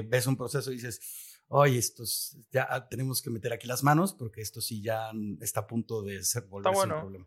ves 0.02 0.26
un 0.26 0.36
proceso 0.36 0.70
y 0.70 0.76
dices, 0.76 1.37
oye, 1.48 1.78
estos 1.78 2.36
ya 2.50 2.88
tenemos 2.88 3.22
que 3.22 3.30
meter 3.30 3.52
aquí 3.52 3.66
las 3.66 3.82
manos 3.82 4.14
porque 4.14 4.40
esto 4.40 4.60
sí 4.60 4.82
ya 4.82 5.10
está 5.40 5.60
a 5.60 5.66
punto 5.66 6.02
de 6.02 6.22
ser 6.22 6.44
volverse 6.44 6.76
bueno. 6.76 6.94
un 6.96 7.00
problema? 7.00 7.26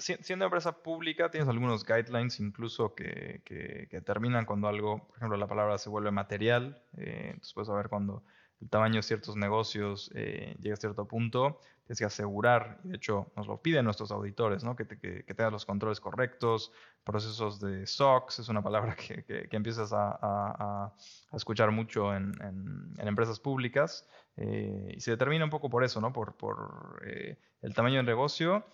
Siendo 0.00 0.44
empresa 0.44 0.82
pública, 0.82 1.30
tienes 1.30 1.48
algunos 1.48 1.86
guidelines 1.86 2.40
incluso 2.40 2.94
que, 2.94 3.42
que, 3.44 3.86
que, 3.88 3.96
determinan 3.98 4.44
cuando 4.44 4.68
algo, 4.68 5.06
por 5.06 5.16
ejemplo, 5.16 5.38
la 5.38 5.46
palabra 5.46 5.78
se 5.78 5.88
vuelve 5.88 6.10
material. 6.10 6.82
Eh, 6.96 7.28
entonces 7.28 7.54
puedes 7.54 7.68
saber 7.68 7.88
cuando 7.88 8.24
el 8.62 8.68
tamaño 8.68 8.96
de 8.96 9.02
ciertos 9.02 9.36
negocios 9.36 10.10
eh, 10.14 10.54
llega 10.60 10.74
a 10.74 10.76
cierto 10.76 11.06
punto, 11.06 11.58
tienes 11.84 11.98
que 11.98 12.04
asegurar, 12.04 12.78
y 12.84 12.90
de 12.90 12.96
hecho 12.96 13.32
nos 13.36 13.48
lo 13.48 13.60
piden 13.60 13.84
nuestros 13.84 14.12
auditores, 14.12 14.62
¿no? 14.62 14.76
que, 14.76 14.84
te, 14.84 14.98
que, 14.98 15.24
que 15.24 15.34
tengas 15.34 15.52
los 15.52 15.66
controles 15.66 16.00
correctos, 16.00 16.72
procesos 17.02 17.60
de 17.60 17.86
SOX, 17.86 18.38
es 18.38 18.48
una 18.48 18.62
palabra 18.62 18.94
que, 19.06 19.24
que 19.24 19.56
empiezas 19.56 19.92
a, 19.92 20.10
a, 20.10 20.94
a, 21.32 21.36
escuchar 21.36 21.72
mucho 21.72 22.14
en, 22.14 22.32
en, 22.40 23.08
empresas 23.08 23.40
públicas, 23.40 24.08
eh, 24.36 24.94
y 24.96 25.00
se 25.00 25.10
determina 25.10 25.44
un 25.44 25.50
poco 25.50 25.68
por 25.68 25.82
eso, 25.82 26.00
¿no? 26.00 26.12
por, 26.12 26.36
por 26.36 27.02
eh, 27.04 27.38
el 27.62 27.74
tamaño 27.74 27.96
del 27.96 28.06
negocio, 28.06 28.64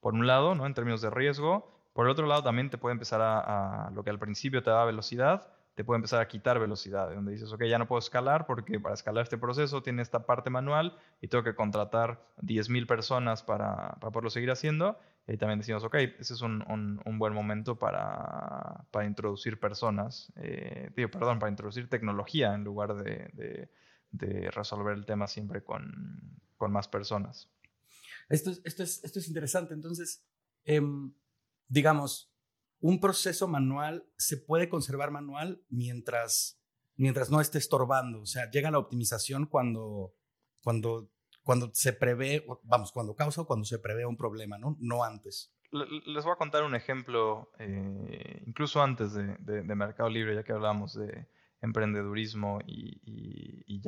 por 0.00 0.12
un 0.12 0.26
lado, 0.26 0.54
¿no? 0.54 0.66
en 0.66 0.74
términos 0.74 1.00
de 1.00 1.08
riesgo, 1.08 1.74
por 1.94 2.04
el 2.04 2.12
otro 2.12 2.26
lado 2.26 2.42
también 2.42 2.68
te 2.68 2.76
puede 2.76 2.92
empezar 2.92 3.20
a 3.22 3.90
lo 3.92 4.04
que 4.04 4.10
al 4.10 4.18
principio 4.18 4.62
te 4.62 4.70
da 4.70 4.84
velocidad, 4.84 5.57
te 5.78 5.84
puede 5.84 5.98
empezar 5.98 6.20
a 6.20 6.26
quitar 6.26 6.58
velocidad, 6.58 7.14
donde 7.14 7.30
dices, 7.30 7.52
ok, 7.52 7.62
ya 7.66 7.78
no 7.78 7.86
puedo 7.86 8.00
escalar 8.00 8.46
porque 8.46 8.80
para 8.80 8.96
escalar 8.96 9.22
este 9.22 9.38
proceso 9.38 9.80
tiene 9.80 10.02
esta 10.02 10.26
parte 10.26 10.50
manual 10.50 10.98
y 11.20 11.28
tengo 11.28 11.44
que 11.44 11.54
contratar 11.54 12.20
10.000 12.38 12.84
personas 12.88 13.44
para, 13.44 13.96
para, 14.00 14.10
poderlo 14.10 14.28
seguir 14.28 14.50
haciendo. 14.50 14.98
Y 15.28 15.36
también 15.36 15.60
decimos, 15.60 15.84
ok, 15.84 15.94
ese 15.94 16.34
es 16.34 16.40
un, 16.42 16.64
un, 17.04 17.18
buen 17.20 17.32
momento 17.32 17.78
para, 17.78 18.86
para 18.90 19.06
introducir 19.06 19.60
personas, 19.60 20.32
eh, 20.34 20.90
perdón, 20.96 21.38
para 21.38 21.48
introducir 21.48 21.88
tecnología 21.88 22.54
en 22.54 22.64
lugar 22.64 22.96
de, 22.96 23.70
de, 24.10 24.50
resolver 24.50 24.96
el 24.96 25.06
tema 25.06 25.28
siempre 25.28 25.62
con, 25.62 26.40
con, 26.56 26.72
más 26.72 26.88
personas. 26.88 27.48
Esto 28.28 28.50
es, 28.50 28.60
esto 28.64 28.82
es, 28.82 29.04
esto 29.04 29.20
es 29.20 29.28
interesante. 29.28 29.74
Entonces, 29.74 30.26
eh, 30.64 30.82
digamos, 31.68 32.32
un 32.80 33.00
proceso 33.00 33.48
manual 33.48 34.06
se 34.16 34.36
puede 34.36 34.68
conservar 34.68 35.10
manual 35.10 35.62
mientras, 35.68 36.60
mientras 36.96 37.30
no 37.30 37.40
esté 37.40 37.58
estorbando. 37.58 38.20
O 38.20 38.26
sea, 38.26 38.50
llega 38.50 38.70
la 38.70 38.78
optimización 38.78 39.46
cuando, 39.46 40.14
cuando, 40.62 41.10
cuando 41.42 41.70
se 41.74 41.92
prevé, 41.92 42.46
vamos, 42.62 42.92
cuando 42.92 43.14
causa 43.14 43.42
o 43.42 43.46
cuando 43.46 43.64
se 43.64 43.78
prevé 43.78 44.06
un 44.06 44.16
problema, 44.16 44.58
¿no? 44.58 44.76
No 44.80 45.04
antes. 45.04 45.54
Les 45.70 46.24
voy 46.24 46.32
a 46.32 46.36
contar 46.36 46.64
un 46.64 46.74
ejemplo, 46.74 47.50
eh, 47.58 48.42
incluso 48.46 48.82
antes 48.82 49.12
de, 49.12 49.62
Mercado 49.74 50.08
Libre, 50.08 50.34
ya 50.34 50.42
que 50.42 50.52
hablamos 50.52 50.94
de 50.94 51.28
emprendedurismo 51.60 52.60
y, 52.66 53.02
y, 53.04 53.64
y. 53.66 53.82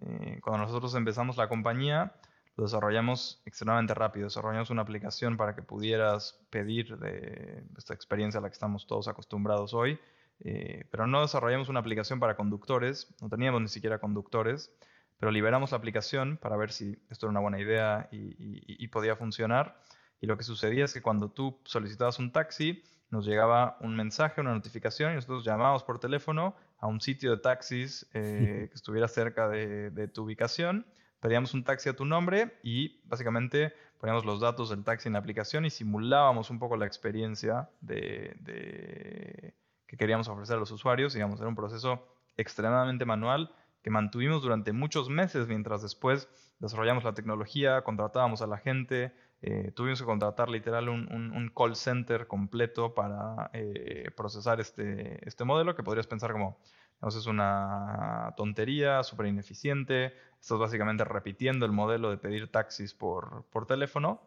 Eh, 0.00 0.40
cuando 0.42 0.66
nosotros 0.66 0.94
empezamos 0.94 1.36
la 1.36 1.48
compañía, 1.48 2.14
lo 2.56 2.64
desarrollamos 2.64 3.42
extremadamente 3.46 3.94
rápido. 3.94 4.26
Desarrollamos 4.26 4.70
una 4.70 4.82
aplicación 4.82 5.36
para 5.36 5.54
que 5.54 5.62
pudieras 5.62 6.40
pedir 6.50 6.96
de 6.98 7.64
esta 7.76 7.94
experiencia 7.94 8.38
a 8.38 8.42
la 8.42 8.48
que 8.48 8.54
estamos 8.54 8.86
todos 8.86 9.08
acostumbrados 9.08 9.74
hoy, 9.74 9.98
eh, 10.40 10.86
pero 10.90 11.06
no 11.06 11.22
desarrollamos 11.22 11.68
una 11.68 11.80
aplicación 11.80 12.20
para 12.20 12.36
conductores, 12.36 13.12
no 13.20 13.28
teníamos 13.28 13.60
ni 13.60 13.68
siquiera 13.68 13.98
conductores, 13.98 14.72
pero 15.18 15.32
liberamos 15.32 15.72
la 15.72 15.78
aplicación 15.78 16.36
para 16.36 16.56
ver 16.56 16.70
si 16.70 16.98
esto 17.10 17.26
era 17.26 17.30
una 17.30 17.40
buena 17.40 17.60
idea 17.60 18.08
y, 18.12 18.18
y, 18.18 18.62
y 18.66 18.88
podía 18.88 19.16
funcionar. 19.16 19.80
Y 20.20 20.26
lo 20.26 20.36
que 20.36 20.44
sucedía 20.44 20.84
es 20.84 20.94
que 20.94 21.02
cuando 21.02 21.30
tú 21.30 21.60
solicitabas 21.64 22.18
un 22.18 22.32
taxi, 22.32 22.82
nos 23.10 23.26
llegaba 23.26 23.76
un 23.80 23.94
mensaje, 23.94 24.40
una 24.40 24.54
notificación, 24.54 25.12
y 25.12 25.14
nosotros 25.16 25.44
llamábamos 25.44 25.84
por 25.84 25.98
teléfono 25.98 26.56
a 26.78 26.86
un 26.86 27.00
sitio 27.00 27.32
de 27.32 27.38
taxis 27.38 28.08
eh, 28.12 28.68
que 28.70 28.74
estuviera 28.74 29.08
cerca 29.08 29.48
de, 29.48 29.90
de 29.90 30.08
tu 30.08 30.22
ubicación 30.22 30.86
pedíamos 31.24 31.54
un 31.54 31.64
taxi 31.64 31.88
a 31.88 31.96
tu 31.96 32.04
nombre 32.04 32.58
y 32.62 33.00
básicamente 33.06 33.72
poníamos 33.98 34.26
los 34.26 34.40
datos 34.40 34.68
del 34.68 34.84
taxi 34.84 35.08
en 35.08 35.14
la 35.14 35.20
aplicación 35.20 35.64
y 35.64 35.70
simulábamos 35.70 36.50
un 36.50 36.58
poco 36.58 36.76
la 36.76 36.84
experiencia 36.84 37.70
que 37.88 39.54
queríamos 39.96 40.28
ofrecer 40.28 40.56
a 40.56 40.58
los 40.60 40.70
usuarios. 40.70 41.14
Digamos, 41.14 41.40
era 41.40 41.48
un 41.48 41.54
proceso 41.54 42.06
extremadamente 42.36 43.06
manual 43.06 43.54
que 43.80 43.88
mantuvimos 43.88 44.42
durante 44.42 44.74
muchos 44.74 45.08
meses 45.08 45.48
mientras 45.48 45.80
después 45.80 46.28
desarrollamos 46.58 47.04
la 47.04 47.14
tecnología, 47.14 47.80
contratábamos 47.84 48.42
a 48.42 48.46
la 48.46 48.58
gente, 48.58 49.14
eh, 49.40 49.72
tuvimos 49.74 50.00
que 50.00 50.04
contratar 50.04 50.50
literal 50.50 50.90
un 50.90 51.52
call 51.56 51.74
center 51.74 52.26
completo 52.26 52.92
para 52.92 53.48
eh, 53.54 54.10
procesar 54.14 54.60
este, 54.60 55.26
este 55.26 55.44
modelo 55.44 55.74
que 55.74 55.82
podrías 55.82 56.06
pensar 56.06 56.32
como 56.32 56.58
entonces 57.04 57.20
es 57.20 57.26
una 57.26 58.32
tontería, 58.34 59.02
súper 59.02 59.26
ineficiente. 59.26 60.14
Estás 60.40 60.58
básicamente 60.58 61.04
repitiendo 61.04 61.66
el 61.66 61.72
modelo 61.72 62.08
de 62.08 62.16
pedir 62.16 62.50
taxis 62.50 62.94
por, 62.94 63.44
por 63.50 63.66
teléfono. 63.66 64.22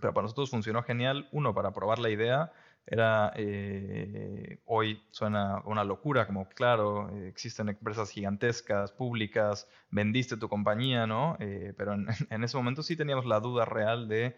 Pero 0.00 0.14
para 0.14 0.22
nosotros 0.22 0.48
funcionó 0.48 0.82
genial. 0.82 1.28
Uno, 1.32 1.52
para 1.52 1.72
probar 1.72 1.98
la 1.98 2.08
idea. 2.08 2.50
Era, 2.86 3.34
eh, 3.36 4.58
hoy 4.64 5.02
suena 5.10 5.60
una 5.66 5.84
locura, 5.84 6.26
como 6.26 6.48
claro, 6.48 7.10
eh, 7.10 7.28
existen 7.28 7.68
empresas 7.68 8.08
gigantescas, 8.08 8.90
públicas, 8.90 9.68
vendiste 9.90 10.38
tu 10.38 10.48
compañía, 10.48 11.06
¿no? 11.06 11.36
Eh, 11.40 11.74
pero 11.76 11.92
en, 11.92 12.06
en, 12.30 12.42
ese 12.42 12.56
momento 12.56 12.82
sí 12.82 12.96
teníamos 12.96 13.26
la 13.26 13.40
duda 13.40 13.66
real 13.66 14.08
de 14.08 14.34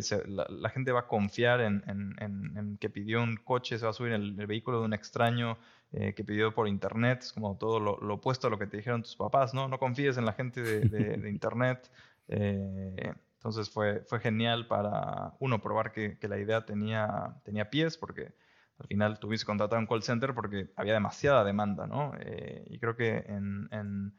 se, 0.00 0.26
la, 0.26 0.46
la, 0.48 0.68
gente 0.70 0.92
va 0.92 1.00
a 1.00 1.06
confiar 1.06 1.60
en, 1.60 1.82
en, 1.86 2.16
en, 2.20 2.76
que 2.78 2.90
pidió 2.90 3.22
un 3.22 3.36
coche, 3.36 3.78
se 3.78 3.84
va 3.84 3.90
a 3.90 3.94
subir 3.94 4.12
en 4.12 4.22
el, 4.22 4.40
el 4.40 4.46
vehículo 4.46 4.80
de 4.80 4.86
un 4.86 4.92
extraño 4.92 5.58
eh, 5.92 6.14
que 6.14 6.24
pidió 6.24 6.52
por 6.52 6.66
internet, 6.66 7.20
es 7.22 7.32
como 7.32 7.56
todo 7.56 7.78
lo, 7.78 7.98
lo, 7.98 8.14
opuesto 8.14 8.48
a 8.48 8.50
lo 8.50 8.58
que 8.58 8.66
te 8.66 8.76
dijeron 8.76 9.02
tus 9.02 9.16
papás, 9.16 9.54
¿no? 9.54 9.68
No 9.68 9.78
confíes 9.78 10.18
en 10.18 10.24
la 10.24 10.32
gente 10.32 10.60
de, 10.60 10.80
de, 10.80 11.16
de 11.16 11.30
internet. 11.30 11.90
Eh, 12.28 13.14
entonces 13.36 13.70
fue, 13.70 14.00
fue 14.00 14.18
genial 14.18 14.66
para, 14.66 15.34
uno, 15.38 15.62
probar 15.62 15.92
que, 15.92 16.18
que, 16.18 16.26
la 16.26 16.38
idea 16.38 16.66
tenía, 16.66 17.36
tenía 17.44 17.70
pies, 17.70 17.96
porque 17.96 18.34
al 18.78 18.86
final 18.88 19.18
tuviste 19.20 19.44
que 19.44 19.46
contratar 19.46 19.78
un 19.78 19.86
call 19.86 20.02
center 20.02 20.34
porque 20.34 20.70
había 20.76 20.94
demasiada 20.94 21.44
demanda, 21.44 21.86
¿no? 21.86 22.12
Eh, 22.18 22.64
y 22.68 22.78
creo 22.78 22.96
que 22.96 23.18
en, 23.28 23.68
en 23.70 24.12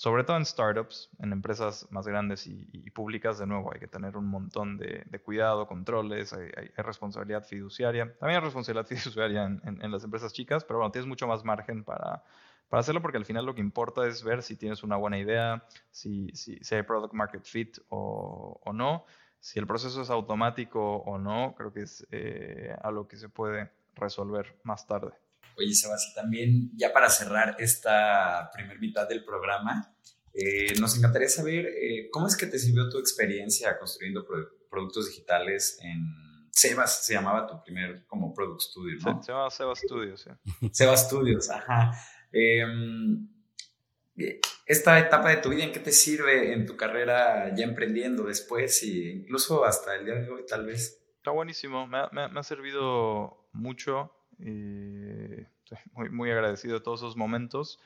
sobre 0.00 0.24
todo 0.24 0.38
en 0.38 0.46
startups, 0.46 1.10
en 1.18 1.30
empresas 1.30 1.86
más 1.90 2.06
grandes 2.08 2.46
y, 2.46 2.66
y, 2.72 2.88
públicas, 2.88 3.38
de 3.38 3.46
nuevo, 3.46 3.70
hay 3.70 3.80
que 3.80 3.86
tener 3.86 4.16
un 4.16 4.28
montón 4.28 4.78
de, 4.78 5.04
cuidado, 5.22 5.66
controles, 5.66 6.32
hay, 6.32 6.48
hay, 6.56 6.70
hay, 6.74 6.82
responsabilidad 6.82 7.44
fiduciaria. 7.44 8.10
También 8.18 8.38
hay 8.38 8.44
responsabilidad 8.46 8.86
fiduciaria 8.96 9.44
en, 9.44 9.92
las 9.92 10.02
empresas 10.02 10.32
chicas, 10.32 10.64
pero 10.64 10.78
bueno, 10.78 10.90
tienes 10.90 11.06
mucho 11.06 11.26
más 11.26 11.44
margen 11.44 11.84
para, 11.84 12.24
para 12.70 12.80
hacerlo 12.80 13.02
porque 13.02 13.18
al 13.18 13.26
final 13.26 13.44
lo 13.44 13.54
que 13.54 13.60
importa 13.60 14.06
es 14.06 14.24
ver 14.24 14.42
si 14.42 14.56
tienes 14.56 14.82
una 14.82 14.96
buena 14.96 15.18
idea, 15.18 15.66
si, 15.90 16.30
si, 16.32 16.56
si 16.64 16.74
hay 16.74 16.82
product 16.82 17.12
market 17.12 17.44
fit 17.44 17.76
o, 17.90 18.58
o, 18.64 18.72
no, 18.72 19.04
si 19.38 19.58
el 19.58 19.66
proceso 19.66 20.00
es 20.00 20.08
automático 20.08 20.80
o 20.80 21.18
no, 21.18 21.54
creo 21.58 21.74
que 21.74 21.82
es 21.82 22.06
eh, 22.10 22.74
algo 22.82 23.06
que 23.06 23.18
se 23.18 23.28
puede 23.28 23.70
resolver 23.96 24.56
más 24.62 24.86
tarde. 24.86 25.12
Oye, 25.56 25.74
Sebas, 25.74 26.12
también 26.14 26.70
ya 26.76 26.92
para 26.92 27.10
cerrar 27.10 27.56
esta 27.58 28.50
primer 28.54 28.78
mitad 28.78 29.08
del 29.08 29.24
programa, 29.24 29.94
eh, 30.32 30.74
nos 30.78 30.96
encantaría 30.96 31.28
saber 31.28 31.66
eh, 31.66 32.08
cómo 32.10 32.26
es 32.26 32.36
que 32.36 32.46
te 32.46 32.58
sirvió 32.58 32.88
tu 32.88 32.98
experiencia 32.98 33.78
construyendo 33.78 34.24
pro 34.24 34.60
productos 34.70 35.08
digitales 35.08 35.80
en 35.82 36.06
Sebas, 36.52 37.04
se 37.04 37.14
llamaba 37.14 37.44
tu 37.46 37.60
primer 37.60 38.06
como 38.06 38.32
Product 38.32 38.60
Studio, 38.60 38.98
¿no? 39.04 39.20
Se, 39.20 39.26
se 39.26 39.32
llamaba 39.32 39.50
Sebas 39.50 39.80
Studios, 39.80 40.20
sí. 40.20 40.68
Sebas 40.72 41.06
Studios, 41.06 41.50
ajá. 41.50 41.90
Eh, 42.32 42.64
esta 44.66 44.98
etapa 45.00 45.30
de 45.30 45.38
tu 45.38 45.48
vida, 45.48 45.64
¿en 45.64 45.72
qué 45.72 45.80
te 45.80 45.90
sirve 45.90 46.52
en 46.52 46.66
tu 46.66 46.76
carrera 46.76 47.52
ya 47.54 47.64
emprendiendo 47.64 48.24
después 48.24 48.82
e 48.84 49.12
incluso 49.16 49.64
hasta 49.64 49.96
el 49.96 50.04
día 50.04 50.14
de 50.14 50.30
hoy, 50.30 50.44
tal 50.46 50.66
vez? 50.66 51.02
Está 51.16 51.32
buenísimo, 51.32 51.86
me, 51.86 51.98
me, 52.12 52.28
me 52.28 52.38
ha 52.38 52.42
servido 52.44 53.48
mucho 53.52 54.12
estoy 54.40 55.78
muy, 55.92 56.10
muy 56.10 56.30
agradecido 56.30 56.74
de 56.74 56.80
todos 56.80 57.00
esos 57.00 57.16
momentos. 57.16 57.80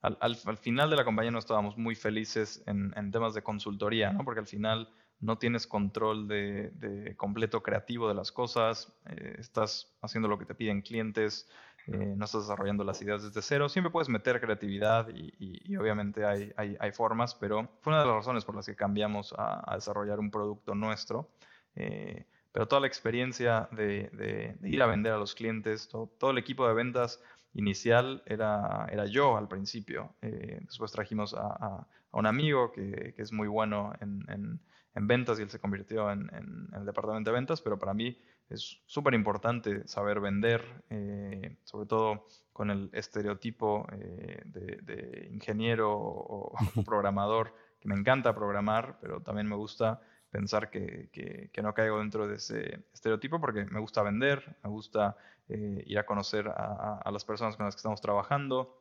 Al, 0.00 0.16
al, 0.20 0.38
al, 0.44 0.56
final 0.58 0.90
de 0.90 0.96
la 0.96 1.04
compañía 1.04 1.32
no 1.32 1.40
estábamos 1.40 1.76
muy 1.76 1.96
felices 1.96 2.62
en, 2.66 2.92
en, 2.96 3.10
temas 3.10 3.34
de 3.34 3.42
consultoría, 3.42 4.12
¿no? 4.12 4.24
porque 4.24 4.40
al 4.40 4.46
final 4.46 4.88
no 5.20 5.38
tienes 5.38 5.66
control 5.66 6.28
de, 6.28 6.70
de 6.74 7.16
completo 7.16 7.62
creativo 7.62 8.06
de 8.08 8.14
las 8.14 8.30
cosas, 8.30 8.92
eh, 9.06 9.34
estás 9.38 9.92
haciendo 10.00 10.28
lo 10.28 10.38
que 10.38 10.44
te 10.44 10.54
piden 10.54 10.82
clientes, 10.82 11.48
eh, 11.88 12.14
no 12.16 12.26
estás 12.26 12.42
desarrollando 12.42 12.84
las 12.84 13.00
ideas 13.00 13.22
desde 13.22 13.40
cero. 13.40 13.68
Siempre 13.68 13.90
puedes 13.90 14.10
meter 14.10 14.40
creatividad 14.40 15.08
y, 15.08 15.32
y, 15.38 15.74
obviamente 15.76 16.24
hay, 16.24 16.52
hay, 16.56 16.76
hay, 16.78 16.92
formas, 16.92 17.34
pero 17.34 17.66
fue 17.80 17.92
una 17.94 18.00
de 18.02 18.06
las 18.06 18.16
razones 18.16 18.44
por 18.44 18.54
las 18.54 18.66
que 18.66 18.76
cambiamos 18.76 19.34
a, 19.38 19.74
desarrollar 19.74 20.20
un 20.20 20.30
producto 20.30 20.74
nuestro. 20.74 21.30
Eh, 21.74 22.26
pero 22.52 22.66
toda 22.66 22.80
la 22.80 22.86
experiencia 22.86 23.68
de, 23.72 24.10
de, 24.12 24.56
de, 24.60 24.68
ir 24.68 24.82
a 24.82 24.86
vender 24.86 25.12
a 25.12 25.18
los 25.18 25.34
clientes, 25.34 25.88
todo, 25.88 26.10
todo, 26.18 26.30
el 26.30 26.38
equipo 26.38 26.66
de 26.66 26.74
ventas 26.74 27.20
inicial 27.54 28.22
era, 28.26 28.86
era 28.90 29.06
yo 29.06 29.36
al 29.36 29.48
principio. 29.48 30.14
Eh, 30.22 30.60
después 30.62 30.92
trajimos 30.92 31.34
a, 31.34 31.46
a, 31.46 31.86
a, 32.12 32.18
un 32.18 32.26
amigo 32.26 32.72
que, 32.72 33.12
que, 33.14 33.22
es 33.22 33.32
muy 33.32 33.48
bueno 33.48 33.92
en, 34.00 34.24
en, 34.28 34.60
en 34.94 35.06
ventas 35.06 35.38
y 35.38 35.42
él 35.42 35.50
se 35.50 35.60
convirtió 35.60 36.10
en, 36.10 36.28
el 36.72 36.84
departamento 36.84 37.30
de 37.30 37.34
ventas, 37.34 37.60
pero 37.60 37.78
para 37.78 37.94
mí 37.94 38.16
es 38.48 38.80
súper 38.86 39.14
importante 39.14 39.86
saber 39.86 40.20
vender, 40.20 40.64
eh, 40.90 41.56
sobre 41.64 41.86
todo 41.86 42.26
con 42.52 42.70
el 42.70 42.90
estereotipo 42.92 43.86
eh, 43.92 44.42
de, 44.46 44.78
de 44.82 45.28
ingeniero 45.30 45.92
o, 45.92 46.52
o 46.52 46.54
programador, 46.84 47.54
que 47.80 47.88
me 47.88 47.94
encanta 47.94 48.34
programar, 48.34 48.98
pero 49.00 49.20
también 49.20 49.46
me 49.46 49.54
gusta 49.54 50.00
pensar 50.30 50.70
que, 50.70 51.08
que- 51.12 51.50
que 51.52 51.62
no 51.62 51.74
caigo 51.74 51.98
dentro 51.98 52.26
de 52.28 52.36
ese 52.36 52.84
estereotipo 52.92 53.40
porque 53.40 53.64
me 53.66 53.80
gusta 53.80 54.02
vender, 54.02 54.56
me 54.62 54.70
gusta 54.70 55.16
eh, 55.48 55.82
ir 55.86 55.98
a 55.98 56.06
conocer 56.06 56.48
a, 56.48 57.00
a- 57.04 57.10
las 57.10 57.24
personas 57.24 57.56
con 57.56 57.66
las 57.66 57.74
que 57.74 57.78
estamos 57.80 58.00
trabajando, 58.00 58.76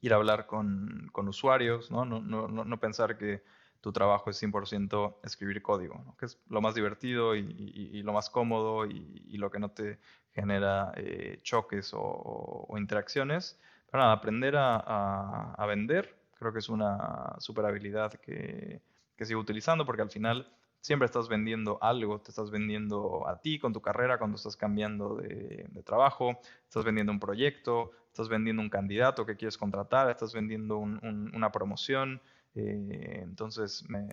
ir 0.00 0.12
a 0.12 0.16
hablar 0.16 0.46
con, 0.46 1.08
con 1.12 1.28
usuarios, 1.28 1.90
¿no? 1.90 2.04
No, 2.04 2.20
no- 2.20 2.48
no- 2.48 2.80
pensar 2.80 3.16
que 3.18 3.42
tu 3.80 3.92
trabajo 3.92 4.30
es 4.30 4.36
100% 4.36 5.18
escribir 5.24 5.62
código, 5.62 6.02
¿no? 6.04 6.16
que 6.18 6.26
es 6.26 6.38
lo 6.48 6.60
más 6.60 6.74
divertido 6.74 7.34
y, 7.34 7.40
y- 7.40 7.98
y 7.98 8.02
lo 8.02 8.12
más 8.12 8.28
cómodo 8.30 8.86
y, 8.86 9.22
y 9.26 9.38
lo 9.38 9.50
que 9.50 9.58
no 9.58 9.70
te 9.70 9.98
genera 10.32 10.92
eh, 10.96 11.40
choques 11.42 11.94
o- 11.94 12.66
o 12.68 12.78
interacciones. 12.78 13.58
Pero 13.90 14.02
nada, 14.02 14.12
aprender 14.14 14.56
a, 14.56 14.76
a- 14.76 15.54
a 15.54 15.66
vender 15.66 16.16
creo 16.38 16.52
que 16.52 16.58
es 16.60 16.68
una 16.70 17.34
super 17.38 17.64
habilidad 17.66 18.12
que, 18.14 18.80
que 19.16 19.24
sigo 19.26 19.40
utilizando 19.40 19.84
porque 19.86 20.02
al 20.02 20.10
final 20.10 20.50
siempre 20.80 21.06
estás 21.06 21.28
vendiendo 21.28 21.78
algo, 21.82 22.20
te 22.20 22.30
estás 22.30 22.50
vendiendo 22.50 23.26
a 23.28 23.40
ti 23.40 23.58
con 23.58 23.72
tu 23.72 23.80
carrera 23.82 24.18
cuando 24.18 24.36
estás 24.36 24.56
cambiando 24.56 25.16
de, 25.16 25.66
de 25.68 25.82
trabajo, 25.82 26.40
estás 26.64 26.84
vendiendo 26.84 27.12
un 27.12 27.20
proyecto, 27.20 27.92
estás 28.08 28.28
vendiendo 28.28 28.62
un 28.62 28.70
candidato 28.70 29.26
que 29.26 29.36
quieres 29.36 29.56
contratar, 29.58 30.10
estás 30.10 30.32
vendiendo 30.32 30.78
un- 30.78 30.98
un- 31.04 31.32
una 31.34 31.52
promoción, 31.52 32.20
eh, 32.54 33.20
entonces 33.22 33.84
me, 33.88 34.08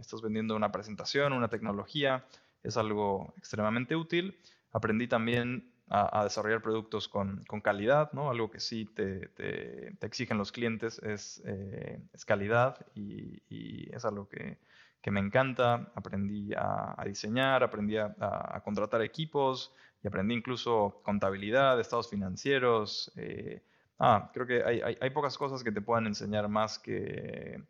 estás 0.00 0.20
vendiendo 0.22 0.54
una 0.56 0.70
presentación, 0.72 1.32
una 1.32 1.48
tecnología, 1.48 2.24
es 2.62 2.76
algo 2.76 3.32
extremadamente 3.36 3.96
útil. 3.96 4.36
Aprendí 4.72 5.08
también 5.08 5.72
a, 5.90 6.24
desarrollar 6.24 6.60
productos 6.60 7.08
con, 7.08 7.42
con 7.44 7.62
calidad, 7.62 8.12
¿no? 8.12 8.28
Algo 8.30 8.50
que 8.50 8.60
sí 8.60 8.84
te, 8.84 9.28
te- 9.28 9.92
te 9.98 10.06
exigen 10.06 10.36
los 10.36 10.52
clientes 10.52 10.98
es, 11.02 11.40
eh, 11.46 11.98
es 12.12 12.24
calidad 12.26 12.86
y, 12.94 13.42
y 13.48 13.88
es 13.94 14.04
algo 14.04 14.28
que, 14.28 14.58
que 15.02 15.10
me 15.10 15.20
encanta. 15.20 15.92
Aprendí 15.94 16.52
a, 16.56 17.02
diseñar, 17.06 17.62
aprendí 17.62 17.96
a, 17.96 18.60
contratar 18.64 19.02
equipos 19.02 19.72
y 20.02 20.08
aprendí 20.08 20.34
incluso 20.34 21.00
contabilidad, 21.04 21.78
estados 21.80 22.08
financieros. 22.10 23.12
eh, 23.16 23.62
ah, 23.98 24.30
creo 24.32 24.46
que 24.46 24.62
hay, 24.64 24.80
hay- 24.80 24.98
hay 25.00 25.10
pocas 25.10 25.36
cosas 25.38 25.62
que 25.64 25.72
te 25.72 25.80
puedan 25.80 26.06
enseñar 26.06 26.48
más 26.48 26.78
que, 26.78 27.62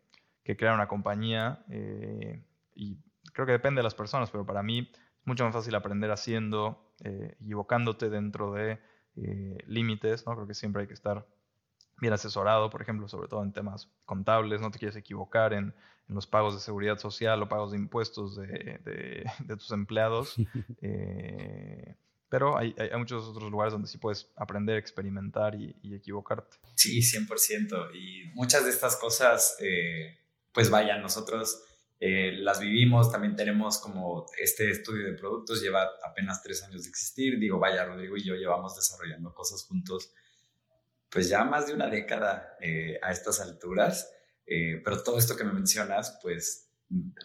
que 0.43 0.57
crear 0.57 0.73
una 0.75 0.87
compañía. 0.87 1.63
eh, 1.69 2.43
y 2.75 2.97
creo 3.33 3.45
que 3.45 3.51
depende 3.53 3.79
de 3.79 3.83
las 3.83 3.95
personas, 3.95 4.31
pero 4.31 4.45
para 4.45 4.63
mí 4.63 4.89
es 4.91 5.27
mucho 5.27 5.43
más 5.45 5.53
fácil 5.53 5.75
aprender 5.75 6.11
haciendo, 6.11 6.93
eh, 7.03 7.35
equivocándote 7.41 8.09
dentro 8.09 8.53
de 8.53 8.79
eh, 9.15 9.57
límites, 9.67 10.25
¿no? 10.25 10.33
Creo 10.35 10.47
que 10.47 10.53
siempre 10.53 10.81
hay 10.83 10.87
que 10.87 10.93
estar 10.93 11.25
bien 12.01 12.13
asesorado, 12.13 12.69
por 12.69 12.81
ejemplo, 12.81 13.07
sobre 13.07 13.27
todo 13.27 13.43
en 13.43 13.51
temas 13.53 13.89
contables, 14.05 14.61
no 14.61 14.71
te 14.71 14.79
quieres 14.79 14.95
equivocar 14.95 15.53
en, 15.53 15.73
en 16.07 16.15
los 16.15 16.25
pagos 16.27 16.53
de 16.55 16.59
seguridad 16.61 16.97
social 16.97 17.41
o 17.43 17.49
pagos 17.49 17.71
de 17.71 17.77
impuestos 17.77 18.35
de, 18.35 18.47
de- 18.47 19.29
de 19.39 19.55
tus 19.57 19.71
empleados. 19.71 20.35
Eh, 20.81 21.95
pero 22.29 22.57
hay, 22.57 22.75
hay- 22.77 22.89
hay 22.91 22.97
muchos 22.99 23.25
otros 23.27 23.49
lugares 23.51 23.73
donde 23.73 23.87
sí 23.87 23.97
puedes 23.97 24.29
aprender, 24.35 24.77
experimentar 24.77 25.55
y, 25.55 25.75
y 25.81 25.95
equivocarte. 25.95 26.57
Sí, 26.75 27.01
100%. 27.01 27.91
Y 27.95 28.25
muchas 28.35 28.65
de 28.65 28.69
estas 28.71 28.95
cosas, 28.97 29.57
eh, 29.59 30.17
pues 30.53 30.69
vaya, 30.69 30.97
nosotros 30.99 31.63
eh, 31.99 32.31
las 32.33 32.59
vivimos, 32.59 33.11
también 33.11 33.35
tenemos 33.35 33.79
como 33.79 34.25
este 34.39 34.69
estudio 34.69 35.05
de 35.07 35.13
productos, 35.13 35.61
lleva 35.61 35.87
apenas 36.05 36.41
tres 36.43 36.63
años 36.63 36.83
de 36.83 36.89
existir. 36.89 37.39
Digo, 37.39 37.57
vaya, 37.59 37.85
Rodrigo 37.85 38.15
y 38.15 38.23
yo 38.23 38.35
llevamos 38.35 38.75
desarrollando 38.75 39.33
cosas 39.33 39.65
juntos, 39.65 40.11
pues 41.09 41.29
ya 41.29 41.43
más 41.43 41.67
de 41.67 41.73
una 41.73 41.87
década 41.87 42.57
eh, 42.61 42.99
a 43.01 43.11
estas 43.11 43.39
alturas. 43.39 44.11
Eh, 44.45 44.81
pero 44.83 45.03
todo 45.03 45.19
esto 45.19 45.35
que 45.35 45.43
me 45.43 45.53
mencionas, 45.53 46.19
pues 46.21 46.71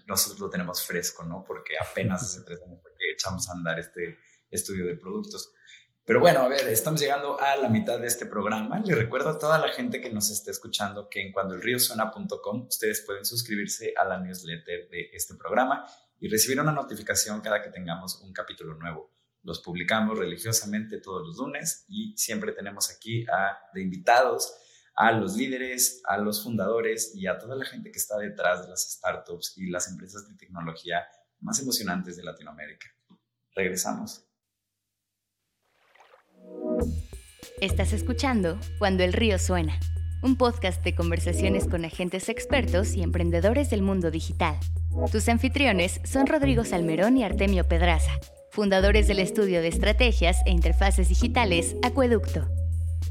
nosotros 0.07 0.41
lo 0.41 0.51
tenemos 0.51 0.85
fresco, 0.85 1.25
¿no? 1.25 1.45
Porque 1.47 1.75
apenas 1.79 2.23
hace 2.23 2.43
tres 2.47 2.61
años 2.63 2.81
que 2.83 3.13
echamos 3.13 3.49
a 3.49 3.53
andar 3.53 3.79
este 3.79 4.19
estudio 4.51 4.87
de 4.87 4.97
productos. 4.97 5.53
Pero 6.07 6.21
bueno, 6.21 6.41
a 6.41 6.49
ver, 6.49 6.69
estamos 6.69 7.01
llegando 7.01 7.41
a 7.41 7.57
la 7.57 7.71
mitad 7.71 7.99
de 7.99 8.07
este 8.07 8.27
programa. 8.27 8.79
Le 8.81 8.95
recuerdo 8.95 9.31
a 9.31 9.39
toda 9.39 9.59
la 9.59 9.69
gente 9.69 10.03
que 10.03 10.11
nos 10.11 10.31
esté 10.31 10.51
escuchando 10.51 11.09
que 11.09 11.23
en 11.23 11.33
cuandoelriosuena.com 11.33 12.67
ustedes 12.67 13.01
pueden 13.07 13.25
suscribirse 13.25 13.95
a 13.97 14.05
la 14.05 14.19
newsletter 14.19 14.91
de 14.91 15.09
este 15.15 15.35
programa 15.35 15.87
y 16.21 16.29
recibir 16.29 16.61
una 16.61 16.73
notificación 16.73 17.41
cada 17.41 17.63
que 17.63 17.71
tengamos 17.71 18.21
un 18.21 18.35
capítulo 18.35 18.75
nuevo. 18.75 19.14
Los 19.45 19.61
publicamos 19.61 20.19
religiosamente 20.19 20.99
todos 20.99 21.27
los 21.27 21.37
lunes 21.37 21.85
y 21.89 22.17
siempre 22.17 22.53
tenemos 22.53 22.91
aquí 22.91 23.25
a, 23.27 23.57
de 23.73 23.83
invitados 23.83 24.53
a 24.97 25.13
los 25.13 25.37
líderes, 25.37 26.03
a 26.05 26.19
los 26.19 26.43
fundadores 26.43 27.15
y 27.15 27.27
a 27.27 27.39
toda 27.39 27.57
la 27.57 27.65
gente 27.65 27.91
que 27.91 27.99
está 27.99 28.17
detrás 28.19 28.63
de 28.63 28.71
las 28.71 28.93
startups 28.93 29.55
y 29.57 29.69
las 29.69 29.89
empresas 29.89 30.29
de 30.29 30.35
tecnología 30.35 31.05
más 31.41 31.61
emocionantes 31.61 32.17
de 32.17 32.25
Latinoamérica. 32.25 32.87
Regresamos. 33.55 34.25
Estás 37.61 37.93
escuchando 37.93 38.59
Cuando 38.79 39.05
el 39.05 39.13
río 39.13 39.39
suena, 39.39 39.79
un 40.23 40.37
podcast 40.37 40.83
de 40.83 40.95
conversaciones 40.95 41.69
con 41.69 41.85
agentes 41.85 42.29
expertos 42.29 42.95
y 42.95 43.03
emprendedores 43.03 43.71
del 43.71 43.83
mundo 43.83 44.11
digital. 44.11 44.59
Tus 45.13 45.29
anfitriones 45.29 46.01
son 46.05 46.27
Rodrigo 46.27 46.65
Salmerón 46.65 47.17
y 47.17 47.25
Artemio 47.25 47.69
Pedraza, 47.69 48.13
fundadores 48.55 49.09
del 49.09 49.19
estudio 49.19 49.61
de 49.61 49.67
estrategias 49.67 50.41
e 50.47 50.53
interfaces 50.53 51.09
digitales 51.09 51.75
Acueducto. 51.83 52.49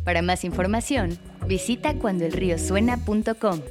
Para 0.06 0.22
más 0.22 0.46
información, 0.46 1.20
visita 1.48 2.00
cuandoelriosuena.com. 2.00 3.62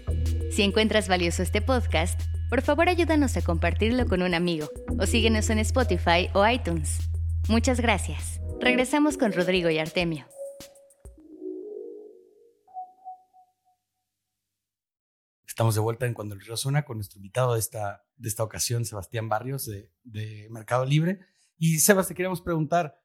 Si 0.51 0.63
encuentras 0.63 1.09
valioso 1.09 1.43
este 1.43 1.63
podcast, 1.63 2.21
por 2.51 2.61
favor 2.61 2.91
ayúdanos 2.91 3.39
a 3.39 3.43
compartirlo 3.43 4.07
con 4.07 4.21
un 4.21 4.35
amigo 4.35 4.69
o 4.99 5.07
síguenos 5.07 5.49
en 5.49 5.61
Spotify 5.61 6.29
o 6.35 6.47
iTunes. 6.47 6.99
Muchas 7.49 7.81
gracias. 7.81 8.39
Regresamos 8.61 9.17
con 9.17 9.33
Rodrigo 9.33 9.71
y 9.71 9.79
Artemio. 9.79 10.27
Estamos 15.47 15.75
de 15.75 15.81
vuelta 15.81 16.05
en 16.05 16.13
Cuando 16.13 16.35
el 16.35 16.43
Río 16.43 16.57
Suena 16.59 16.85
con 16.85 16.99
nuestro 16.99 17.17
invitado 17.17 17.55
de 17.55 17.61
esta, 17.61 18.05
de 18.17 18.29
esta 18.29 18.43
ocasión, 18.43 18.85
Sebastián 18.85 19.31
Barrios, 19.31 19.65
de, 19.65 19.91
de 20.03 20.49
Mercado 20.51 20.85
Libre. 20.85 21.32
Y 21.65 21.79
Sebas, 21.79 22.09
te 22.09 22.15
queríamos 22.17 22.43
preguntar, 22.43 23.01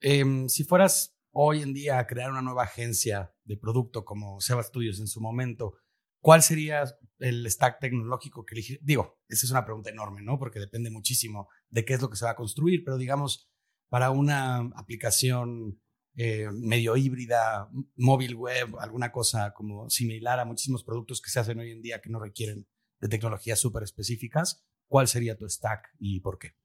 em, 0.00 0.48
si 0.48 0.64
fueras 0.64 1.20
hoy 1.30 1.60
en 1.60 1.74
día 1.74 1.98
a 1.98 2.06
crear 2.06 2.30
una 2.30 2.40
nueva 2.40 2.62
agencia 2.62 3.34
de 3.44 3.58
producto 3.58 4.06
como 4.06 4.40
Sebas 4.40 4.68
Studios 4.68 4.98
en 4.98 5.08
su 5.08 5.20
momento, 5.20 5.74
¿cuál 6.22 6.42
sería 6.42 6.84
el 7.18 7.46
stack 7.50 7.80
tecnológico 7.80 8.46
que 8.46 8.54
elegir? 8.54 8.78
Digo, 8.80 9.20
esa 9.28 9.44
es 9.44 9.50
una 9.50 9.66
pregunta 9.66 9.90
enorme, 9.90 10.22
¿no? 10.22 10.38
Porque 10.38 10.58
depende 10.58 10.88
muchísimo 10.90 11.50
de 11.68 11.84
qué 11.84 11.92
es 11.92 12.00
lo 12.00 12.08
que 12.08 12.16
se 12.16 12.24
va 12.24 12.30
a 12.30 12.36
construir, 12.36 12.82
pero 12.82 12.96
digamos, 12.96 13.50
para 13.90 14.10
una 14.10 14.60
aplicación 14.74 15.78
eh, 16.16 16.48
medio 16.50 16.96
híbrida, 16.96 17.68
móvil 17.94 18.36
web, 18.36 18.74
alguna 18.80 19.12
cosa 19.12 19.52
como 19.52 19.90
similar 19.90 20.40
a 20.40 20.46
muchísimos 20.46 20.82
productos 20.82 21.20
que 21.20 21.28
se 21.28 21.40
hacen 21.40 21.58
hoy 21.58 21.72
en 21.72 21.82
día 21.82 22.00
que 22.00 22.08
no 22.08 22.20
requieren 22.20 22.66
de 23.02 23.08
tecnologías 23.08 23.60
súper 23.60 23.82
específicas, 23.82 24.66
¿cuál 24.86 25.08
sería 25.08 25.36
tu 25.36 25.46
stack 25.46 25.90
y 25.98 26.20
por 26.20 26.38
qué? 26.38 26.57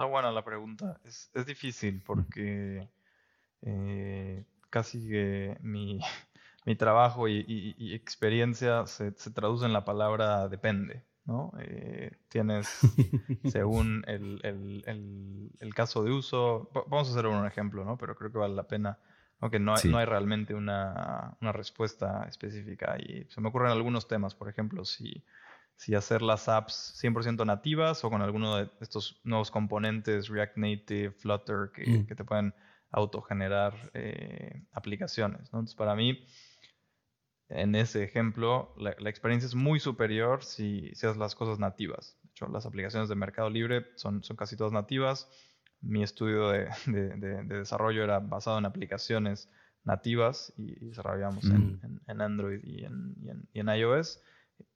Está 0.00 0.08
buena 0.08 0.32
la 0.32 0.42
pregunta. 0.42 0.98
Es, 1.04 1.30
es 1.34 1.44
difícil 1.44 2.02
porque 2.06 2.88
eh, 3.60 4.46
casi 4.70 5.06
que 5.06 5.58
mi, 5.60 6.00
mi 6.64 6.74
trabajo 6.74 7.28
y, 7.28 7.44
y- 7.46 7.74
y 7.76 7.92
experiencia 7.94 8.86
se, 8.86 9.12
se 9.12 9.30
traduce 9.30 9.66
en 9.66 9.74
la 9.74 9.84
palabra 9.84 10.48
depende, 10.48 11.04
¿no? 11.26 11.52
Eh, 11.60 12.12
tienes, 12.30 12.80
según 13.44 14.02
el, 14.06 14.40
el- 14.42 14.82
el- 14.86 15.50
el 15.60 15.74
caso 15.74 16.02
de 16.02 16.12
uso, 16.12 16.70
va- 16.74 16.84
vamos 16.88 17.08
a 17.08 17.10
hacer 17.12 17.26
un 17.26 17.44
ejemplo, 17.46 17.84
¿no? 17.84 17.98
Pero 17.98 18.16
creo 18.16 18.32
que 18.32 18.38
vale 18.38 18.54
la 18.54 18.66
pena, 18.66 18.98
¿no? 19.42 19.50
Que 19.50 19.58
no 19.58 19.76
Sí. 19.76 19.90
no 19.90 19.98
hay 19.98 20.06
realmente 20.06 20.54
una, 20.54 21.36
una 21.42 21.52
respuesta 21.52 22.24
específica 22.26 22.96
y 22.98 23.26
se 23.28 23.42
me 23.42 23.48
ocurren 23.50 23.70
algunos 23.72 24.08
temas, 24.08 24.34
por 24.34 24.48
ejemplo, 24.48 24.86
si 24.86 25.22
si 25.80 25.94
hacer 25.94 26.20
las 26.20 26.46
apps 26.48 26.94
100% 27.02 27.46
nativas 27.46 28.04
o 28.04 28.10
con 28.10 28.20
alguno 28.20 28.56
de 28.56 28.68
estos 28.80 29.18
nuevos 29.24 29.50
componentes, 29.50 30.28
React 30.28 30.56
Native, 30.58 31.10
Flutter, 31.12 31.70
que, 31.74 31.86
Mm. 31.90 32.06
que 32.06 32.14
te 32.14 32.22
pueden 32.24 32.52
autogenerar 32.90 33.72
eh, 33.94 34.62
aplicaciones. 34.72 35.40
¿no? 35.52 35.60
Entonces, 35.60 35.74
para 35.76 35.94
mí, 35.96 36.22
en 37.48 37.74
ese 37.74 38.02
ejemplo, 38.04 38.74
la, 38.76 38.94
la 38.98 39.08
experiencia 39.10 39.46
es 39.46 39.54
muy 39.54 39.80
superior 39.80 40.44
si, 40.44 40.90
si 40.94 41.06
haces 41.06 41.16
las 41.16 41.34
cosas 41.34 41.58
nativas. 41.58 42.16
De 42.22 42.28
hecho, 42.30 42.46
las 42.48 42.66
aplicaciones 42.66 43.08
de 43.08 43.14
Mercado 43.16 43.48
Libre 43.48 43.86
son, 43.96 44.22
son 44.22 44.36
casi 44.36 44.56
todas 44.56 44.72
nativas. 44.72 45.28
Mi 45.80 46.02
estudio 46.02 46.50
de, 46.50 46.68
de- 46.86 47.16
de- 47.16 47.42
de 47.44 47.58
desarrollo 47.58 48.04
era 48.04 48.18
basado 48.20 48.58
en 48.58 48.66
aplicaciones 48.66 49.48
nativas 49.84 50.52
y, 50.58 50.72
y 50.84 50.88
desarrollamos 50.88 51.44
en, 51.44 51.72
Mm. 51.72 51.80
en- 51.84 52.00
en 52.06 52.20
Android 52.20 52.60
y 52.64 52.84
en, 52.84 53.14
y 53.22 53.30
en- 53.30 53.48
y 53.54 53.60
en 53.60 53.68
iOS. 53.68 54.20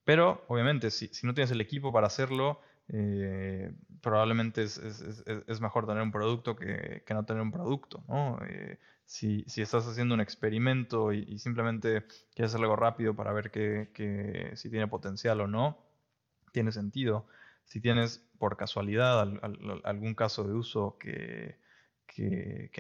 Pero, 0.05 0.45
obviamente, 0.49 0.91
si, 0.91 1.09
si 1.09 1.27
no 1.27 1.35
tienes 1.35 1.51
el 1.51 1.61
equipo 1.61 1.93
para 1.93 2.07
hacerlo, 2.07 2.61
eh, 2.89 3.73
probablemente 4.03 4.63
es, 4.63 5.61
mejor 5.61 5.87
tener 5.87 6.03
un 6.03 6.13
producto 6.13 6.57
que, 6.57 7.03
no 7.09 7.25
tener 7.25 7.43
un 7.43 7.53
producto, 7.53 8.05
¿no? 8.09 8.39
Eh, 8.47 8.79
si, 9.07 9.45
estás 9.57 9.87
haciendo 9.87 10.15
un 10.15 10.21
experimento 10.21 11.13
y, 11.13 11.39
simplemente 11.39 12.05
quieres 12.35 12.53
hacer 12.53 12.63
algo 12.63 12.77
rápido 12.77 13.15
para 13.15 13.33
ver 13.33 13.51
que, 13.51 14.53
si 14.57 14.71
tiene 14.71 14.89
potencial 14.89 15.41
o 15.41 15.47
no, 15.47 15.79
tiene 16.53 16.73
sentido. 16.73 17.27
Si 17.65 17.81
tienes 17.81 18.19
por 18.39 18.57
casualidad 18.57 19.21
algún 19.85 20.15
caso 20.15 20.45
de 20.45 20.53
uso 20.55 20.99
que, 20.99 21.59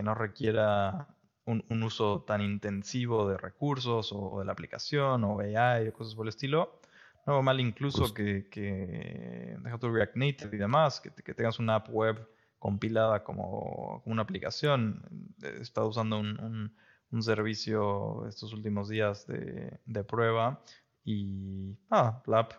no 0.02 0.14
requiera 0.14 1.08
un, 1.46 1.82
uso 1.82 2.22
tan 2.22 2.42
intensivo 2.42 3.28
de 3.28 3.38
recursos 3.38 4.12
o, 4.12 4.40
de 4.40 4.44
la 4.44 4.52
aplicación 4.52 5.24
o 5.24 5.40
AI 5.40 5.88
o 5.88 5.92
cosas 5.92 6.14
por 6.14 6.26
el 6.26 6.30
estilo, 6.30 6.80
no 7.26 7.42
mal 7.42 7.60
incluso 7.60 8.12
que, 8.12 8.48
que 8.50 9.56
deja 9.60 9.78
tu 9.78 9.90
React 9.90 10.16
Native 10.16 10.56
y 10.56 10.58
demás, 10.58 11.00
que, 11.00 11.10
tengas 11.34 11.58
una 11.58 11.76
app 11.76 11.88
web 11.90 12.28
compilada 12.58 13.24
como, 13.24 14.02
una 14.04 14.22
aplicación. 14.22 15.34
He 15.42 15.60
estado 15.60 15.88
usando 15.88 16.18
un, 16.18 16.72
servicio 17.20 18.26
estos 18.26 18.52
últimos 18.52 18.88
días 18.88 19.26
de, 19.26 20.04
prueba 20.04 20.60
y 21.04 21.78
ah, 21.90 22.22
la 22.26 22.40
app 22.40 22.52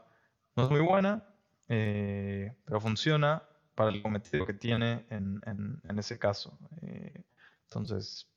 no 0.55 0.63
es 0.63 0.69
muy 0.69 0.79
buena, 0.79 1.27
eh, 1.67 2.55
pero 2.63 2.79
funciona 2.79 3.43
para 3.75 3.89
el 3.89 4.01
cometido 4.01 4.45
que 4.45 4.53
tiene 4.53 5.05
en, 5.09 5.81
ese 5.97 6.17
caso. 6.17 6.57
Eh, 6.81 7.25
entonces, 7.65 8.31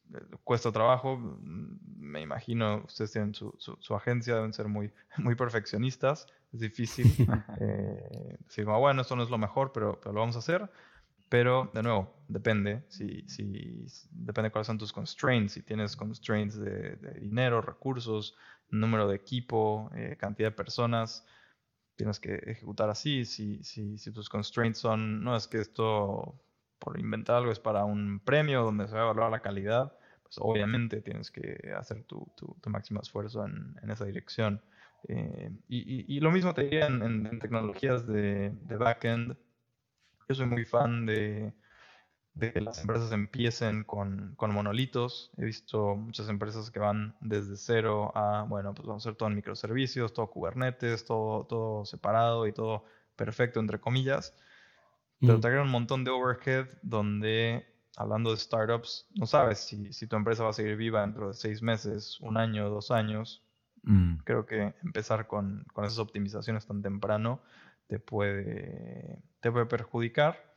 cuesta 0.45 0.73
trabajo. 0.73 1.17
Mm, 1.17 1.79
me 1.99 2.21
imagino, 2.23 2.83
ustedes 2.85 3.13
tienen 3.13 3.35
su, 3.35 3.55
su, 3.59 3.95
agencia, 3.95 4.35
deben 4.37 4.53
ser 4.53 4.69
muy, 4.69 4.93
muy 5.19 5.35
perfeccionistas. 5.35 6.27
Es 6.53 6.61
difícil 6.61 7.07
eh, 7.61 8.39
decir, 8.41 8.65
bueno, 8.65 9.03
esto 9.03 9.17
no 9.17 9.23
es 9.23 9.31
lo 9.31 9.39
mejor, 9.39 9.73
pero, 9.73 9.99
pero, 10.01 10.13
lo 10.13 10.21
vamos 10.21 10.37
a 10.37 10.41
hacer. 10.41 10.71
Pero, 11.29 11.71
de 11.75 11.83
nuevo, 11.83 12.15
depende. 12.27 12.85
Si, 12.89 13.23
si, 13.29 13.87
depende 14.11 14.51
cuáles 14.51 14.67
son 14.67 14.79
tus 14.79 14.93
constraints. 14.93 15.53
Si 15.53 15.63
tienes 15.63 15.95
constraints 15.95 16.59
de, 16.59 16.97
dinero, 17.21 17.61
recursos, 17.61 18.35
número 18.71 19.07
de 19.09 19.17
equipo, 19.17 19.91
eh, 19.95 20.17
cantidad 20.19 20.49
de 20.49 20.57
personas, 20.57 21.27
tienes 21.97 22.19
que 22.19 22.35
ejecutar 22.35 22.89
así. 22.89 23.27
Si, 23.27 23.63
si, 23.63 23.99
si 23.99 24.11
tus 24.11 24.31
constraints 24.31 24.79
son, 24.79 25.23
no 25.23 25.37
es 25.37 25.47
que 25.47 25.59
esto 25.59 26.41
por 26.79 26.99
inventar 26.99 27.37
algo 27.37 27.53
es 27.53 27.59
para 27.59 27.85
un 27.85 28.21
premio 28.21 28.63
donde 28.63 28.87
se 28.87 28.95
va 28.95 29.01
a 29.01 29.05
evaluar 29.05 29.31
la 29.31 29.41
calidad, 29.41 29.98
pues 30.29 30.39
obviamente 30.41 31.01
tienes 31.01 31.31
que 31.31 31.73
hacer 31.77 32.05
tu, 32.05 32.31
tu, 32.37 32.71
máximo 32.71 33.01
esfuerzo 33.01 33.47
en, 33.47 33.77
en 33.83 33.91
esa 33.91 34.05
dirección. 34.05 34.63
Eh, 35.09 35.51
y, 35.69 36.17
y, 36.17 36.21
lo 36.21 36.31
mismo 36.31 36.53
te 36.53 36.65
diría 36.65 36.87
en, 36.87 37.39
tecnologías 37.39 38.07
de, 38.07 38.51
de, 38.51 38.77
backend. 38.77 39.37
Yo 40.29 40.35
soy 40.35 40.47
muy 40.47 40.67
fan 40.67 41.07
de, 41.07 41.55
de 42.35 42.53
que 42.53 42.61
las 42.61 42.81
empresas 42.81 43.13
empiecen 43.13 43.85
con, 43.85 44.35
con, 44.37 44.53
monolitos. 44.53 45.31
He 45.39 45.45
visto 45.47 45.97
muchas 45.97 46.29
empresas 46.29 46.71
que 46.71 46.79
van 46.79 47.17
desde 47.21 47.57
cero 47.57 48.13
a, 48.15 48.45
bueno, 48.47 48.75
pues 48.75 48.87
vamos 48.87 49.07
a 49.07 49.09
hacer 49.09 49.17
todo 49.17 49.31
en 49.31 49.37
microservicios, 49.37 50.13
todo 50.13 50.29
Kubernetes, 50.29 51.07
todo, 51.07 51.47
todo 51.47 51.87
separado 51.87 52.47
y 52.47 52.53
todo 52.53 52.85
perfecto, 53.17 53.61
entre 53.61 53.81
comillas. 53.81 54.35
Pero 55.21 55.41
te 55.41 55.47
agrega 55.49 55.65
un 55.65 55.71
montón 55.71 56.05
de 56.05 56.11
overhead 56.11 56.69
donde, 56.83 57.67
hablando 57.99 58.31
de 58.31 58.37
startups, 58.37 59.09
no 59.17 59.27
sabes 59.27 59.59
si, 59.59 59.93
si, 59.93 60.07
tu 60.07 60.15
empresa 60.15 60.45
va 60.45 60.51
a 60.51 60.53
seguir 60.53 60.77
viva 60.77 61.01
dentro 61.01 61.29
de 61.29 61.35
seis 61.35 61.63
meses, 61.63 62.19
un 62.21 62.37
año, 62.37 62.71
dos 62.71 62.93
años. 62.93 63.43
Mm. 63.83 64.19
Creo 64.25 64.47
que 64.47 64.73
empezar 64.85 65.27
con, 65.27 65.67
con, 65.73 65.85
esas 65.85 65.99
optimizaciones 65.99 66.65
tan 66.65 66.81
temprano 66.81 67.43
te 67.89 67.99
puede, 67.99 69.21
te 69.41 69.51
puede 69.51 69.67
perjudicar. 69.67 70.55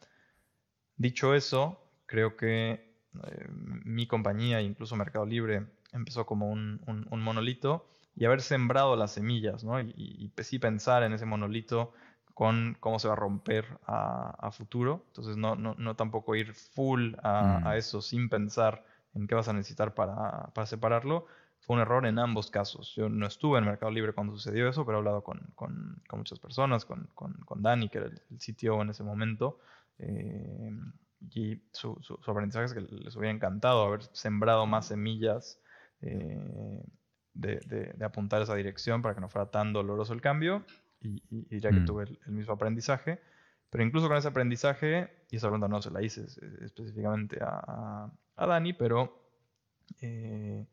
Dicho 0.97 1.33
eso, 1.33 1.83
creo 2.05 2.37
que 2.37 2.95
eh, 3.23 3.47
mi 3.49 4.05
compañía, 4.05 4.61
incluso 4.61 4.95
Mercado 4.95 5.25
Libre, 5.25 5.65
empezó 5.93 6.27
como 6.27 6.47
un, 6.47 6.79
un, 6.85 7.21
monolito 7.21 7.89
y 8.15 8.25
haber 8.25 8.41
sembrado 8.41 8.95
las 8.95 9.13
semillas, 9.13 9.63
¿no? 9.63 9.81
Y, 9.81 9.91
y, 9.97 10.31
y 10.37 10.43
sí 10.43 10.59
pensar 10.59 11.01
en 11.01 11.13
ese 11.13 11.25
monolito 11.25 11.93
con 12.33 12.77
cómo 12.79 12.99
se 12.99 13.07
va 13.07 13.13
a 13.13 13.17
romper 13.17 13.65
a, 13.85 14.51
futuro. 14.51 15.03
Entonces, 15.07 15.37
no, 15.37 15.55
no, 15.55 15.75
no, 15.77 15.95
tampoco 15.95 16.35
ir 16.35 16.53
full 16.53 17.13
a, 17.23 17.61
mm. 17.63 17.77
eso 17.77 18.01
sin 18.01 18.29
pensar 18.29 18.83
en 19.13 19.27
qué 19.27 19.35
vas 19.35 19.47
a 19.47 19.53
necesitar 19.53 19.93
para, 19.93 20.47
para, 20.53 20.65
separarlo. 20.65 21.27
Fue 21.59 21.75
un 21.75 21.81
error 21.81 22.05
en 22.05 22.19
ambos 22.19 22.49
casos. 22.49 22.93
Yo 22.95 23.09
no 23.09 23.27
estuve 23.27 23.59
en 23.59 23.65
Mercado 23.65 23.91
Libre 23.91 24.13
cuando 24.13 24.33
sucedió 24.33 24.67
eso, 24.67 24.85
pero 24.85 24.97
he 24.97 24.99
hablado 24.99 25.23
con, 25.23 25.39
con, 25.55 26.01
con 26.07 26.19
muchas 26.19 26.39
personas, 26.39 26.85
con, 26.85 27.07
con, 27.13 27.61
Dani, 27.61 27.89
que 27.89 27.99
era 27.99 28.07
el, 28.07 28.39
sitio 28.39 28.81
en 28.81 28.89
ese 28.89 29.03
momento. 29.03 29.59
Eh, 29.99 30.71
y 31.29 31.61
su, 31.71 31.97
su, 32.01 32.31
aprendizaje 32.31 32.65
es 32.65 32.73
que 32.73 32.81
les 32.81 33.15
hubiera 33.15 33.33
encantado 33.33 33.85
haber 33.85 34.01
sembrado 34.13 34.65
más 34.65 34.87
semillas 34.87 35.59
eh, 36.01 36.83
de, 37.33 37.59
de, 37.67 37.93
de, 37.93 38.05
apuntar 38.05 38.39
a 38.41 38.43
esa 38.43 38.55
dirección 38.55 39.03
para 39.03 39.13
que 39.13 39.21
no 39.21 39.29
fuera 39.29 39.51
tan 39.51 39.71
doloroso 39.71 40.13
el 40.13 40.21
cambio 40.21 40.65
y, 41.01 41.21
y, 41.29 41.61
que 41.61 41.71
mm. 41.71 41.85
tuve 41.85 42.03
el, 42.03 42.33
mismo 42.33 42.53
aprendizaje. 42.53 43.19
Pero 43.69 43.83
incluso 43.83 44.07
con 44.07 44.17
ese 44.17 44.27
aprendizaje, 44.27 45.09
y 45.29 45.37
esa 45.37 45.47
pregunta 45.47 45.67
no 45.67 45.81
se 45.81 45.91
la 45.91 46.01
hice 46.01 46.25
específicamente 46.61 47.39
a, 47.41 48.11
a, 48.35 48.45
Dani, 48.45 48.73
pero 48.73 49.17
eh, 50.01 50.65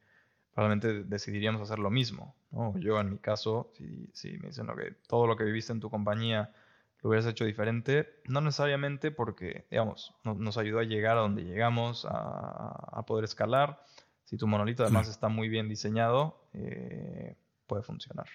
probablemente 0.52 1.04
decidiríamos 1.04 1.62
hacer 1.62 1.78
lo 1.78 1.90
mismo. 1.90 2.34
¿no? 2.50 2.76
Yo 2.78 3.00
en 3.00 3.12
mi 3.12 3.18
caso, 3.18 3.70
si, 3.74 4.10
si 4.12 4.36
me 4.38 4.48
dicen 4.48 4.66
que 4.76 4.96
todo 5.06 5.28
lo 5.28 5.36
que 5.36 5.44
viviste 5.44 5.72
en 5.72 5.80
tu 5.80 5.90
compañía 5.90 6.52
lo 7.00 7.10
hubieras 7.10 7.26
hecho 7.26 7.44
diferente, 7.44 8.20
no 8.26 8.40
necesariamente 8.40 9.12
porque, 9.12 9.66
digamos, 9.70 10.14
nos 10.24 10.58
ayudó 10.58 10.80
a 10.80 10.84
llegar 10.84 11.16
a 11.16 11.20
donde 11.20 11.44
llegamos, 11.44 12.04
a, 12.04 12.98
a 12.98 13.06
poder 13.06 13.24
escalar. 13.24 13.80
Si 14.24 14.36
tu 14.36 14.48
monolito 14.48 14.82
además 14.82 15.08
está 15.08 15.28
muy 15.28 15.48
bien 15.48 15.68
diseñado, 15.68 16.48
eh, 16.52 17.36
puede 17.66 17.82
funcionar. 17.82 18.26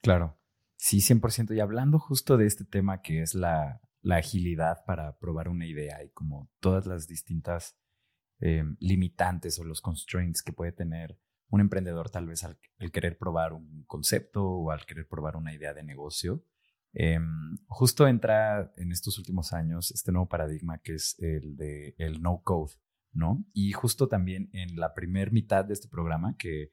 Claro. 0.00 0.34
Sí, 0.76 0.98
100%. 0.98 1.54
Y 1.54 1.60
hablando 1.60 1.98
justo 1.98 2.36
de 2.36 2.46
este 2.46 2.64
tema 2.64 3.00
que 3.00 3.22
es 3.22 3.34
la, 3.34 3.80
agilidad 4.08 4.84
para 4.86 5.18
probar 5.18 5.48
una 5.48 5.66
idea 5.66 6.04
y 6.04 6.10
como 6.10 6.48
todas 6.60 6.86
las 6.86 7.08
distintas 7.08 7.76
eh, 8.38 8.62
limitantes 8.78 9.58
o 9.58 9.64
los 9.64 9.80
constraints 9.80 10.44
que 10.44 10.52
puede 10.52 10.70
tener 10.70 11.18
un 11.48 11.60
emprendedor 11.60 12.08
tal 12.10 12.26
vez 12.26 12.44
al, 12.44 12.56
querer 12.92 13.18
probar 13.18 13.52
un 13.52 13.84
concepto 13.86 14.44
o 14.44 14.70
al 14.70 14.86
querer 14.86 15.08
probar 15.08 15.36
una 15.36 15.52
idea 15.52 15.74
de 15.74 15.82
negocio. 15.82 16.44
Em, 16.92 17.58
justo 17.66 18.06
entra 18.06 18.72
en 18.76 18.92
estos 18.92 19.18
últimos 19.18 19.52
años 19.52 19.90
este 19.90 20.12
nuevo 20.12 20.28
paradigma 20.28 20.78
que 20.78 20.94
es 20.94 21.16
el 21.18 21.56
de 21.56 21.94
el 21.98 22.22
no 22.22 22.42
code, 22.42 22.74
¿no? 23.12 23.44
Y 23.52 23.72
justo 23.72 24.08
también 24.08 24.50
en 24.52 24.76
la 24.76 24.94
primer 24.94 25.32
mitad 25.32 25.64
de 25.64 25.74
este 25.74 25.88
programa 25.88 26.36
que 26.38 26.72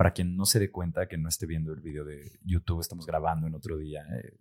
para 0.00 0.14
quien 0.14 0.34
no 0.34 0.46
se 0.46 0.58
dé 0.58 0.70
cuenta 0.70 1.06
que 1.08 1.18
no 1.18 1.28
esté 1.28 1.44
viendo 1.44 1.74
el 1.74 1.80
video 1.82 2.06
de 2.06 2.32
YouTube, 2.42 2.80
estamos 2.80 3.04
grabando 3.04 3.46
en 3.46 3.54
otro 3.54 3.76
día. 3.76 4.02
Eh, 4.14 4.32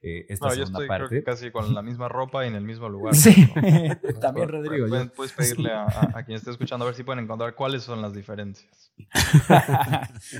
eh, 0.00 0.24
esta 0.30 0.48
no, 0.48 0.54
yo 0.54 0.62
estoy 0.62 0.88
parte. 0.88 1.22
casi 1.22 1.50
con 1.50 1.74
la 1.74 1.82
misma 1.82 2.08
ropa 2.08 2.46
y 2.46 2.48
en 2.48 2.54
el 2.54 2.64
mismo 2.64 2.88
lugar. 2.88 3.14
Sí, 3.20 3.46
también 4.22 4.48
Rodrigo. 4.48 4.86
Puedes, 5.14 5.34
pedirle 5.34 5.72
a, 5.72 6.22
quien 6.24 6.38
esté 6.38 6.50
escuchando 6.50 6.86
a 6.86 6.88
ver 6.88 6.94
si 6.94 7.02
pueden 7.02 7.24
encontrar 7.24 7.54
cuáles 7.54 7.82
son 7.82 8.00
las 8.00 8.14
diferencias. 8.14 8.90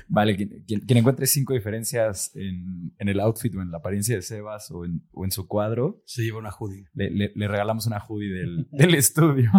vale, 0.09 0.37
quien, 0.67 0.83
encuentre 0.89 1.27
cinco 1.27 1.53
diferencias 1.53 2.35
en, 2.37 2.95
el 2.97 3.21
outfit 3.21 3.55
o 3.57 3.61
en 3.61 3.71
la 3.71 3.77
apariencia 3.77 4.17
de 4.17 4.23
Sebas 4.23 4.71
o 4.71 4.87
en, 4.87 5.31
su 5.31 5.47
cuadro. 5.47 6.01
Se 6.07 6.23
lleva 6.23 6.39
una 6.39 6.51
hoodie. 6.51 6.87
Le, 6.95 7.31
regalamos 7.37 7.87
una 7.87 7.99
hoodie 7.99 8.33
del, 8.71 8.95
estudio. 8.95 9.51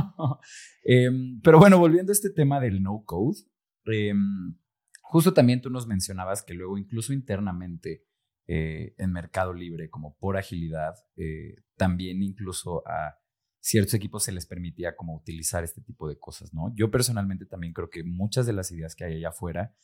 Em, 0.84 1.39
pero 1.41 1.60
bueno, 1.60 1.78
volviendo 1.78 2.12
a 2.12 2.14
este 2.14 2.32
tema 2.32 2.60
del 2.60 2.82
no 2.82 3.04
code, 3.06 3.38
Em, 3.86 4.55
justo 5.01 5.34
también 5.34 5.61
tú 5.61 5.69
nos 5.69 5.88
mencionabas 5.88 6.43
que 6.43 6.53
luego 6.53 6.77
incluso 6.77 7.13
internamente 7.13 8.05
eh, 8.47 8.95
en 8.97 9.11
Mercado 9.11 9.53
Libre, 9.53 9.89
como 9.89 10.17
por 10.17 10.36
agilidad, 10.36 10.95
eh, 11.15 11.55
también 11.77 12.21
incluso 12.21 12.86
a 12.88 13.17
ciertos 13.59 13.93
equipos 13.93 14.23
se 14.23 14.32
les 14.32 14.45
permitía 14.45 14.95
como 14.95 15.15
utilizar 15.15 15.63
este 15.63 15.82
tipo 15.82 16.09
de 16.09 16.17
cosas, 16.17 16.53
¿no? 16.53 16.73
Yo 16.75 16.89
personalmente 16.89 17.45
también 17.45 17.71
creo 17.71 17.89
que 17.89 18.03
muchas 18.03 18.45
de 18.45 18.53
las 18.53 18.71
ideas 18.71 18.95
que 18.95 19.05
hay 19.05 19.15
allá 19.15 19.29
afuera, 19.29 19.75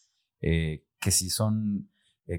eh, 0.41 0.85
que 0.99 1.11
si 1.11 1.29
son, 1.29 1.91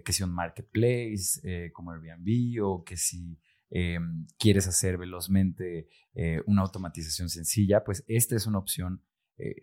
que 0.05 0.13
si 0.13 0.23
un 0.23 0.35
marketplace 0.35 1.71
como 1.73 1.93
Airbnb 1.93 2.63
o 2.63 2.85
que 2.85 2.99
si 2.99 3.41
em, 3.71 4.27
quieres 4.39 4.69
hacer 4.69 4.99
velozmente 4.99 5.89
una 6.45 6.61
automatización 6.61 7.31
sencilla, 7.31 7.85
pues 7.85 8.05
esta 8.07 8.37
es 8.37 8.47
una 8.47 8.59
opción 8.59 9.03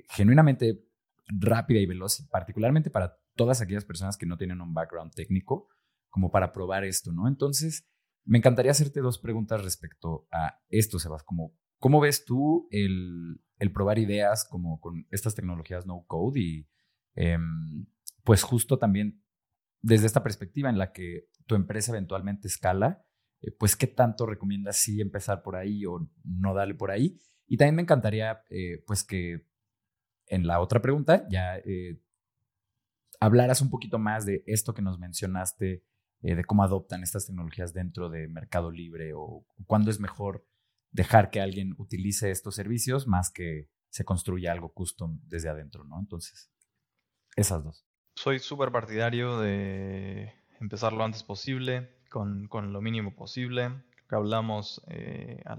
genuinamente 0.09 0.83
rápida 1.27 1.79
y 1.79 1.85
veloz, 1.85 2.27
particularmente 2.29 2.89
para 2.89 3.17
todas 3.35 3.61
aquellas 3.61 3.85
personas 3.85 4.17
que 4.17 4.25
no 4.25 4.37
tienen 4.37 4.61
un 4.61 4.73
background 4.73 5.13
técnico, 5.13 5.67
como 6.09 6.31
para 6.31 6.51
probar 6.51 6.83
esto, 6.83 7.11
¿no? 7.11 7.27
Entonces, 7.27 7.87
me 8.25 8.37
encantaría 8.37 8.71
hacerte 8.71 9.01
dos 9.01 9.19
preguntas 9.19 9.63
respecto 9.63 10.27
a 10.31 10.59
esto, 10.69 10.99
Sebas, 10.99 11.23
como, 11.23 11.55
¿cómo 11.77 11.99
ves 11.99 12.25
tú 12.25 12.67
el, 12.71 13.41
probar 13.73 13.99
ideas 13.99 14.47
como 14.49 14.79
con 14.79 15.05
estas 15.11 15.35
tecnologías 15.35 15.85
no 15.85 16.05
code 16.07 16.39
y 16.39 16.69
em, 17.15 17.87
pues 18.23 18.43
justo 18.43 18.77
también 18.77 19.23
desde 19.81 20.07
esta 20.07 20.23
perspectiva 20.23 20.69
en 20.69 20.77
la 20.77 20.91
que 20.91 21.27
tu 21.45 21.55
empresa 21.55 21.91
eventualmente 21.91 22.47
escala, 22.47 23.05
eh, 23.41 23.51
pues 23.51 23.75
qué 23.75 23.87
tanto 23.87 24.25
recomiendas 24.25 24.77
sí 24.77 25.01
empezar 25.01 25.43
por 25.43 25.55
ahí 25.55 25.85
o 25.85 26.09
no 26.23 26.53
darle 26.53 26.75
por 26.75 26.91
ahí. 26.91 27.19
Y 27.47 27.57
también 27.57 27.75
me 27.75 27.81
encantaría, 27.83 28.41
eh, 28.49 28.83
pues 28.87 29.03
que 29.03 29.45
en 30.27 30.47
la 30.47 30.59
otra 30.59 30.81
pregunta 30.81 31.27
ya 31.29 31.57
eh, 31.57 31.99
hablaras 33.19 33.61
un 33.61 33.69
poquito 33.69 33.99
más 33.99 34.25
de 34.25 34.43
esto 34.45 34.73
que 34.73 34.81
nos 34.81 34.99
mencionaste, 34.99 35.83
de 36.21 36.43
cómo 36.43 36.63
adoptan 36.63 37.03
estas 37.03 37.27
tecnologías 37.27 37.73
dentro 37.73 38.09
de 38.09 38.27
Mercado 38.27 38.71
Libre 38.71 39.13
o 39.13 39.45
cuándo 39.67 39.91
es 39.91 39.99
mejor 39.99 40.43
dejar 40.91 41.29
que 41.29 41.41
alguien 41.41 41.75
utilice 41.77 42.31
estos 42.31 42.55
servicios 42.55 43.05
más 43.05 43.29
que 43.29 43.69
se 43.89 44.05
construya 44.05 44.51
algo 44.51 44.73
custom 44.73 45.19
desde 45.27 45.49
adentro, 45.49 45.83
¿no? 45.83 45.99
Entonces, 45.99 46.51
esas 47.35 47.63
dos. 47.63 47.85
Soy 48.15 48.39
súper 48.39 48.71
partidario 48.71 49.39
de 49.39 50.33
empezar 50.59 50.93
lo 50.93 51.03
antes 51.03 51.23
posible, 51.23 51.97
con, 52.09 52.47
con 52.47 52.73
lo 52.73 52.81
mínimo 52.81 53.15
posible. 53.15 53.83
Hablamos 54.09 54.81
eh, 54.87 55.41
a 55.45 55.57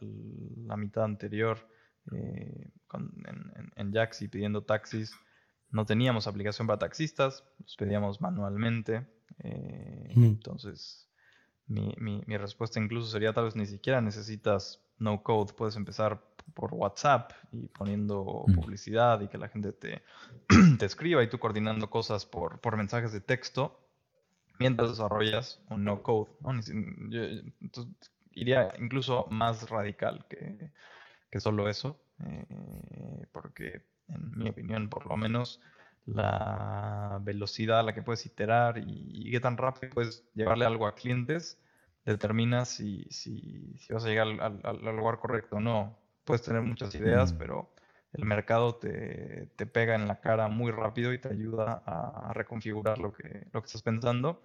la 0.00 0.76
mitad 0.76 1.04
anterior 1.04 1.68
eh, 2.12 2.70
en, 2.94 3.72
en, 3.76 3.92
Jaxi 3.92 4.28
pidiendo 4.28 4.62
taxis. 4.62 5.14
No 5.70 5.84
teníamos 5.84 6.26
aplicación 6.26 6.66
para 6.66 6.78
taxistas, 6.78 7.44
los 7.58 7.76
pedíamos 7.76 8.20
manualmente. 8.20 9.06
Eh, 9.40 10.12
entonces, 10.14 11.08
mi, 11.66 11.94
mi, 11.98 12.22
mi, 12.26 12.36
respuesta 12.36 12.80
incluso 12.80 13.08
sería 13.08 13.32
tal 13.32 13.44
vez 13.44 13.56
ni 13.56 13.66
siquiera 13.66 14.00
necesitas 14.00 14.82
no 14.98 15.22
code, 15.22 15.52
puedes 15.52 15.76
empezar 15.76 16.22
por 16.54 16.72
WhatsApp 16.72 17.32
y 17.52 17.68
poniendo 17.68 18.44
publicidad 18.54 19.20
y 19.20 19.28
que 19.28 19.38
la 19.38 19.48
gente 19.48 19.72
te, 19.72 20.02
te 20.78 20.86
escriba 20.86 21.22
y 21.22 21.28
tú 21.28 21.38
coordinando 21.38 21.90
cosas 21.90 22.24
por, 22.24 22.60
por 22.60 22.76
mensajes 22.76 23.12
de 23.12 23.20
texto 23.20 23.80
mientras 24.58 24.90
desarrollas 24.90 25.60
un 25.68 25.84
no 25.84 26.02
code. 26.02 26.30
iría 28.32 28.72
incluso 28.78 29.26
más 29.30 29.68
radical 29.68 30.26
que, 30.28 30.72
que 31.36 31.40
solo 31.40 31.68
eso, 31.68 32.00
eh, 32.24 33.26
porque 33.30 33.82
en 34.08 34.38
mi 34.38 34.48
opinión, 34.48 34.88
por 34.88 35.04
lo 35.06 35.18
menos, 35.18 35.60
la 36.06 37.20
velocidad 37.22 37.80
a 37.80 37.82
la 37.82 37.92
que 37.92 38.02
puedes 38.02 38.24
iterar 38.24 38.78
y, 38.78 39.30
qué 39.30 39.38
tan 39.38 39.58
rápido 39.58 39.92
puedes 39.92 40.24
llevarle 40.34 40.64
algo 40.64 40.86
a 40.86 40.94
clientes 40.94 41.58
determina 42.06 42.64
si, 42.64 43.04
si, 43.10 43.76
si 43.76 43.92
vas 43.92 44.04
a 44.04 44.08
llegar 44.08 44.28
al, 44.28 44.60
al, 44.62 44.96
lugar 44.96 45.18
correcto 45.18 45.56
o 45.56 45.60
no. 45.60 45.98
Puedes 46.24 46.42
tener 46.42 46.62
muchas 46.62 46.94
ideas, 46.94 47.34
mm. 47.34 47.36
pero 47.36 47.70
el 48.14 48.24
mercado 48.24 48.76
te, 48.76 49.50
te, 49.56 49.66
pega 49.66 49.94
en 49.94 50.08
la 50.08 50.20
cara 50.20 50.48
muy 50.48 50.72
rápido 50.72 51.12
y 51.12 51.18
te 51.18 51.28
ayuda 51.28 51.82
a, 51.84 52.32
reconfigurar 52.32 52.98
lo 52.98 53.12
que, 53.12 53.46
lo 53.52 53.60
que 53.60 53.66
estás 53.66 53.82
pensando. 53.82 54.40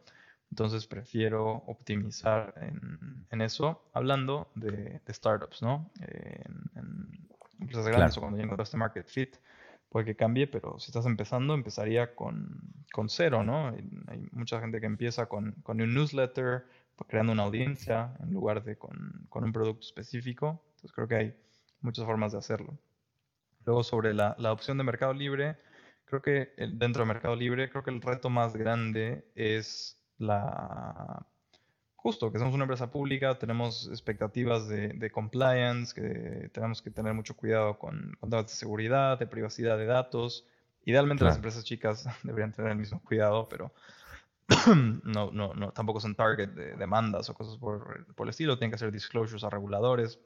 Entonces 0.51 0.85
prefiero 0.85 1.63
optimizar 1.65 2.53
en, 2.57 3.25
en 3.31 3.41
eso, 3.41 3.89
hablando 3.93 4.51
de, 4.53 5.01
de 5.05 5.13
startups, 5.13 5.61
¿no? 5.61 5.89
en, 6.01 6.69
en, 6.75 7.27
empresas 7.61 7.87
grandes 7.87 8.17
o 8.17 8.21
cuando 8.21 8.37
ya 8.37 8.43
encontraste 8.43 8.75
market 8.75 9.07
fit, 9.07 9.37
puede 9.89 10.05
que 10.05 10.15
cambie, 10.15 10.47
pero 10.47 10.79
si 10.79 10.89
estás 10.89 11.05
empezando, 11.05 11.53
empezaría 11.53 12.15
con, 12.15 12.59
con 12.91 13.07
cero, 13.07 13.43
¿no? 13.43 13.69
Hay 14.07 14.27
mucha 14.31 14.59
gente 14.59 14.79
que 14.79 14.87
empieza 14.87 15.27
con, 15.27 15.53
con 15.63 15.79
un 15.81 15.93
newsletter, 15.93 16.65
creando 17.07 17.33
una 17.33 17.43
audiencia 17.43 18.13
en 18.21 18.31
lugar 18.31 18.63
de 18.63 18.77
con, 18.77 19.25
con 19.29 19.43
un 19.43 19.51
producto 19.51 19.85
específico. 19.85 20.63
Entonces 20.69 20.91
creo 20.91 21.07
que 21.07 21.15
hay 21.15 21.35
muchas 21.81 22.05
formas 22.05 22.31
de 22.31 22.39
hacerlo. 22.39 22.77
Luego 23.65 23.83
sobre 23.83 24.13
la, 24.13 24.35
la 24.39 24.51
opción 24.51 24.77
de 24.77 24.83
Mercado 24.83 25.13
Libre, 25.13 25.57
creo 26.05 26.21
que 26.21 26.53
dentro 26.73 27.03
de 27.03 27.07
Mercado 27.07 27.35
Libre, 27.35 27.69
creo 27.69 27.83
que 27.83 27.91
el 27.91 28.01
reto 28.01 28.29
más 28.29 28.55
grande 28.55 29.25
es 29.35 30.00
la... 30.21 31.25
Justo, 31.95 32.31
que 32.31 32.39
somos 32.39 32.55
una 32.55 32.63
empresa 32.63 32.89
pública, 32.89 33.37
tenemos 33.37 33.87
expectativas 33.89 34.67
de, 34.67 34.87
de 34.89 35.11
compliance, 35.11 35.93
que 35.93 36.49
tenemos 36.49 36.81
que 36.81 36.89
tener 36.89 37.13
mucho 37.13 37.35
cuidado 37.35 37.77
con, 37.77 38.15
con 38.19 38.29
temas 38.29 38.47
de 38.47 38.53
seguridad, 38.53 39.19
de 39.19 39.27
privacidad 39.27 39.77
de 39.77 39.85
datos. 39.85 40.47
Idealmente 40.85 41.23
las 41.23 41.35
empresas 41.35 41.63
chicas 41.63 42.07
deberían 42.23 42.53
tener 42.53 42.71
el 42.71 42.77
mismo 42.77 43.01
cuidado, 43.03 43.47
pero 43.47 43.71
no, 45.03 45.31
no, 45.31 45.53
no, 45.53 45.71
tampoco 45.71 45.99
son 45.99 46.15
target 46.15 46.49
de 46.49 46.75
demandas 46.75 47.29
o 47.29 47.33
cosas 47.33 47.57
por, 47.57 48.05
por, 48.15 48.25
el 48.25 48.31
estilo, 48.31 48.57
tienen 48.57 48.71
que 48.71 48.75
hacer 48.75 48.91
disclosures 48.91 49.43
a 49.43 49.49
reguladores. 49.49 50.19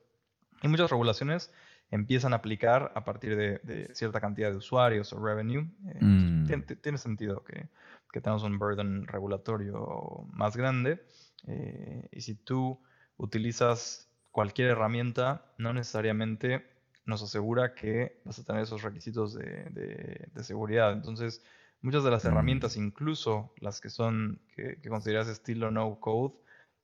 Y 0.63 0.67
muchas 0.67 0.89
regulaciones 0.89 1.51
empiezan 1.91 2.33
a 2.33 2.37
aplicar 2.37 2.91
a 2.95 3.03
partir 3.03 3.35
de, 3.35 3.89
cierta 3.93 4.19
cantidad 4.19 4.49
de 4.49 4.57
usuarios 4.57 5.13
o 5.13 5.23
revenue. 5.23 5.67
Eh, 5.87 5.99
mm. 6.01 6.45
tiene, 6.81 6.97
sentido 6.97 7.43
que, 7.43 7.67
que, 8.15 8.21
tengamos 8.21 8.43
un 8.43 8.57
burden 8.57 9.07
regulatorio 9.07 10.25
más 10.31 10.55
grande. 10.55 11.05
Eh, 11.47 12.07
y 12.11 12.21
si 12.21 12.35
tú 12.35 12.79
utilizas 13.17 14.09
cualquier 14.31 14.69
herramienta, 14.69 15.45
no 15.57 15.73
necesariamente 15.73 16.65
nos 17.05 17.21
asegura 17.21 17.75
que 17.75 18.21
vas 18.23 18.39
a 18.39 18.43
tener 18.43 18.63
esos 18.63 18.83
requisitos 18.83 19.33
de, 19.33 20.29
de 20.33 20.43
seguridad. 20.43 20.93
Entonces, 20.93 21.43
muchas 21.81 22.03
de 22.03 22.11
las 22.11 22.23
mm. 22.23 22.27
herramientas, 22.27 22.77
incluso 22.77 23.53
las 23.59 23.81
que 23.81 23.89
son, 23.89 24.39
que, 24.55 24.79
que 24.81 24.89
consideras 24.89 25.27
estilo 25.27 25.69
no 25.69 25.99
code, 25.99 26.35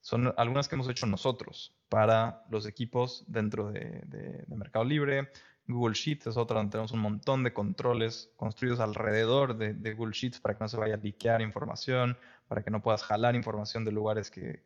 son 0.02 0.34
algunas 0.36 0.68
que 0.68 0.74
hemos 0.74 0.88
hecho 0.88 1.06
nosotros 1.06 1.74
para 1.88 2.44
los 2.50 2.66
equipos 2.66 3.24
dentro 3.28 3.70
de, 3.70 4.44
Mercado 4.48 4.84
Libre. 4.84 5.30
Google 5.66 5.94
Sheets 5.94 6.26
es 6.26 6.36
otra 6.36 6.56
donde 6.56 6.72
tenemos 6.72 6.92
un 6.92 7.00
montón 7.00 7.44
de 7.44 7.52
controles 7.52 8.32
construidos 8.36 8.80
alrededor 8.80 9.56
de, 9.56 9.94
Google 9.94 10.12
Sheets 10.12 10.40
para 10.40 10.56
que 10.56 10.64
no 10.64 10.68
se 10.68 10.76
vaya 10.76 10.94
a 10.94 10.98
liquear 10.98 11.40
información, 11.40 12.16
para 12.48 12.62
que 12.62 12.70
no 12.70 12.82
puedas 12.82 13.02
jalar 13.02 13.34
información 13.34 13.84
de 13.84 13.92
lugares 13.92 14.30
que, 14.30 14.62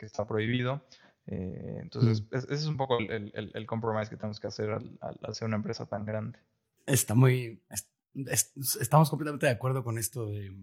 está 0.00 0.26
prohibido. 0.26 0.82
Eh, 1.26 1.78
entonces, 1.80 2.22
mm. 2.22 2.36
ese 2.36 2.54
es 2.54 2.66
un 2.66 2.76
poco 2.76 2.98
el, 2.98 3.32
el, 3.34 3.66
compromise 3.66 4.10
que 4.10 4.16
tenemos 4.16 4.40
que 4.40 4.46
hacer 4.46 4.70
al, 4.70 4.98
al, 5.00 5.34
ser 5.34 5.46
una 5.46 5.56
empresa 5.56 5.86
tan 5.86 6.04
grande. 6.04 6.38
Está 6.86 7.14
muy. 7.14 7.62
estamos 8.14 9.10
completamente 9.10 9.46
de 9.46 9.52
acuerdo 9.52 9.84
con 9.84 9.98
esto 9.98 10.26
de, 10.26 10.54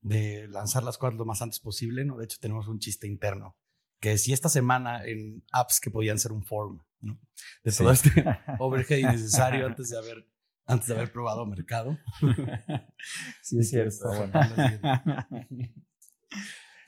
de 0.00 0.48
lanzar 0.48 0.82
las 0.82 0.98
cosas 0.98 1.16
lo 1.16 1.24
más 1.24 1.42
antes 1.42 1.60
posible, 1.60 2.04
¿no? 2.04 2.16
De 2.16 2.24
hecho, 2.24 2.38
tenemos 2.40 2.68
un 2.68 2.78
chiste 2.78 3.06
interno 3.06 3.56
que 4.02 4.18
si 4.18 4.32
esta 4.32 4.48
semana 4.48 5.04
en 5.04 5.44
apps 5.52 5.80
que 5.80 5.90
podían 5.90 6.18
ser 6.18 6.32
un 6.32 6.42
form, 6.42 6.80
¿no? 7.02 7.20
De 7.64 7.72
todo 7.72 7.90
este 7.90 8.10
overhead 8.58 8.98
innecesario 8.98 9.66
antes 9.66 9.90
de 9.90 9.98
haber, 9.98 10.26
antes 10.66 10.88
de 10.88 10.94
haber 10.94 11.12
probado 11.12 11.44
mercado. 11.46 11.98
Sí, 13.42 13.58
es 13.58 13.70
cierto. 13.70 14.08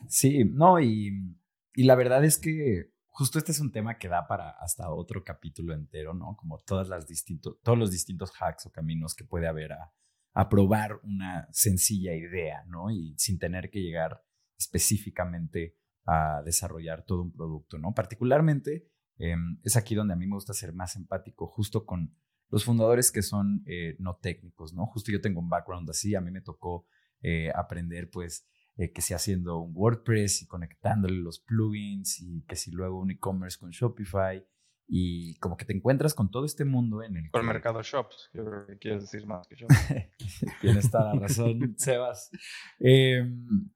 sí, 0.09 0.45
no, 0.45 0.81
y, 0.81 1.37
y 1.75 1.83
la 1.83 1.97
verdad 1.97 2.25
es 2.25 2.39
que 2.39 2.93
justo 3.09 3.39
este 3.39 3.53
es 3.53 3.61
un 3.61 3.73
tema 3.73 3.99
que 3.99 4.09
da 4.09 4.27
para 4.27 4.51
hasta 4.51 4.91
otro 4.91 5.25
capítulo 5.25 5.75
entero, 5.75 6.15
¿no? 6.15 6.37
Como 6.37 6.61
todas 6.61 6.89
las 6.89 7.07
distintos, 7.07 7.59
todos 7.63 7.77
los 7.77 7.91
distintos 7.91 8.33
hacks 8.41 8.67
o 8.67 8.73
caminos 8.73 9.15
que 9.15 9.25
puede 9.25 9.49
haber 9.49 9.73
a, 9.73 9.93
a 10.35 10.49
probar 10.49 11.01
una 11.03 11.49
sencilla 11.53 12.15
idea, 12.15 12.65
¿no? 12.67 12.91
Y 12.91 13.15
sin 13.19 13.39
tener 13.39 13.71
que 13.71 13.81
llegar 13.81 14.25
específicamente 14.57 15.77
a 16.07 16.43
desarrollar 16.45 17.05
todo 17.05 17.23
un 17.23 17.33
producto, 17.33 17.79
¿no? 17.79 17.93
Particularmente 17.95 18.89
em, 19.19 19.59
es 19.63 19.77
aquí 19.77 19.95
donde 19.95 20.15
a 20.15 20.17
mí 20.17 20.27
me 20.27 20.35
gusta 20.35 20.53
ser 20.53 20.73
más 20.73 20.97
empático, 20.97 21.47
justo 21.47 21.85
con 21.85 22.15
los 22.51 22.65
fundadores 22.65 23.11
que 23.11 23.23
son 23.23 23.63
eh, 23.67 23.97
no 23.99 24.17
técnicos, 24.17 24.75
¿no? 24.75 24.87
Justo 24.87 25.11
yo 25.11 25.21
tengo 25.21 25.41
un 25.41 25.49
background 25.49 25.91
así, 25.91 26.15
a 26.15 26.21
mí 26.21 26.31
me 26.31 26.41
tocó 26.41 26.87
eh, 27.21 27.51
aprender, 27.55 28.11
pues, 28.11 28.47
eh, 28.77 28.93
que 28.93 29.03
si 29.03 29.15
haciendo 29.15 29.59
un 29.59 29.73
WordPress 29.75 30.43
y 30.43 30.47
conectándole 30.47 31.17
los 31.17 31.41
plugins 31.41 32.21
y 32.21 32.43
que 32.43 32.57
si 32.57 32.71
luego 32.71 33.01
un 33.01 33.11
e-commerce 33.11 33.59
con 33.59 33.71
Shopify 33.71 34.47
y 34.87 35.37
como 35.39 35.57
que 35.57 35.65
te 35.65 35.73
encuentras 35.75 36.13
con 36.13 36.31
todo 36.31 36.45
este 36.45 36.65
mundo 36.65 37.03
en 37.03 37.17
el... 37.17 37.31
Con 37.31 37.41
el 37.41 37.47
mercado 37.47 37.83
shops, 37.83 38.31
yo 38.35 38.45
creo 38.45 38.67
que 38.67 38.79
quieres 38.79 39.03
decir 39.03 39.27
más 39.27 39.47
que 39.49 39.57
shops. 39.57 39.75
Tienes 40.61 40.91
toda 40.91 41.15
la 41.15 41.21
razón, 41.21 41.75
Sebas. 41.79 42.31
Em, 42.79 43.71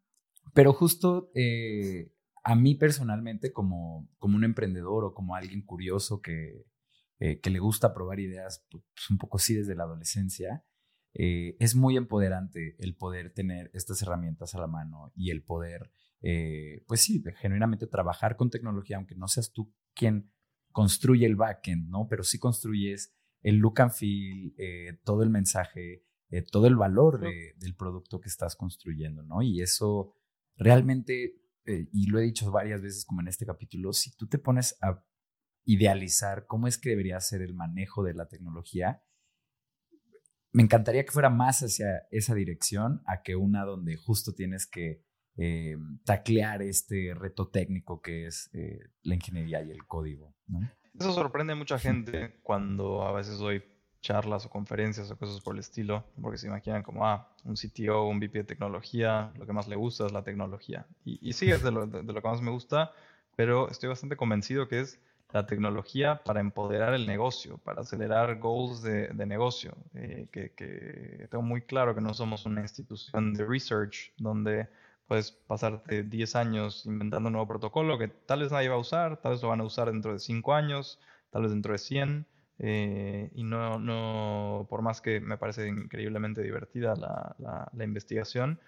pero 0.53 0.73
justo 0.73 1.31
a 2.45 2.55
mí 2.55 2.75
personalmente, 2.75 3.53
como, 3.53 4.09
como 4.19 4.37
un 4.37 4.45
emprendedor 4.45 5.05
o 5.05 5.15
como 5.15 5.35
alguien 5.35 5.63
curioso 5.63 6.21
que, 6.21 6.65
eh, 7.21 7.41
que 7.41 7.51
le 7.51 7.59
gusta 7.59 7.93
probar 7.95 8.21
ideas, 8.21 8.65
pues 8.71 8.85
un 9.11 9.19
poco 9.19 9.39
así 9.39 9.55
desde 9.55 9.75
la 9.75 9.85
adolescencia, 9.85 10.65
eh, 11.15 11.57
es 11.59 11.75
muy 11.75 11.97
empoderante 11.97 12.77
el 12.79 12.95
poder 12.95 13.33
tener 13.33 13.73
estas 13.75 14.01
herramientas 14.03 14.55
a 14.55 14.61
la 14.61 14.69
mano 14.69 15.13
y 15.17 15.31
el 15.31 15.43
poder, 15.43 15.91
eh, 16.21 16.85
pues 16.87 17.01
sí, 17.01 17.23
genuinamente 17.41 17.89
trabajar 17.89 18.37
con 18.37 18.51
tecnología, 18.51 18.99
aunque 18.99 19.17
no 19.17 19.27
seas 19.27 19.53
tú 19.53 19.75
quien 19.95 20.31
construye 20.71 21.27
el 21.27 21.35
backend, 21.35 21.89
¿no? 21.89 22.07
Pero 22.09 22.23
sí 22.23 22.39
construyes 22.39 23.13
el 23.43 23.57
look 23.57 23.81
and 23.81 23.91
feel, 23.91 24.55
todo 25.03 25.25
el 25.25 25.31
mensaje, 25.31 26.05
todo 26.53 26.69
el 26.69 26.77
valor 26.77 27.21
del 27.21 27.75
producto 27.75 28.21
que 28.21 28.29
estás 28.29 28.55
construyendo, 28.55 29.25
¿no? 29.25 29.43
Y 29.43 29.61
eso 29.61 30.15
realmente 30.57 31.41
eh, 31.69 31.87
y 31.93 32.07
lo 32.07 32.19
he 32.19 32.23
dicho 32.23 32.51
varias 32.51 32.81
veces 32.81 33.05
como 33.05 33.21
en 33.21 33.29
este 33.29 33.45
capítulo, 33.45 33.93
si 33.93 34.17
tú 34.17 34.27
te 34.27 34.39
pones 34.39 34.79
a 34.81 35.05
idealizar 35.67 36.47
cómo 36.47 36.67
es 36.67 36.79
que 36.79 36.89
debería 36.89 37.21
ser 37.21 37.43
el 37.43 37.55
manejo 37.55 38.03
de 38.03 38.15
la 38.15 38.27
tecnología, 38.27 39.03
me 40.51 40.63
encantaría 40.63 41.05
que 41.05 41.13
fuera 41.13 41.29
más 41.29 41.61
hacia 41.61 42.07
esa 42.11 42.35
dirección 42.35 43.03
a 43.07 43.23
que 43.23 43.37
una 43.37 43.65
donde 43.65 43.97
justo 43.97 44.35
tienes 44.35 44.67
que 44.67 45.05
eh, 45.37 45.77
taclear 46.05 46.63
este 46.63 47.13
reto 47.15 47.49
técnico 47.49 48.01
que 48.01 48.27
es 48.27 48.49
eh, 48.55 48.81
la 49.03 49.15
ingeniería 49.15 49.63
y 49.63 49.71
el 49.71 49.87
código. 49.87 50.35
Eso 50.99 51.13
sorprende 51.13 51.53
a 51.53 51.57
mucha 51.57 51.79
gente 51.79 52.41
cuando 52.43 53.03
a 53.03 53.13
veces 53.13 53.39
doy 53.39 53.63
charlas 54.01 54.47
o 54.47 54.51
conferencias 54.51 55.11
o 55.11 55.17
cosas 55.17 55.41
por 55.41 55.55
el 55.55 55.61
estilo, 55.61 56.05
porque 56.21 56.39
se 56.39 56.47
imaginan 56.47 56.83
como, 56.83 57.07
ah, 57.07 57.29
un 57.45 57.55
CTO, 57.55 58.07
un 58.07 58.19
VP 58.19 58.39
de 58.39 58.45
tecnología, 58.45 59.33
lo 59.37 59.47
que 59.47 59.53
más 59.53 59.69
le 59.69 59.77
gusta 59.77 60.07
es 60.07 60.13
la 60.13 60.23
tecnología. 60.23 60.87
Y, 61.05 61.33
sí, 61.33 61.51
es 61.51 61.63
de 61.63 61.71
lo, 61.71 61.87
de 61.87 62.03
lo 62.03 62.23
que 62.23 62.29
más 62.29 62.41
me 62.41 62.51
gusta, 62.51 62.93
pero 63.37 63.69
estoy 63.71 63.89
bastante 63.89 64.17
convencido 64.17 64.69
que 64.69 64.81
es 64.81 65.01
la 65.33 65.47
tecnología 65.47 66.23
para 66.25 66.41
empoderar 66.41 66.95
el 66.95 67.07
negocio, 67.07 67.59
para 67.59 67.83
acelerar 67.83 68.39
goals 68.39 68.83
de, 68.83 69.13
negocio. 69.27 69.77
Eh, 69.95 70.27
que, 70.33 71.27
tengo 71.31 71.43
muy 71.43 71.63
claro 71.63 71.95
que 71.95 72.01
no 72.01 72.15
somos 72.15 72.47
una 72.47 72.63
institución 72.63 73.35
de 73.35 73.45
research 73.45 74.13
donde 74.17 74.69
puedes 75.07 75.33
pasarte 75.33 76.03
10 76.03 76.37
años 76.37 76.87
inventando 76.87 77.29
un 77.29 77.35
nuevo 77.35 77.49
protocolo 77.49 77.99
que 77.99 78.09
tal 78.09 78.41
vez 78.41 78.53
nadie 78.53 78.69
va 78.69 78.77
a 78.77 78.79
usar, 78.79 79.21
tal 79.21 79.33
vez 79.33 79.43
lo 79.43 79.49
van 79.49 79.61
a 79.61 79.65
usar 79.65 79.91
dentro 79.91 80.13
de 80.13 80.19
5 80.19 80.55
años, 80.55 80.99
tal 81.31 81.43
vez 81.43 81.51
dentro 81.51 81.73
de 81.73 81.79
100. 81.79 82.27
Eh, 82.61 83.31
y 83.35 83.45
no, 83.45 83.79
no, 83.79 84.67
por 84.69 84.83
más 84.83 85.01
que 85.01 85.21
me 85.21 85.39
parece 85.39 85.69
increíblemente 85.69 86.43
divertida 86.43 86.97
la, 86.97 87.71
la 87.73 87.85
investigación, 87.85 88.59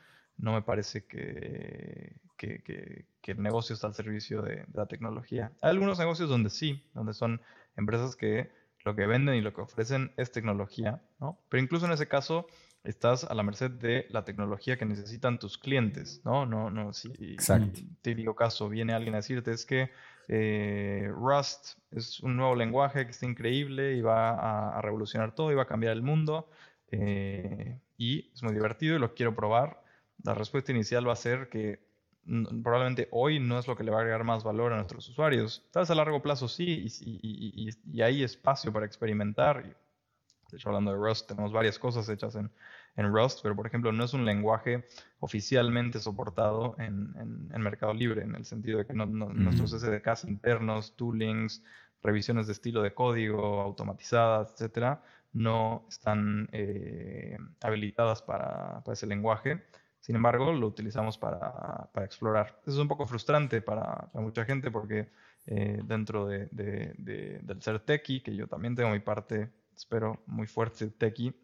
no 0.41 0.53
me 0.53 0.62
parece 0.62 1.05
que, 1.05 2.16
que, 2.36 3.05
el 3.26 3.43
negocio 3.43 3.74
está 3.74 3.86
al 3.86 3.95
servicio 3.95 4.43
de, 4.43 4.64
la 4.72 4.86
tecnología. 4.86 5.53
Hay 5.61 5.70
algunos 5.70 5.99
negocios 5.99 6.28
donde 6.28 6.51
sí, 6.51 6.82
donde 6.95 7.14
son 7.14 7.41
empresas 7.76 8.16
que 8.16 8.51
lo 8.84 8.97
que 8.97 9.07
venden 9.07 9.36
y 9.36 9.41
lo 9.41 9.53
que 9.53 9.61
ofrecen 9.61 10.12
es 10.16 10.32
tecnología, 10.32 11.01
¿no? 11.20 11.38
Pero 11.49 11.62
incluso 11.62 11.86
en 11.86 11.93
ese 11.93 12.09
caso 12.09 12.47
estás 12.82 13.24
a 13.24 13.34
la 13.34 13.43
merced 13.43 13.70
de 13.70 14.07
la 14.11 14.24
tecnología 14.24 14.78
que 14.78 14.86
necesitan 14.86 15.38
tus 15.38 15.59
clientes, 15.59 16.22
¿no? 16.24 16.47
No, 16.47 16.70
no, 16.70 16.93
si 16.93 17.12
Exacto. 17.20 17.80
típico 18.03 18.34
caso 18.34 18.68
viene 18.68 18.95
alguien 18.95 19.14
a 19.14 19.18
decirte 19.18 19.53
es 19.53 19.66
que 19.66 19.91
eh, 20.33 21.11
Rust 21.12 21.76
es 21.91 22.20
un 22.20 22.37
nuevo 22.37 22.55
lenguaje 22.55 23.05
que 23.05 23.11
está 23.11 23.26
increíble 23.26 23.97
y 23.97 24.01
va 24.01 24.76
a, 24.76 24.81
revolucionar 24.81 25.35
todo 25.35 25.51
y 25.51 25.57
va 25.57 25.64
a 25.64 25.66
cambiar 25.66 25.93
el 25.93 26.03
mundo 26.03 26.49
eh, 26.93 27.81
y 27.99 28.31
es 28.33 28.41
muy 28.45 28.55
divertido 28.55 28.95
y 28.95 29.01
lo 29.01 29.12
quiero 29.12 29.35
probar. 29.35 29.83
La 30.22 30.35
respuesta 30.35 30.70
inicial 30.70 31.09
va 31.09 31.14
a 31.14 31.16
ser 31.16 31.49
que 31.49 31.81
probablemente 32.62 33.09
hoy 33.11 33.41
no 33.41 33.59
es 33.59 33.66
lo 33.66 33.74
que 33.74 33.83
le 33.83 33.91
va 33.91 33.97
a 33.97 34.01
agregar 34.03 34.22
más 34.22 34.45
valor 34.45 34.72
a 34.72 34.76
nuestros 34.76 35.09
usuarios. 35.09 35.66
Tal 35.72 35.83
vez 35.83 35.91
a 35.91 35.97
largo 35.97 36.22
plazo 36.22 36.47
sí, 36.47 36.87
y, 37.01 38.01
hay 38.01 38.22
espacio 38.22 38.72
para 38.72 38.87
experimentar. 38.87 39.76
De 40.53 40.59
hablando 40.64 40.93
de 40.93 40.97
Rust, 40.97 41.28
tenemos 41.28 41.53
varias 41.53 41.76
cosas 41.76 42.09
hechas 42.09 42.37
en, 42.37 42.53
Rust, 43.07 43.41
pero 43.43 43.57
por 43.57 43.67
ejemplo, 43.67 43.93
no 43.93 44.05
es 44.05 44.13
un 44.15 44.25
lenguaje 44.25 44.87
oficialmente 45.21 45.99
soportado 45.99 46.75
en, 46.79 47.13
Mercado 47.61 47.95
Libre, 47.95 48.23
en 48.23 48.35
el 48.35 48.45
sentido 48.45 48.79
de 48.79 48.87
que 48.87 48.95
nuestros 48.95 49.71
SDKs 49.71 50.25
internos, 50.25 50.97
toolings, 50.97 51.63
revisiones 52.03 52.47
de 52.47 52.53
estilo 52.53 52.83
de 52.83 52.95
código 52.95 53.61
automatizadas, 53.61 54.53
etcétera, 54.53 55.03
no 55.33 55.87
están 55.89 56.49
eh, 56.53 57.37
habilitadas 57.61 58.23
para 58.23 58.83
ese 58.93 59.07
lenguaje. 59.07 59.63
Sin 60.01 60.17
embargo, 60.17 60.53
lo 60.53 60.67
utilizamos 60.67 61.19
para, 61.19 61.91
explorar. 62.05 62.59
Eso 62.63 62.73
es 62.73 62.79
un 62.79 62.89
poco 62.89 63.07
frustrante 63.07 63.61
para, 63.61 64.09
mucha 64.15 64.45
gente 64.45 64.71
porque 64.71 65.11
eh, 65.47 65.81
dentro 65.85 66.27
de, 66.27 66.49
del 66.51 67.63
ser 67.63 67.81
techie, 67.81 68.23
que 68.23 68.35
yo 68.35 68.47
también 68.49 68.75
tengo 68.75 68.91
mi 68.91 69.01
parte, 69.01 69.51
espero, 69.77 70.23
muy 70.27 70.47
fuerte 70.47 70.89
techie, 70.89 71.35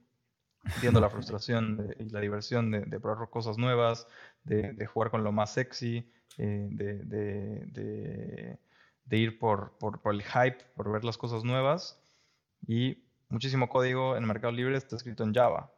entiendo 0.74 1.00
la 1.00 1.10
frustración 1.10 1.94
y 1.98 2.10
la 2.10 2.20
diversión 2.20 2.70
de, 2.70 3.00
probar 3.00 3.28
cosas 3.30 3.58
nuevas, 3.58 4.06
de, 4.44 4.86
jugar 4.86 5.10
con 5.10 5.24
lo 5.24 5.32
más 5.32 5.52
sexy, 5.52 6.10
eh, 6.38 6.68
de, 6.70 8.58
ir 9.18 9.38
por, 9.38 9.76
por, 9.78 10.00
por, 10.00 10.14
el 10.14 10.22
hype, 10.22 10.58
por 10.74 10.90
ver 10.90 11.04
las 11.04 11.16
cosas 11.18 11.44
nuevas. 11.44 12.00
Y 12.66 13.04
muchísimo 13.28 13.68
código 13.68 14.16
en 14.16 14.22
el 14.24 14.28
mercado 14.28 14.52
libre 14.52 14.76
está 14.76 14.96
escrito 14.96 15.24
en 15.24 15.34
Java. 15.34 15.72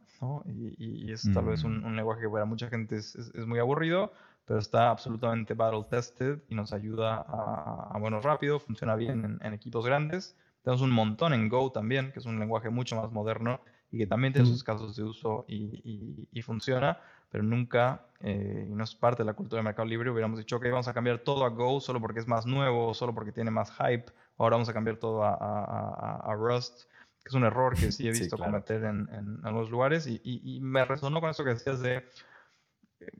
Y, 0.46 1.12
es 1.12 1.30
tal 1.32 1.44
vez 1.44 1.62
un, 1.62 1.80
mm. 1.80 1.94
lenguaje 1.94 2.22
que 2.22 2.28
para 2.28 2.44
mucha 2.44 2.68
gente 2.68 2.96
es, 2.96 3.14
es, 3.14 3.46
muy 3.46 3.60
aburrido, 3.60 4.12
pero 4.44 4.58
está 4.58 4.90
absolutamente 4.90 5.54
battle 5.54 5.84
tested 5.88 6.40
y 6.48 6.54
nos 6.54 6.72
ayuda 6.72 7.24
a, 7.28 7.96
bueno, 8.00 8.20
rápido, 8.20 8.58
funciona 8.58 8.96
bien 8.96 9.38
en, 9.40 9.54
equipos 9.54 9.86
grandes. 9.86 10.36
Tenemos 10.62 10.82
un 10.82 10.90
montón 10.90 11.34
en 11.34 11.48
Go 11.48 11.70
también, 11.70 12.10
que 12.12 12.18
es 12.18 12.26
un 12.26 12.38
lenguaje 12.40 12.68
mucho 12.68 12.96
más 12.96 13.12
moderno 13.12 13.60
y 13.90 13.98
que 13.98 14.06
también 14.06 14.32
tiene 14.32 14.48
sus 14.48 14.64
casos 14.64 14.96
de 14.96 15.02
uso 15.02 15.44
y, 15.48 16.28
y 16.30 16.42
funciona, 16.42 16.98
pero 17.30 17.44
nunca, 17.44 18.06
eh, 18.20 18.66
y 18.68 18.74
no 18.74 18.84
es 18.84 18.94
parte 18.94 19.22
de 19.22 19.26
la 19.26 19.34
cultura 19.34 19.58
del 19.58 19.64
mercado 19.64 19.86
libre, 19.86 20.10
hubiéramos 20.10 20.38
dicho, 20.38 20.56
ok, 20.56 20.64
vamos 20.70 20.88
a 20.88 20.94
cambiar 20.94 21.18
todo 21.18 21.44
a 21.44 21.48
Go 21.48 21.80
solo 21.80 22.00
porque 22.00 22.20
es 22.20 22.26
más 22.26 22.46
nuevo, 22.46 22.94
solo 22.94 23.14
porque 23.14 23.32
tiene 23.32 23.50
más 23.50 23.70
hype, 23.72 24.06
ahora 24.36 24.56
vamos 24.56 24.68
a 24.68 24.72
cambiar 24.72 24.96
todo 24.96 25.24
a, 25.24 25.34
a, 25.34 26.32
a 26.32 26.34
Rust 26.34 26.88
es 27.28 27.34
un 27.34 27.44
error 27.44 27.76
que 27.76 27.92
sí 27.92 28.08
he 28.08 28.10
visto 28.12 28.36
cometer 28.36 28.84
en, 28.84 29.08
en, 29.12 29.40
algunos 29.44 29.70
lugares 29.70 30.06
y, 30.06 30.20
y, 30.24 30.60
me 30.60 30.84
resonó 30.84 31.20
con 31.20 31.30
eso 31.30 31.44
que 31.44 31.50
decías 31.50 31.80
de, 31.80 32.04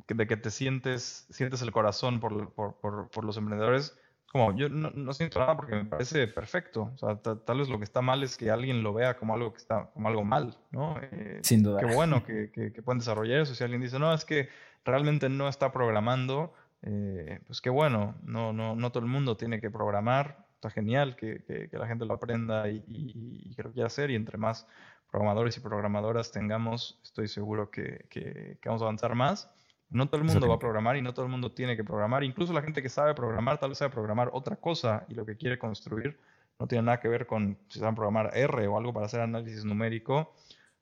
de 0.09 0.27
que 0.27 0.37
te 0.37 0.51
sientes, 0.51 1.27
sientes 1.31 1.63
el 1.63 1.73
corazón 1.73 2.21
por, 2.21 2.53
por, 2.53 3.09
por, 3.11 3.25
los 3.25 3.37
emprendedores. 3.37 3.99
Como 4.31 4.55
yo 4.55 4.69
no, 4.69 4.91
no, 4.91 5.13
siento 5.15 5.39
nada 5.39 5.57
porque 5.57 5.75
me 5.75 5.87
parece 5.87 6.29
perfecto. 6.29 6.93
O 6.95 6.99
sea, 6.99 7.17
tal 7.17 7.59
vez 7.59 7.69
lo 7.69 7.79
que 7.79 7.85
está 7.85 8.03
mal 8.03 8.23
es 8.23 8.37
que 8.37 8.51
alguien 8.51 8.83
lo 8.83 8.93
vea 8.93 9.17
como 9.17 9.35
algo 9.35 9.53
que 9.53 9.59
está 9.59 9.91
como 9.95 10.09
algo 10.09 10.23
mal, 10.23 10.59
¿no? 10.71 10.97
Eh, 11.01 11.41
Sin 11.43 11.63
duda. 11.63 11.81
Qué 11.81 11.95
bueno 11.95 12.25
que, 12.25 12.51
que, 12.51 12.71
pueden 12.83 12.99
desarrollar 12.99 13.41
eso. 13.41 13.55
Si 13.55 13.65
alguien 13.65 13.81
dice, 13.81 13.99
no, 13.99 14.13
es 14.13 14.27
que 14.27 14.49
realmente 14.85 15.31
no 15.31 15.49
está 15.49 15.73
programando, 15.73 16.53
eh, 16.83 17.41
pues 17.47 17.63
qué 17.63 17.71
bueno. 17.71 18.17
No, 18.23 18.53
no, 18.53 18.77
no 18.77 18.93
todo 18.93 19.03
el 19.03 19.11
mundo 19.11 19.37
tiene 19.37 19.61
que 19.61 19.71
programar 19.71 20.47
está 20.59 20.71
genial 20.71 21.15
que, 21.15 21.45
que, 21.71 21.79
la 21.79 21.87
gente 21.87 22.05
lo 22.05 22.15
aprenda 22.15 22.69
y, 22.69 22.83
y, 22.89 23.55
que 23.55 23.63
lo 23.63 23.73
quiera 23.73 23.87
hacer 23.87 24.11
y 24.11 24.17
entre 24.17 24.39
más 24.39 24.67
programadores 25.09 25.57
y 25.57 25.61
programadoras 25.61 26.33
tengamos, 26.33 26.99
estoy 27.05 27.29
seguro 27.29 27.71
que, 27.71 28.07
que 28.11 28.59
vamos 28.65 28.83
a 28.83 28.87
avanzar 28.87 29.15
más. 29.15 29.49
No 29.91 30.07
todo 30.07 30.21
el 30.21 30.27
mundo 30.27 30.49
va 30.49 30.57
a 30.57 30.59
programar 30.59 30.97
y 30.97 31.03
no 31.03 31.15
todo 31.15 31.25
el 31.25 31.31
mundo 31.31 31.53
tiene 31.53 31.77
que 31.77 31.85
programar. 31.85 32.23
Incluso 32.25 32.53
la 32.53 32.63
gente 32.63 32.83
que 32.83 32.89
sabe 32.89 33.15
programar, 33.15 33.59
tal 33.59 33.71
vez 33.71 33.79
sabe 33.79 33.91
programar 33.91 34.31
otra 34.33 34.57
cosa 34.57 35.07
y 35.09 35.15
lo 35.15 35.25
que 35.25 35.37
quiere 35.37 35.59
construir 35.59 36.19
no 36.59 36.67
tiene 36.67 36.85
nada 36.85 37.01
que 37.01 37.09
ver 37.09 37.27
con 37.27 37.57
si 37.69 37.79
saben 37.79 37.95
programar 37.95 38.31
R 38.37 38.67
o 38.67 38.77
algo 38.77 38.93
para 38.93 39.07
hacer 39.07 39.21
análisis 39.21 39.65
numérico 39.65 40.35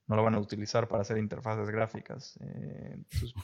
no 0.09 0.15
lo 0.15 0.23
van 0.23 0.35
a 0.35 0.39
utilizar 0.39 0.87
para 0.87 1.03
hacer 1.03 1.19
interfaces 1.19 1.69
gráficas. 1.71 2.39
Eh, 2.41 2.97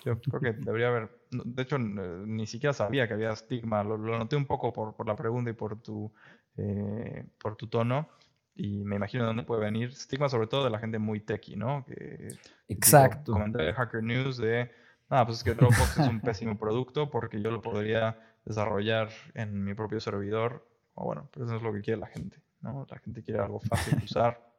yo 0.04 0.20
creo 0.20 0.40
que 0.40 0.52
debería 0.52 0.88
haber, 0.88 1.10
de 1.30 1.62
hecho, 1.62 1.78
ni 1.78 2.46
siquiera 2.46 2.72
sabía 2.72 3.08
que 3.08 3.14
había 3.14 3.32
estigma, 3.32 3.82
lo, 3.82 3.98
noté 3.98 4.36
un 4.36 4.46
poco 4.46 4.72
por, 4.72 4.94
por, 4.94 5.06
la 5.06 5.16
pregunta 5.16 5.50
y 5.50 5.54
por 5.54 5.80
tu, 5.80 6.12
eh, 6.56 7.24
por 7.40 7.56
tu 7.56 7.66
tono. 7.66 8.08
Y 8.54 8.84
me 8.84 8.96
imagino 8.96 9.24
de 9.24 9.28
dónde 9.28 9.42
puede 9.44 9.62
venir. 9.62 9.88
Estigma 9.88 10.28
sobre 10.28 10.46
todo 10.46 10.64
de 10.64 10.70
la 10.70 10.78
gente 10.78 10.98
muy 10.98 11.20
techie, 11.20 11.56
¿no? 11.56 11.84
Que, 11.84 12.28
Exacto. 12.68 13.32
Comenté 13.32 13.62
de 13.62 13.72
Hacker 13.72 14.02
News 14.02 14.36
de, 14.36 14.70
ah, 15.12 15.24
pues 15.26 15.38
es 15.38 15.44
que 15.44 15.54
Dropbox 15.54 15.98
es 15.98 16.08
un 16.08 16.20
pésimo 16.22 16.58
producto 16.58 17.10
porque 17.10 17.40
yo 17.40 17.50
lo 17.50 17.62
podría 17.62 18.18
desarrollar 18.44 19.10
en 19.34 19.62
mi 19.62 19.74
propio 19.74 20.00
servidor. 20.00 20.66
O 20.94 21.04
bueno, 21.04 21.28
pero 21.32 21.46
eso 21.46 21.56
es 21.56 21.62
lo 21.62 21.72
que 21.72 21.80
quiere 21.80 22.00
la 22.00 22.06
gente, 22.06 22.42
¿no? 22.60 22.86
La 22.90 22.98
gente 22.98 23.22
quiere 23.22 23.40
algo 23.40 23.60
fácil 23.60 23.98
de 23.98 24.04
usar 24.04 24.52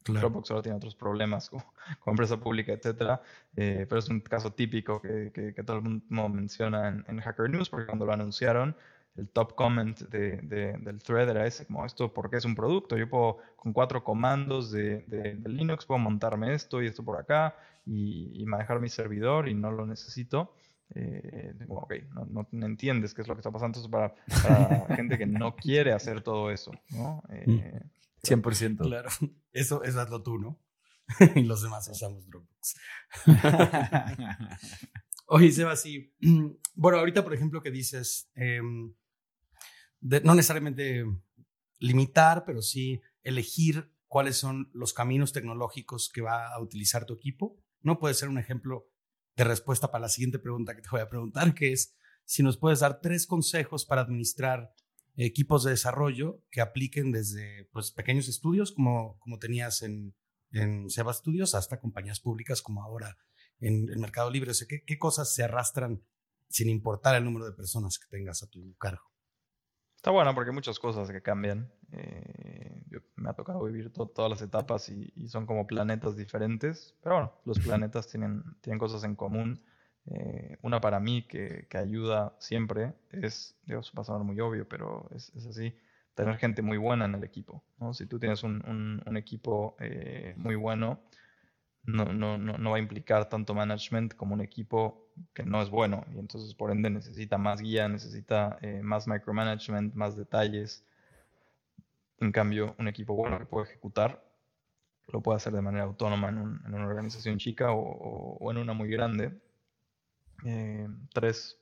Dropbox 0.04 0.50
ahora 0.50 0.62
tiene 0.62 0.76
otros 0.76 0.94
problemas 0.94 1.50
como, 1.50 1.64
empresa 2.06 2.38
pública, 2.38 2.72
etcétera, 2.72 3.20
eh, 3.56 3.86
pero 3.88 3.98
es 3.98 4.08
un 4.08 4.20
caso 4.20 4.52
típico 4.52 5.00
que, 5.00 5.30
que, 5.32 5.62
todo 5.62 5.76
el 5.76 5.82
mundo 5.82 6.28
menciona 6.28 6.88
en, 7.06 7.20
Hacker 7.20 7.50
News, 7.50 7.68
porque 7.68 7.86
cuando 7.86 8.06
lo 8.06 8.12
anunciaron, 8.12 8.76
el 9.20 9.28
top 9.28 9.54
comment 9.54 9.98
de, 10.08 10.38
del 10.80 11.02
thread 11.02 11.28
era 11.28 11.46
ese, 11.46 11.66
como 11.66 11.84
esto, 11.84 12.12
porque 12.12 12.36
es 12.36 12.44
un 12.44 12.54
producto? 12.54 12.96
Yo 12.96 13.08
puedo, 13.08 13.38
con 13.56 13.72
cuatro 13.72 14.02
comandos 14.02 14.72
de, 14.72 15.04
Linux, 15.44 15.84
puedo 15.84 15.98
montarme 15.98 16.54
esto 16.54 16.82
y 16.82 16.86
esto 16.86 17.04
por 17.04 17.18
acá 17.18 17.54
y, 17.86 18.44
manejar 18.46 18.80
mi 18.80 18.88
servidor 18.88 19.48
y 19.48 19.54
no 19.54 19.70
lo 19.70 19.86
necesito. 19.86 20.54
Eh, 20.94 21.54
ok, 21.68 21.94
no, 22.30 22.48
entiendes 22.66 23.14
qué 23.14 23.22
es 23.22 23.28
lo 23.28 23.34
que 23.34 23.40
está 23.40 23.52
pasando. 23.52 23.78
Entonces, 23.78 23.90
para, 23.90 24.14
para 24.42 24.86
gente 24.96 25.18
que 25.18 25.26
no 25.26 25.54
quiere 25.54 25.92
hacer 25.92 26.22
todo 26.22 26.50
eso, 26.50 26.72
¿no? 26.90 27.22
Mm. 27.28 27.58
Eh, 27.58 27.82
100%. 28.22 28.78
Claro, 28.78 29.08
eso, 29.52 29.82
eso 29.84 30.00
hazlo 30.00 30.22
tú, 30.22 30.38
¿no? 30.38 30.58
y 31.34 31.42
los 31.42 31.62
demás 31.62 31.88
usamos 31.88 32.26
Dropbox. 32.26 32.76
Oye, 35.26 35.52
Seba, 35.52 35.76
sí. 35.76 36.14
Bueno, 36.74 36.98
ahorita, 36.98 37.22
por 37.22 37.34
ejemplo, 37.34 37.60
que 37.60 37.70
dices, 37.70 38.30
no 40.00 40.34
necesariamente 40.34 41.04
limitar, 41.78 42.44
pero 42.44 42.62
sí 42.62 43.00
elegir 43.22 43.92
cuáles 44.06 44.36
son 44.36 44.70
los 44.72 44.92
caminos 44.92 45.32
tecnológicos 45.32 46.10
que 46.12 46.20
va 46.20 46.52
a 46.52 46.60
utilizar 46.60 47.06
tu 47.06 47.14
equipo. 47.14 47.56
No 47.80 47.98
puede 47.98 48.14
ser 48.14 48.28
un 48.28 48.38
ejemplo 48.38 48.88
de 49.36 49.44
respuesta 49.44 49.90
para 49.90 50.02
la 50.02 50.08
siguiente 50.08 50.38
pregunta 50.38 50.74
que 50.74 50.82
te 50.82 50.90
voy 50.90 51.00
a 51.00 51.08
preguntar, 51.08 51.54
que 51.54 51.72
es 51.72 51.94
si 52.24 52.42
nos 52.42 52.56
puedes 52.56 52.80
dar 52.80 53.00
tres 53.00 53.26
consejos 53.26 53.84
para 53.84 54.02
administrar 54.02 54.74
equipos 55.16 55.64
de 55.64 55.70
desarrollo 55.70 56.42
que 56.50 56.60
apliquen 56.60 57.12
desde 57.12 57.68
pues, 57.72 57.90
pequeños 57.92 58.28
estudios 58.28 58.72
como, 58.72 59.18
como 59.18 59.38
tenías 59.38 59.82
en, 59.82 60.14
en 60.52 60.88
Seba 60.90 61.12
Studios 61.12 61.54
hasta 61.54 61.80
compañías 61.80 62.20
públicas 62.20 62.62
como 62.62 62.82
ahora 62.82 63.16
en 63.60 63.88
el 63.90 63.98
Mercado 63.98 64.30
Libre. 64.30 64.52
O 64.52 64.54
¿qué, 64.68 64.84
¿qué, 64.84 64.98
cosas 64.98 65.34
se 65.34 65.44
arrastran 65.44 66.02
sin 66.48 66.68
importar 66.68 67.14
el 67.16 67.24
número 67.24 67.46
de 67.46 67.52
personas 67.52 67.98
que 67.98 68.08
tengas 68.08 68.42
a 68.42 68.48
tu 68.48 68.74
cargo. 68.76 69.10
Está 70.00 70.12
bueno 70.12 70.34
porque 70.34 70.48
hay 70.48 70.54
muchas 70.54 70.78
cosas 70.78 71.10
que 71.10 71.20
cambian. 71.20 71.70
Eh, 71.92 72.82
me 73.16 73.28
ha 73.28 73.34
tocado 73.34 73.62
vivir 73.64 73.92
todas 73.92 74.30
las 74.30 74.40
etapas 74.40 74.88
y, 74.88 75.28
son 75.28 75.44
como 75.44 75.66
planetas 75.66 76.16
diferentes. 76.16 76.94
Pero 77.02 77.16
bueno, 77.16 77.32
los 77.44 77.58
planetas 77.58 78.08
tienen, 78.08 78.42
tienen 78.62 78.78
cosas 78.78 79.04
en 79.04 79.14
común. 79.14 79.62
Eh, 80.06 80.56
una 80.62 80.80
para 80.80 81.00
mí 81.00 81.26
que, 81.28 81.66
que, 81.68 81.76
ayuda 81.76 82.34
siempre 82.38 82.94
es, 83.10 83.58
Dios, 83.66 83.92
va 83.94 84.00
a 84.00 84.04
sonar 84.06 84.22
muy 84.22 84.40
obvio, 84.40 84.66
pero 84.66 85.06
es, 85.14 85.34
es 85.34 85.44
así, 85.44 85.76
tener 86.14 86.38
gente 86.38 86.62
muy 86.62 86.78
buena 86.78 87.04
en 87.04 87.16
el 87.16 87.22
equipo. 87.22 87.62
¿no? 87.78 87.92
Si 87.92 88.06
tú 88.06 88.18
tienes 88.18 88.42
un, 88.42 88.64
un, 88.66 89.02
un 89.04 89.16
equipo 89.18 89.76
eh, 89.80 90.32
muy 90.38 90.54
bueno, 90.54 91.00
no, 91.84 92.12
no, 92.12 92.38
no, 92.38 92.58
no, 92.58 92.70
va 92.70 92.76
a 92.76 92.80
implicar 92.80 93.28
tanto 93.28 93.54
management 93.54 94.14
como 94.14 94.34
un 94.34 94.40
equipo 94.40 95.08
que 95.32 95.44
no 95.44 95.62
es 95.62 95.70
bueno 95.70 96.04
y 96.14 96.18
entonces 96.18 96.54
por 96.54 96.70
ende 96.70 96.90
necesita 96.90 97.38
más 97.38 97.60
guía, 97.60 97.88
necesita 97.88 98.58
eh, 98.60 98.80
más 98.82 99.08
micromanagement, 99.08 99.94
más 99.94 100.16
detalles. 100.16 100.84
En 102.18 102.32
cambio, 102.32 102.74
un 102.78 102.88
equipo 102.88 103.14
bueno 103.14 103.38
que 103.38 103.46
puede 103.46 103.66
ejecutar 103.66 104.22
lo 105.08 105.22
puede 105.22 105.36
hacer 105.36 105.52
de 105.52 105.62
manera 105.62 105.84
autónoma 105.84 106.28
en, 106.28 106.38
en 106.38 106.74
una 106.74 106.86
organización 106.86 107.38
chica 107.38 107.72
o, 107.72 108.36
o, 108.38 108.50
en 108.52 108.58
una 108.58 108.74
muy 108.74 108.88
grande. 108.88 109.40
Eh, 110.44 110.88
tres 111.12 111.58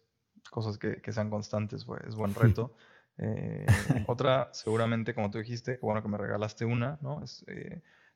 cosas 0.51 0.77
que, 0.77 1.01
que, 1.01 1.13
sean 1.13 1.31
constantes 1.31 1.85
pues, 1.87 2.03
es 2.07 2.15
buen 2.15 2.35
reto. 2.35 2.75
Eh, 3.17 3.65
otra, 4.07 4.51
seguramente, 4.53 5.15
como 5.15 5.31
tú 5.31 5.39
dijiste, 5.39 5.79
bueno 5.81 6.03
que 6.03 6.09
me 6.09 6.19
regalaste 6.19 6.65
una, 6.67 6.99
¿no? 7.01 7.23
Es 7.23 7.45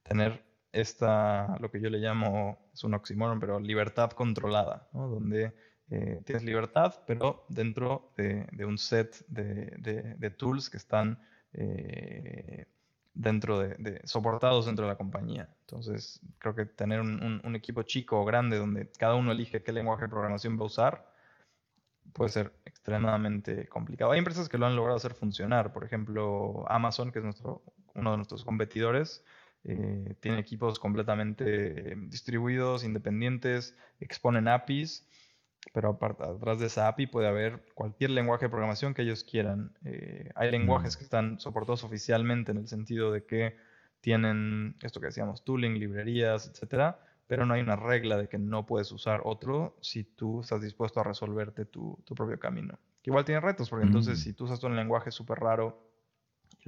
tener 0.03 0.44
esta, 0.72 1.58
lo 1.58 1.70
que 1.70 1.80
yo 1.80 1.90
le 1.90 1.98
llamo, 1.98 2.58
es 2.72 2.82
un 2.84 2.94
oxímoron, 2.94 3.38
pero 3.38 3.60
libertad 3.60 4.10
controlada, 4.10 4.88
donde 4.92 5.52
eh, 5.90 6.22
tienes 6.24 6.42
libertad, 6.44 6.94
pero 7.06 7.44
dentro 7.48 8.12
de, 8.16 8.64
un 8.64 8.78
set 8.78 9.24
de, 9.28 10.16
de, 10.18 10.30
tools 10.30 10.70
que 10.70 10.78
están 10.78 11.18
eh, 11.52 12.66
dentro 13.12 13.58
de, 13.58 14.00
soportados 14.04 14.66
dentro 14.66 14.86
de 14.86 14.92
la 14.92 14.96
compañía. 14.96 15.48
Entonces, 15.60 16.20
creo 16.38 16.54
que 16.54 16.64
tener 16.64 17.00
un, 17.00 17.40
un, 17.44 17.56
equipo 17.56 17.82
chico 17.82 18.20
o 18.20 18.24
grande 18.24 18.56
donde 18.56 18.90
cada 18.92 19.14
uno 19.14 19.32
elige 19.32 19.62
qué 19.62 19.72
lenguaje 19.72 20.02
de 20.02 20.08
programación 20.08 20.58
va 20.58 20.62
a 20.62 20.66
usar 20.66 21.12
puede 22.12 22.30
ser 22.30 22.52
extremadamente 22.64 23.68
complicado. 23.68 24.12
Hay 24.12 24.18
empresas 24.18 24.48
que 24.48 24.58
lo 24.58 24.66
han 24.66 24.76
logrado 24.76 24.96
hacer 24.96 25.14
funcionar. 25.14 25.72
Por 25.72 25.84
ejemplo, 25.84 26.64
Amazon, 26.68 27.12
que 27.12 27.18
es 27.20 27.24
nuestro, 27.24 27.62
uno 27.94 28.10
de 28.12 28.16
nuestros 28.18 28.44
competidores, 28.44 29.24
eh, 29.64 30.14
tiene 30.20 30.38
equipos 30.38 30.78
completamente 30.78 31.94
distribuidos, 32.08 32.84
independientes, 32.84 33.76
exponen 34.00 34.48
APIs, 34.48 35.06
pero 35.72 35.98
atrás 36.00 36.58
de 36.58 36.66
esa 36.66 36.88
API 36.88 37.06
puede 37.06 37.28
haber 37.28 37.64
cualquier 37.74 38.10
lenguaje 38.10 38.46
de 38.46 38.50
programación 38.50 38.94
que 38.94 39.02
ellos 39.02 39.22
quieran. 39.22 39.72
Eh, 39.84 40.30
hay 40.34 40.50
lenguajes 40.50 40.96
mm. 40.96 40.98
que 40.98 41.04
están 41.04 41.40
soportados 41.40 41.84
oficialmente 41.84 42.50
en 42.50 42.58
el 42.58 42.68
sentido 42.68 43.12
de 43.12 43.24
que 43.24 43.56
tienen 44.00 44.76
esto 44.82 45.00
que 45.00 45.06
decíamos, 45.06 45.44
tooling, 45.44 45.78
librerías, 45.78 46.48
etcétera, 46.48 46.98
pero 47.28 47.46
no 47.46 47.54
hay 47.54 47.60
una 47.62 47.76
regla 47.76 48.16
de 48.16 48.28
que 48.28 48.38
no 48.38 48.66
puedes 48.66 48.90
usar 48.90 49.20
otro 49.24 49.76
si 49.80 50.02
tú 50.02 50.40
estás 50.40 50.60
dispuesto 50.60 50.98
a 50.98 51.04
resolverte 51.04 51.64
tu, 51.64 52.02
propio 52.16 52.38
camino. 52.40 52.78
Que 53.00 53.10
igual 53.10 53.24
tiene 53.24 53.40
retos, 53.40 53.70
porque 53.70 53.86
entonces 53.86 54.18
mm. 54.18 54.22
si 54.22 54.32
tú 54.32 54.44
usas 54.44 54.62
un 54.64 54.74
lenguaje 54.74 55.12
súper 55.12 55.38
raro 55.38 55.91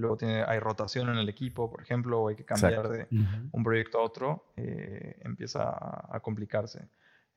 luego 0.00 0.16
tiene, 0.16 0.42
hay 0.42 0.58
rotación 0.58 1.08
en 1.08 1.16
el 1.16 1.28
equipo, 1.28 1.70
por 1.70 1.82
ejemplo, 1.82 2.20
o 2.20 2.28
hay 2.28 2.36
que 2.36 2.44
cambiar 2.44 2.88
de 2.88 3.06
un 3.52 3.64
proyecto 3.64 3.98
a 3.98 4.02
otro, 4.02 4.52
eh, 4.56 5.20
empieza 5.24 5.62
a, 5.64 6.20
complicarse. 6.20 6.88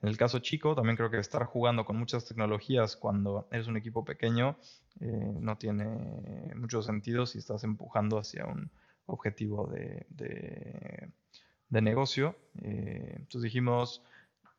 En 0.01 0.09
el 0.09 0.17
caso 0.17 0.39
chico, 0.39 0.75
también 0.75 0.95
creo 0.95 1.09
que 1.09 1.17
estar 1.17 1.43
jugando 1.45 1.85
con 1.85 1.97
muchas 1.97 2.25
tecnologías 2.25 2.95
cuando 2.95 3.47
eres 3.51 3.67
un 3.67 3.77
equipo 3.77 4.05
pequeño 4.05 4.57
eh, 4.99 5.33
no 5.39 5.57
tiene 5.57 6.53
mucho 6.55 6.83
sentido 6.83 7.25
si 7.25 7.39
estás 7.39 7.63
empujando 7.63 8.19
hacia 8.19 8.45
un 8.45 8.69
objetivo 9.07 9.67
de, 9.67 10.05
de, 10.09 11.81
negocio. 11.81 12.35
Eh, 12.61 13.13
entonces 13.15 13.43
dijimos 13.43 14.03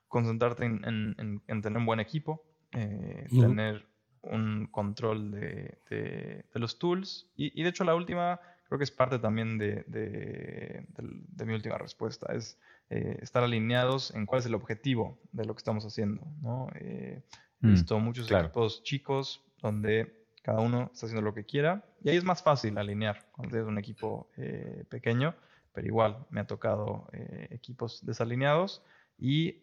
concentrarte 0.09 0.65
en, 0.65 1.43
tener 1.47 1.77
un 1.77 1.87
buen 1.87 2.01
equipo, 2.01 2.45
tener 2.71 3.87
un 4.23 4.67
control 4.71 5.31
de, 5.31 5.79
de, 5.91 6.45
los 6.55 6.79
tools. 6.79 7.31
Y, 7.37 7.63
de 7.63 7.69
hecho 7.69 7.85
la 7.85 7.95
última 7.95 8.41
creo 8.67 8.79
que 8.79 8.85
es 8.85 8.91
parte 8.91 9.19
también 9.19 9.57
de, 9.57 9.85
de 9.87 11.45
mi 11.47 11.55
última 11.55 11.79
respuesta, 11.79 12.33
es 12.35 12.59
eh, 12.91 13.19
estar 13.21 13.45
alineados 13.45 14.15
en 14.15 14.25
cuál 14.25 14.39
es 14.39 14.47
el 14.47 14.55
objetivo 14.55 15.19
de 15.33 15.45
lo 15.45 15.55
que 15.55 15.59
estamos 15.59 15.85
haciendo. 15.85 16.27
¿no? 16.41 16.71
Eh, 16.77 17.21
he 17.63 17.67
mm, 17.67 17.71
visto 17.71 17.99
muchos 17.99 18.31
equipos 18.31 18.83
chicos 18.83 19.45
donde 19.61 20.25
cada 20.43 20.61
uno 20.61 20.91
está 20.95 21.05
haciendo 21.05 21.21
lo 21.21 21.35
que 21.35 21.45
quiera 21.45 21.85
y 22.03 22.09
ahí 22.09 22.17
es 22.17 22.25
más 22.25 22.43
fácil 22.43 22.79
alinear 22.79 23.27
cuando 23.33 23.59
es 23.59 23.67
un 23.67 23.77
equipo 23.77 24.31
eh, 24.39 24.85
pequeño, 24.89 25.35
pero 25.75 25.87
igual 25.87 26.17
me 26.31 26.41
ha 26.41 26.47
tocado 26.47 27.09
equipos 27.51 28.07
desalineados 28.07 28.83
y 29.19 29.61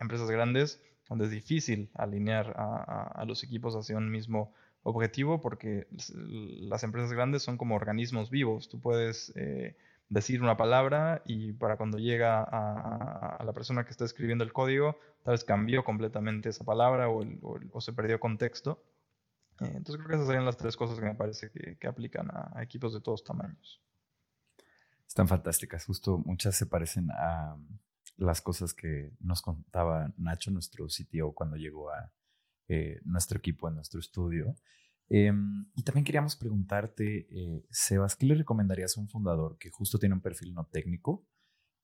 empresas 0.00 0.30
grandes 0.30 0.82
donde 1.08 1.26
es 1.26 1.30
difícil 1.30 1.90
alinear 1.94 2.54
a, 2.56 3.24
los 3.26 3.42
equipos 3.44 3.74
hacia 3.76 3.96
un 3.96 4.10
mismo 4.10 4.52
objetivo 4.82 5.40
porque 5.40 5.86
las 6.10 6.82
empresas 6.82 7.12
grandes 7.12 7.42
son 7.42 7.56
como 7.56 7.74
organismos 7.74 8.30
vivos. 8.30 8.68
Tú 8.68 8.80
puedes 8.80 9.32
eh, 9.36 9.76
decir 10.08 10.42
una 10.42 10.56
palabra 10.56 11.22
y 11.26 11.52
para 11.52 11.76
cuando 11.76 11.98
llega 11.98 12.42
a, 12.42 13.42
la 13.44 13.52
persona 13.52 13.84
que 13.84 13.90
está 13.90 14.04
escribiendo 14.04 14.44
el 14.44 14.52
código, 14.52 14.98
tal 15.22 15.32
vez 15.32 15.44
cambió 15.44 15.84
completamente 15.84 16.48
esa 16.48 16.64
palabra 16.64 17.08
o, 17.08 17.80
se 17.80 17.92
perdió 17.92 18.20
contexto. 18.20 18.82
Eh, 19.60 19.72
entonces 19.74 19.96
creo 19.96 20.08
que 20.08 20.14
esas 20.14 20.26
serían 20.26 20.44
las 20.44 20.56
tres 20.56 20.76
cosas 20.76 20.98
que 20.98 21.04
me 21.04 21.14
parece 21.14 21.50
que, 21.50 21.76
que 21.76 21.86
aplican 21.86 22.28
a, 22.30 22.62
equipos 22.62 22.92
de 22.92 23.00
todos 23.00 23.24
tamaños. 23.24 23.80
Están 25.06 25.28
fantásticas, 25.28 25.84
justo 25.84 26.18
muchas 26.24 26.56
se 26.56 26.66
parecen 26.66 27.10
a, 27.12 27.56
las 28.16 28.40
cosas 28.40 28.74
que 28.74 29.12
nos 29.20 29.42
contaba 29.42 30.12
Nacho, 30.16 30.50
nuestro 30.50 30.86
CTO, 30.86 31.32
cuando 31.34 31.56
llegó 31.56 31.90
a 31.90 32.12
eh, 32.68 33.00
nuestro 33.04 33.38
equipo, 33.38 33.66
a 33.66 33.70
nuestro 33.70 34.00
estudio. 34.00 34.54
Em, 35.08 35.66
y 35.74 35.82
también 35.82 36.04
queríamos 36.04 36.36
preguntarte, 36.36 37.26
eh, 37.30 37.66
Sebas, 37.70 38.16
¿qué 38.16 38.26
le 38.26 38.34
recomendarías 38.36 38.96
a 38.96 39.00
un 39.00 39.08
fundador 39.08 39.58
que 39.58 39.70
justo 39.70 39.98
tiene 39.98 40.14
un 40.14 40.22
perfil 40.22 40.54
no 40.54 40.66
técnico, 40.66 41.26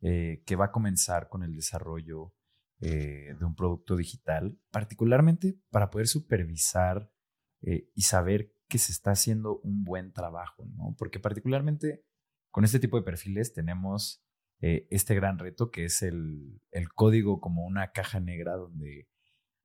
eh, 0.01 0.43
que 0.47 0.57
va 0.57 0.67
a 0.67 0.73
comenzar 0.73 1.29
con 1.29 1.43
el 1.43 1.55
desarrollo 1.55 2.35
de 2.83 3.37
un 3.45 3.55
producto 3.55 3.95
digital, 3.95 4.59
particularmente 4.71 5.61
para 5.69 5.91
poder 5.91 6.07
supervisar 6.07 7.13
y 7.61 8.01
saber 8.01 8.55
que 8.69 8.79
se 8.79 8.93
está 8.93 9.11
haciendo 9.11 9.59
un 9.59 9.85
buen 9.85 10.15
trabajo, 10.15 10.65
¿no? 10.65 10.95
Porque 10.97 11.21
particularmente 11.21 12.07
con 12.51 12.65
este 12.65 12.81
tipo 12.81 12.97
de 12.97 13.03
perfiles 13.03 13.53
tenemos 13.53 14.25
eh, 14.63 14.87
este 14.91 15.15
gran 15.15 15.39
reto 15.39 15.71
que 15.71 15.87
es 15.87 16.03
el, 16.03 16.61
código 16.95 17.41
como 17.41 17.65
una 17.65 17.93
caja 17.93 18.21
negra 18.21 18.57
donde 18.57 19.09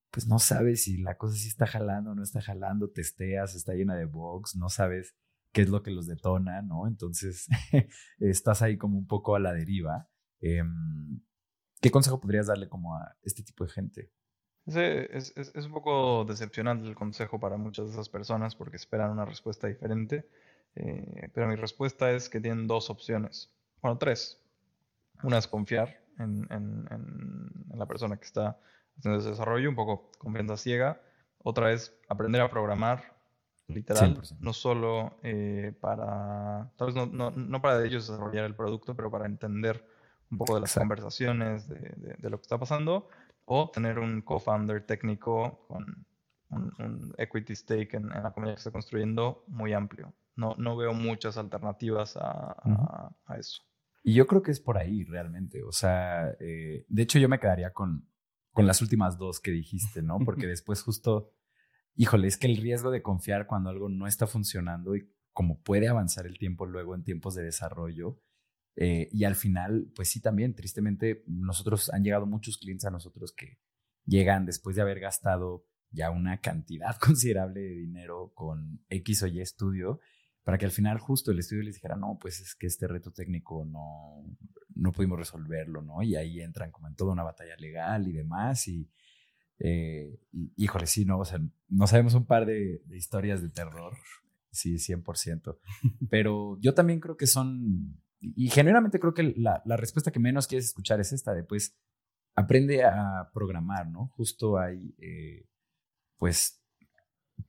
pues 0.09 0.27
no 0.27 0.39
sabes 0.39 0.83
si 0.83 0.97
la 1.01 1.17
cosa 1.17 1.35
sí 1.35 1.49
está 1.49 1.67
jalando 1.67 2.11
o 2.11 2.15
no 2.15 2.23
está 2.23 2.41
jalando, 2.41 2.89
testeas, 2.89 3.55
está 3.55 3.73
llena 3.73 3.95
de 3.95 4.05
bugs, 4.05 4.55
no 4.55 4.69
sabes 4.69 5.13
qué 5.51 5.61
es 5.63 5.69
lo 5.69 5.83
que 5.83 5.91
los 5.91 6.07
detona, 6.07 6.61
¿no? 6.61 6.87
Entonces 6.87 7.47
estás 8.19 8.61
ahí 8.61 8.77
como 8.77 8.97
un 8.97 9.07
poco 9.07 9.35
a 9.35 9.39
la 9.39 9.51
deriva. 9.51 10.09
Em, 10.39 11.21
¿Qué 11.81 11.91
consejo 11.91 12.21
podrías 12.21 12.47
darle 12.47 12.69
como 12.69 12.95
a 12.95 13.17
este 13.23 13.43
tipo 13.43 13.65
de 13.65 13.71
gente? 13.71 14.11
Es, 14.65 15.33
es, 15.35 15.65
un 15.65 15.73
poco 15.73 16.23
decepcionante 16.25 16.87
el 16.87 16.95
consejo 16.95 17.39
para 17.39 17.57
muchas 17.57 17.87
de 17.87 17.91
esas 17.91 18.09
personas 18.09 18.55
porque 18.55 18.77
esperan 18.77 19.11
una 19.11 19.25
respuesta 19.25 19.67
diferente, 19.67 20.27
eh, 20.75 21.29
pero 21.33 21.47
mi 21.47 21.55
respuesta 21.55 22.11
es 22.11 22.29
que 22.29 22.39
tienen 22.39 22.65
dos 22.65 22.89
opciones, 22.89 23.53
bueno, 23.81 23.97
tres. 23.97 24.44
Una 25.24 25.38
es 25.38 25.47
confiar 25.47 26.05
en, 26.20 26.88
la 27.74 27.86
persona 27.86 28.18
que 28.18 28.26
está 28.26 28.57
haciendo 28.97 29.20
ese 29.20 29.30
desarrollo, 29.30 29.70
un 29.70 29.76
poco 29.76 30.11
confianza 30.18 30.57
ciega. 30.57 31.01
Otra 31.43 31.72
es 31.72 31.93
aprender 32.09 32.41
a 32.41 32.49
programar, 32.49 33.16
literal, 33.68 34.22
no 34.39 34.53
solo 34.53 35.18
eh, 35.24 35.76
para, 35.80 36.72
tal 36.78 36.93
vez 36.93 36.95
no, 37.11 37.61
para 37.61 37.86
ellos 37.86 38.07
desarrollar 38.07 38.45
el 38.45 38.55
producto, 38.55 38.95
pero 38.95 39.11
para 39.11 39.26
entender 39.26 39.86
un 40.32 40.38
poco 40.38 40.55
de 40.55 40.61
las 40.61 40.74
conversaciones, 40.74 41.68
de, 41.68 42.18
lo 42.30 42.38
que 42.38 42.43
está 42.43 42.57
pasando, 42.57 43.09
o 43.45 43.70
tener 43.70 43.99
un 43.99 44.22
co-founder 44.22 44.86
técnico 44.86 45.66
con 45.68 46.05
un, 46.49 47.13
equity 47.18 47.55
stake 47.55 47.93
en, 47.95 48.09
la 48.09 48.32
comunidad 48.32 48.55
que 48.55 48.59
está 48.59 48.72
construyendo 48.72 49.43
muy 49.47 49.74
amplio. 49.74 50.13
No, 50.36 50.55
no 50.57 50.76
veo 50.76 50.93
muchas 50.93 51.38
alternativas 51.38 52.18
a 52.18 52.55
eso. 53.38 53.61
Y 54.07 54.13
yo 54.13 54.27
creo 54.27 54.43
que 54.43 54.51
es 54.51 54.59
por 54.59 54.77
ahí 54.77 55.03
realmente. 55.03 55.63
O 55.63 55.71
sea, 55.71 56.29
eh, 56.39 56.85
de 56.87 57.01
hecho 57.01 57.17
yo 57.17 57.27
me 57.27 57.39
quedaría 57.39 57.73
con, 57.73 58.07
con 58.51 58.67
las 58.67 58.83
últimas 58.83 59.17
dos 59.17 59.39
que 59.39 59.49
dijiste, 59.49 60.03
¿no? 60.03 60.19
Porque 60.25 60.45
después 60.45 60.83
justo, 60.83 61.31
híjole, 61.95 62.27
es 62.27 62.37
que 62.37 62.45
el 62.45 62.57
riesgo 62.57 62.91
de 62.91 63.01
confiar 63.01 63.47
cuando 63.47 63.71
algo 63.71 63.89
no 63.89 64.05
está 64.05 64.27
funcionando 64.27 64.95
y 64.95 65.11
como 65.33 65.59
puede 65.63 65.87
avanzar 65.87 66.27
el 66.27 66.37
tiempo 66.37 66.67
luego 66.67 66.93
en 66.93 67.03
tiempos 67.03 67.33
de 67.33 67.45
desarrollo. 67.45 68.21
Eh, 68.75 69.09
y 69.11 69.23
al 69.23 69.33
final, 69.33 69.91
pues 69.95 70.09
sí, 70.09 70.21
también, 70.21 70.53
tristemente, 70.53 71.23
nosotros 71.25 71.91
han 71.91 72.03
llegado 72.03 72.27
muchos 72.27 72.59
clientes 72.59 72.85
a 72.85 72.91
nosotros 72.91 73.33
que 73.33 73.57
llegan 74.05 74.45
después 74.45 74.75
de 74.75 74.83
haber 74.83 74.99
gastado 74.99 75.65
ya 75.89 76.11
una 76.11 76.41
cantidad 76.41 76.95
considerable 77.01 77.59
de 77.59 77.73
dinero 77.73 78.33
con 78.35 78.85
X 78.87 79.23
o 79.23 79.27
Y 79.27 79.41
estudio 79.41 79.99
para 80.45 80.59
que 80.59 80.65
al 80.65 80.71
final 80.71 80.99
justo 80.99 81.31
el 81.31 81.39
estudio 81.39 81.63
les 81.63 81.73
dijera, 81.73 81.95
no, 81.95 82.19
pues 82.21 82.39
es 82.39 82.53
que 82.53 82.67
este 82.67 82.87
reto 82.87 83.11
técnico 83.11 83.65
no, 83.65 84.23
no 84.75 84.91
pudimos 84.91 85.17
resolverlo, 85.17 85.81
¿no? 85.81 86.03
Y 86.03 86.15
ahí 86.15 86.39
entran 86.39 86.71
como 86.71 86.87
en 86.87 86.95
toda 86.95 87.13
una 87.13 87.23
batalla 87.23 87.55
legal 87.57 88.07
y 88.07 88.13
demás 88.13 88.67
y, 88.67 88.87
eh, 89.57 90.19
híjole, 90.55 90.85
sí, 90.85 91.03
¿no? 91.03 91.17
O 91.17 91.25
sea, 91.25 91.39
no 91.67 91.87
sabemos 91.87 92.13
un 92.13 92.27
par 92.27 92.45
de, 92.45 92.83
historias 92.91 93.41
de 93.41 93.49
terror, 93.49 93.97
sí, 94.51 94.75
100%, 94.75 95.57
pero 96.11 96.59
yo 96.61 96.75
también 96.75 96.99
creo 96.99 97.17
que 97.17 97.25
son, 97.25 97.99
y 98.19 98.49
genuinamente 98.49 98.99
creo 98.99 99.15
que 99.15 99.33
la, 99.35 99.63
la 99.65 99.77
respuesta 99.77 100.11
que 100.11 100.19
menos 100.19 100.45
quieres 100.45 100.65
escuchar 100.65 100.99
es 100.99 101.11
esta 101.11 101.33
de, 101.33 101.43
pues, 101.43 101.75
aprende 102.35 102.83
a 102.83 103.31
programar, 103.33 103.89
¿no? 103.89 104.09
Justo 104.09 104.59
hay, 104.59 104.93
eh, 104.99 105.47
pues, 106.17 106.61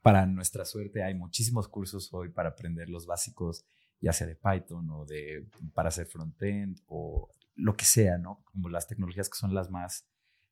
para 0.02 0.26
nuestra 0.26 0.64
suerte 0.64 1.02
hay 1.02 1.14
muchísimos 1.14 1.68
cursos 1.68 2.12
hoy 2.12 2.28
para 2.28 2.50
aprender 2.50 2.88
los 2.88 3.06
básicos, 3.06 3.64
ya 4.00 4.12
sea 4.12 4.26
de 4.26 4.36
Python 4.36 4.88
o 4.90 5.04
de 5.04 5.48
para 5.74 5.88
hacer 5.88 6.06
frontend 6.06 6.80
o 6.86 7.32
lo 7.54 7.76
que 7.76 7.84
sea, 7.84 8.18
¿no? 8.18 8.42
Como 8.44 8.68
las 8.68 8.86
tecnologías 8.86 9.28
que 9.28 9.38
son 9.38 9.54
las 9.54 9.70
más, 9.70 10.06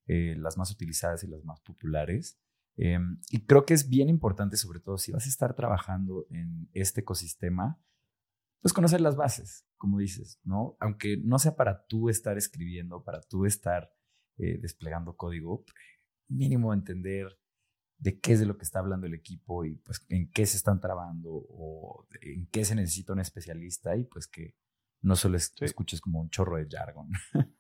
eh, 0.07 0.35
las 0.39 0.57
más 0.57 0.71
utilizadas 0.71 1.23
y 1.25 1.27
las 1.27 1.45
más 1.45 1.61
populares. 1.61 2.39
Em, 2.77 3.21
y 3.31 3.45
creo 3.47 3.65
que 3.65 3.75
es 3.75 3.89
bien 3.89 4.09
importante, 4.09 4.57
sobre 4.57 4.81
todo 4.81 4.99
si 4.99 5.13
vas 5.13 5.27
a 5.27 5.29
estar 5.29 5.55
trabajando 5.55 6.27
en 6.31 6.69
este 6.73 7.03
ecosistema, 7.03 7.79
pues 8.61 8.73
conocer 8.73 9.01
las 9.01 9.17
bases, 9.17 9.67
como 9.77 9.99
dices, 9.99 10.41
¿no? 10.43 10.77
Aunque 10.81 11.19
no 11.19 11.39
sea 11.39 11.55
para 11.55 11.85
tú 11.87 12.09
estar 12.09 12.39
escribiendo, 12.39 13.05
para 13.05 13.21
tú 13.21 13.45
estar 13.45 13.93
eh, 14.39 14.59
desplegando 14.59 15.17
código, 15.17 15.65
mínimo 16.29 16.73
entender 16.73 17.39
de 17.99 18.21
qué 18.21 18.33
es 18.33 18.41
de 18.41 18.47
lo 18.47 18.57
que 18.57 18.65
está 18.65 18.81
hablando 18.81 19.07
el 19.07 19.15
equipo 19.15 19.65
y 19.65 19.77
pues 19.77 20.05
en 20.09 20.31
qué 20.31 20.47
se 20.47 20.57
están 20.57 20.81
trabando 20.81 21.31
o 21.33 22.07
en 22.21 22.47
qué 22.47 22.65
se 22.65 22.75
necesita 22.75 23.13
un 23.13 23.21
especialista 23.21 23.97
y 23.97 24.05
pues 24.05 24.27
que 24.27 24.55
no 25.03 25.17
solo 25.17 25.37
escuches 25.37 26.01
como 26.01 26.21
un 26.21 26.31
chorro 26.31 26.57
de 26.57 26.67
jargon. 26.71 27.11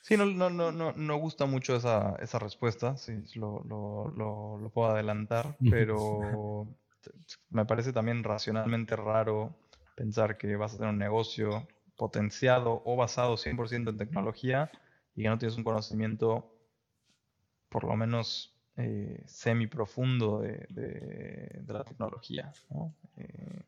Sí, 0.00 0.16
no, 0.16 0.24
no, 0.24 0.48
no, 0.48 0.72
no, 0.72 0.92
no 0.92 1.16
gusta 1.18 1.44
mucho 1.44 1.76
esa, 1.76 2.16
esa 2.22 2.38
respuesta, 2.38 2.96
sí, 2.96 3.12
lo, 3.34 3.62
lo, 3.64 4.10
lo, 4.16 4.56
lo 4.56 4.70
puedo 4.70 4.88
adelantar, 4.88 5.58
pero 5.68 6.66
me 7.50 7.66
parece 7.66 7.92
también 7.92 8.24
racionalmente 8.24 8.96
raro 8.96 9.58
pensar 9.96 10.38
que 10.38 10.56
vas 10.56 10.72
a 10.72 10.78
tener 10.78 10.92
un 10.94 10.98
negocio 10.98 11.68
potenciado 11.94 12.80
o 12.86 12.96
basado 12.96 13.36
100% 13.36 13.90
en 13.90 13.96
tecnología 13.98 14.70
y 15.14 15.24
que 15.24 15.28
no 15.28 15.36
tienes 15.36 15.58
un 15.58 15.64
conocimiento 15.64 16.54
por 17.68 17.84
lo 17.84 17.94
menos 17.94 18.57
eh, 18.80 19.24
semi 19.26 19.66
profundo 19.66 20.38
de, 20.38 21.64
la 21.66 21.82
tecnología. 21.82 22.52
Eh, 23.16 23.64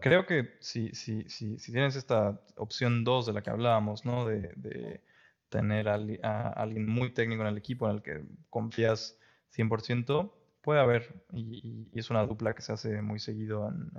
creo 0.00 0.24
que 0.24 0.54
si, 0.60 0.94
si, 0.94 1.28
si, 1.28 1.58
si, 1.58 1.72
tienes 1.72 1.94
esta 1.94 2.40
opción 2.56 3.04
2 3.04 3.26
de 3.26 3.32
la 3.34 3.42
que 3.42 3.50
hablábamos, 3.50 4.06
¿no? 4.06 4.24
de, 4.24 5.02
tener 5.50 5.88
a, 5.88 6.48
alguien 6.48 6.88
muy 6.88 7.10
técnico 7.10 7.42
en 7.42 7.48
el 7.48 7.58
equipo 7.58 7.86
en 7.88 7.96
el 7.96 8.02
que 8.02 8.24
confías 8.48 9.18
100%, 9.54 10.32
puede 10.62 10.80
haber, 10.80 11.22
y, 11.34 11.90
es 11.92 12.08
una 12.08 12.26
dupla 12.26 12.54
que 12.54 12.62
se 12.62 12.72
hace 12.72 13.02
muy 13.02 13.18
seguido 13.18 13.68
en, 13.68 13.90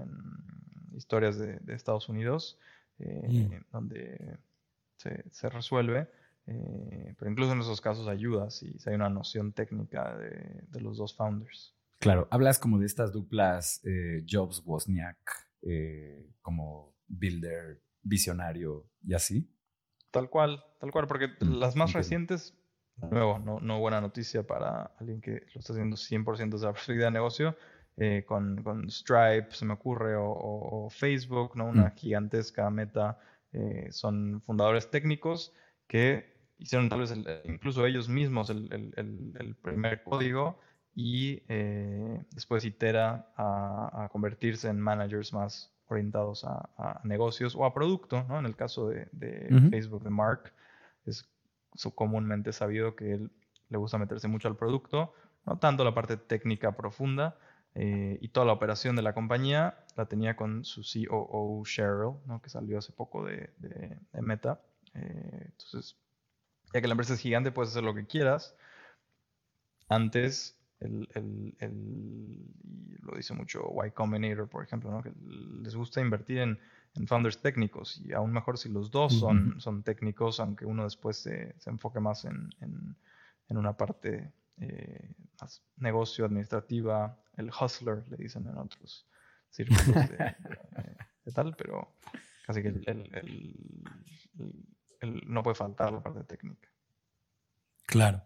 historias 0.95 1.37
de, 1.37 1.59
Estados 1.67 2.09
Unidos, 2.09 2.57
eh, 2.97 3.27
mm. 3.29 3.71
donde 3.71 4.39
se, 4.95 5.23
se 5.29 5.49
resuelve. 5.49 6.07
Eh, 6.47 7.13
pero 7.19 7.29
incluso 7.29 7.51
en 7.51 7.59
esos 7.59 7.81
casos 7.81 8.07
ayuda 8.07 8.49
si, 8.49 8.73
hay 8.85 8.95
una 8.95 9.09
noción 9.09 9.51
técnica 9.51 10.17
de, 10.17 10.79
los 10.79 10.97
dos 10.97 11.15
founders. 11.15 11.75
Claro, 11.99 12.27
hablas 12.31 12.57
como 12.57 12.79
de 12.79 12.85
estas 12.85 13.11
duplas 13.11 13.81
eh, 13.83 14.23
Jobs, 14.29 14.63
Wozniak, 14.65 15.17
eh, 15.63 16.31
como 16.41 16.95
builder, 17.07 17.81
visionario 18.01 18.89
y 19.03 19.13
así. 19.13 19.51
Tal 20.11 20.29
cual, 20.29 20.63
tal 20.79 20.91
cual, 20.91 21.07
porque 21.07 21.27
mm, 21.27 21.59
las 21.59 21.75
más 21.75 21.91
recientes, 21.91 22.55
nuevo, 22.95 23.39
no, 23.39 23.59
no, 23.59 23.79
buena 23.79 23.99
noticia 23.99 24.47
para 24.47 24.93
alguien 24.99 25.19
que 25.19 25.43
lo 25.53 25.59
está 25.59 25.73
haciendo 25.73 25.97
100% 25.97 26.57
de 26.57 26.65
la 26.65 26.71
perspectiva 26.73 27.05
de 27.05 27.11
negocio, 27.11 27.57
con, 28.27 28.63
con, 28.63 28.91
Stripe, 28.91 29.47
se 29.51 29.65
me 29.65 29.73
ocurre, 29.73 30.15
o, 30.17 30.87
Facebook, 30.91 31.57
¿no? 31.57 31.65
una 31.65 31.87
mm. 31.87 31.95
gigantesca 31.95 32.69
meta, 32.69 33.19
son 33.89 34.43
fundadores 34.45 34.91
técnicos 34.91 35.51
que 35.87 36.36
hicieron 36.59 36.89
tal 36.89 37.01
vez 37.01 37.13
incluso 37.45 37.85
ellos 37.85 38.09
mismos 38.09 38.49
el, 38.49 39.55
primer 39.61 40.03
código 40.03 40.59
y 40.95 41.43
eh, 41.47 42.25
después 42.31 42.65
itera 42.65 43.31
a, 43.37 44.09
convertirse 44.11 44.67
en 44.67 44.79
managers 44.79 45.33
más 45.33 45.71
orientados 45.87 46.43
a, 46.43 47.01
negocios 47.03 47.55
o 47.55 47.65
a 47.65 47.73
producto, 47.73 48.25
¿no? 48.27 48.39
En 48.39 48.45
el 48.45 48.55
caso 48.55 48.89
de, 48.89 49.07
Facebook, 49.69 50.03
de 50.03 50.09
Mark, 50.09 50.51
es 51.05 51.29
comúnmente 51.95 52.51
sabido 52.51 52.95
que 52.95 53.13
él 53.13 53.31
le 53.69 53.77
gusta 53.77 53.97
meterse 53.97 54.27
mucho 54.27 54.47
al 54.47 54.55
producto, 54.55 55.13
no 55.45 55.57
tanto 55.59 55.83
la 55.83 55.93
parte 55.93 56.17
técnica 56.17 56.75
profunda, 56.75 57.37
eh, 57.79 58.17
y 58.21 58.29
toda 58.29 58.47
la 58.47 58.53
operación 58.53 58.95
de 58.95 59.03
la 59.03 59.13
compañía 59.13 59.77
la 59.95 60.07
tenía 60.07 60.35
con 60.35 60.65
su 60.65 60.81
COO 60.81 61.63
Cheryl, 61.63 62.15
¿no? 62.25 62.41
que 62.41 62.49
salió 62.49 62.79
hace 62.79 62.91
poco 62.91 63.23
de, 63.23 63.51
Meta. 64.13 64.59
Eh, 64.95 65.43
entonces, 65.45 65.95
ya 66.73 66.81
que 66.81 66.87
la 66.87 66.93
empresa 66.93 67.13
es 67.13 67.19
gigante, 67.19 67.51
puedes 67.51 67.71
hacer 67.71 67.83
lo 67.83 67.93
que 67.93 68.05
quieras. 68.05 68.55
Antes, 69.89 70.57
el, 70.79 71.55
y 71.59 73.01
lo 73.01 73.15
dice 73.15 73.33
mucho 73.33 73.63
Y 73.85 73.91
Combinator, 73.91 74.47
por 74.49 74.63
ejemplo, 74.63 74.91
¿no? 74.91 75.01
que 75.01 75.11
les 75.63 75.75
gusta 75.75 76.01
invertir 76.01 76.39
en, 76.39 76.59
founders 77.05 77.39
técnicos 77.39 78.01
y 78.03 78.13
aún 78.13 78.31
mejor 78.31 78.57
si 78.57 78.69
los 78.69 78.89
dos 78.89 79.19
son, 79.19 79.61
son 79.61 79.83
técnicos, 79.83 80.39
aunque 80.39 80.65
uno 80.65 80.83
después 80.83 81.17
se, 81.17 81.53
enfoque 81.67 81.99
más 81.99 82.25
en, 82.25 82.49
una 83.49 83.77
parte 83.77 84.31
eh, 84.59 85.11
más 85.39 85.61
negocio, 85.77 86.25
administrativa, 86.25 87.15
el 87.35 87.51
hustler, 87.51 88.03
le 88.09 88.17
dicen 88.17 88.47
en 88.47 88.57
otros 88.57 89.05
círculos 89.51 90.09
de, 90.09 90.35
tal, 91.35 91.55
pero 91.55 91.93
casi 92.47 92.63
que 92.63 92.69
el 92.69 93.37
no 95.01 95.43
puede 95.43 95.55
faltar 95.55 95.91
la 95.91 96.01
parte 96.01 96.23
técnica. 96.23 96.69
Claro. 97.85 98.23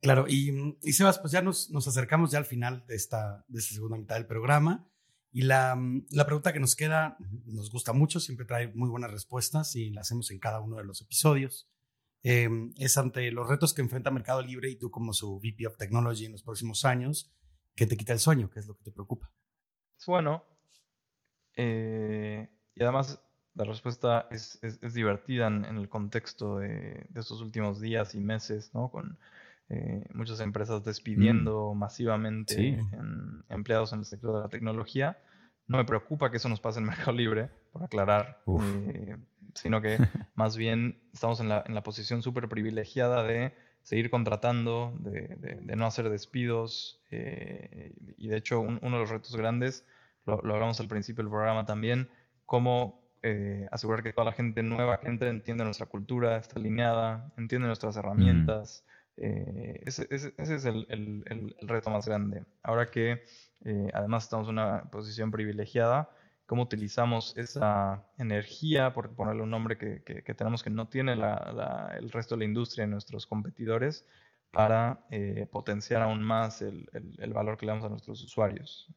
Claro, 0.00 0.26
y, 0.28 0.76
y 0.82 0.92
Sebas, 0.92 1.18
pues 1.18 1.32
ya 1.32 1.42
nos, 1.42 1.70
nos, 1.70 1.88
acercamos 1.88 2.30
ya 2.30 2.38
al 2.38 2.44
final 2.44 2.86
de 2.86 2.94
esta, 2.94 3.44
de 3.48 3.58
esta 3.58 3.74
segunda 3.74 3.96
mitad 3.96 4.14
del 4.14 4.26
programa. 4.26 4.88
Y 5.32 5.42
la, 5.42 5.76
la, 6.10 6.24
pregunta 6.24 6.52
que 6.52 6.60
nos 6.60 6.76
queda 6.76 7.16
nos 7.46 7.70
gusta 7.70 7.92
mucho, 7.92 8.20
siempre 8.20 8.46
trae 8.46 8.68
muy 8.68 8.88
buenas 8.88 9.10
respuestas 9.10 9.74
y 9.74 9.90
la 9.90 10.02
hacemos 10.02 10.30
en 10.30 10.38
cada 10.38 10.60
uno 10.60 10.76
de 10.76 10.84
los 10.84 11.00
episodios. 11.00 11.68
Em, 12.22 12.72
es 12.76 12.96
ante 12.96 13.30
los 13.30 13.48
retos 13.48 13.74
que 13.74 13.82
enfrenta 13.82 14.10
Mercado 14.10 14.42
Libre 14.42 14.70
y 14.70 14.76
tú 14.76 14.90
como 14.90 15.12
su 15.12 15.38
VP 15.38 15.66
of 15.66 15.76
Technology 15.76 16.26
en 16.26 16.32
los 16.32 16.42
próximos 16.42 16.84
años, 16.84 17.32
¿qué 17.74 17.86
te 17.86 17.96
quita 17.96 18.12
el 18.12 18.18
sueño? 18.20 18.50
¿Qué 18.50 18.60
es 18.60 18.66
lo 18.66 18.76
que 18.76 18.84
te 18.84 18.92
preocupa? 18.92 19.32
Bueno, 20.06 20.44
eh, 21.56 22.48
y 22.74 22.82
además 22.82 23.20
la 23.58 23.64
respuesta 23.64 24.28
es, 24.30 24.60
divertida 24.94 25.48
en, 25.48 25.64
el 25.64 25.88
contexto 25.88 26.58
de, 26.58 27.08
estos 27.16 27.40
últimos 27.40 27.80
días 27.80 28.14
y 28.14 28.20
meses, 28.20 28.70
¿no? 28.72 28.88
Con 28.88 29.18
eh, 29.68 30.06
muchas 30.14 30.38
empresas 30.38 30.84
despidiendo 30.84 31.74
mm. 31.74 31.78
masivamente 31.78 32.80
empleados 33.48 33.92
en 33.92 33.98
el 33.98 34.04
sector 34.04 34.36
de 34.36 34.42
la 34.42 34.48
tecnología. 34.48 35.18
No 35.66 35.76
me 35.76 35.84
preocupa 35.84 36.30
que 36.30 36.36
eso 36.36 36.48
nos 36.48 36.60
pase 36.60 36.78
en 36.78 36.86
Mercado 36.86 37.12
Libre, 37.12 37.50
por 37.72 37.82
aclarar, 37.82 38.40
eh, 38.46 39.16
sino 39.54 39.82
que 39.82 39.98
más 40.36 40.56
bien 40.56 41.00
estamos 41.12 41.40
en 41.40 41.48
la, 41.48 41.82
posición 41.82 42.22
súper 42.22 42.48
privilegiada 42.48 43.24
de 43.24 43.54
seguir 43.82 44.08
contratando, 44.08 44.94
de, 45.00 45.76
no 45.76 45.84
hacer 45.84 46.10
despidos. 46.10 47.02
Eh, 47.10 47.92
y 48.16 48.28
de 48.28 48.36
hecho, 48.36 48.60
uno 48.60 48.78
de 48.80 48.98
los 49.00 49.10
retos 49.10 49.34
grandes, 49.34 49.84
lo, 50.26 50.40
lo 50.42 50.54
hablamos 50.54 50.78
al 50.78 50.86
principio 50.86 51.24
del 51.24 51.30
programa 51.30 51.66
también, 51.66 52.08
cómo 52.46 53.07
eh, 53.22 53.66
asegurar 53.72 54.02
que 54.02 54.12
toda 54.12 54.26
la 54.26 54.32
gente 54.32 54.62
nueva 54.62 55.00
que 55.00 55.08
entre 55.08 55.28
entiende 55.28 55.64
nuestra 55.64 55.86
cultura, 55.86 56.36
está 56.36 56.58
alineada, 56.58 57.32
entiende 57.36 57.66
nuestras 57.66 57.96
herramientas. 57.96 58.84
Eh, 59.16 59.82
ese, 59.84 60.06
es 60.10 60.64
el, 60.64 61.56
reto 61.62 61.90
más 61.90 62.06
grande. 62.06 62.44
Ahora 62.62 62.90
que 62.90 63.24
eh, 63.64 63.90
además 63.92 64.24
estamos 64.24 64.46
en 64.46 64.54
una 64.54 64.84
posición 64.90 65.32
privilegiada, 65.32 66.10
cómo 66.46 66.62
utilizamos 66.62 67.36
esa 67.36 68.04
energía, 68.18 68.92
por 68.92 69.14
ponerle 69.14 69.42
un 69.42 69.50
nombre 69.50 69.76
que, 69.76 70.34
tenemos 70.34 70.62
que 70.62 70.70
no 70.70 70.88
tiene 70.88 71.12
el 71.12 72.10
resto 72.10 72.36
de 72.36 72.40
la 72.40 72.44
industria 72.44 72.84
y 72.84 72.88
nuestros 72.88 73.26
competidores, 73.26 74.06
para 74.52 75.00
potenciar 75.50 76.02
aún 76.02 76.22
más 76.22 76.62
el, 76.62 76.88
valor 77.34 77.58
que 77.58 77.66
le 77.66 77.72
damos 77.72 77.84
a 77.84 77.90
nuestros 77.90 78.22
usuarios. 78.22 78.88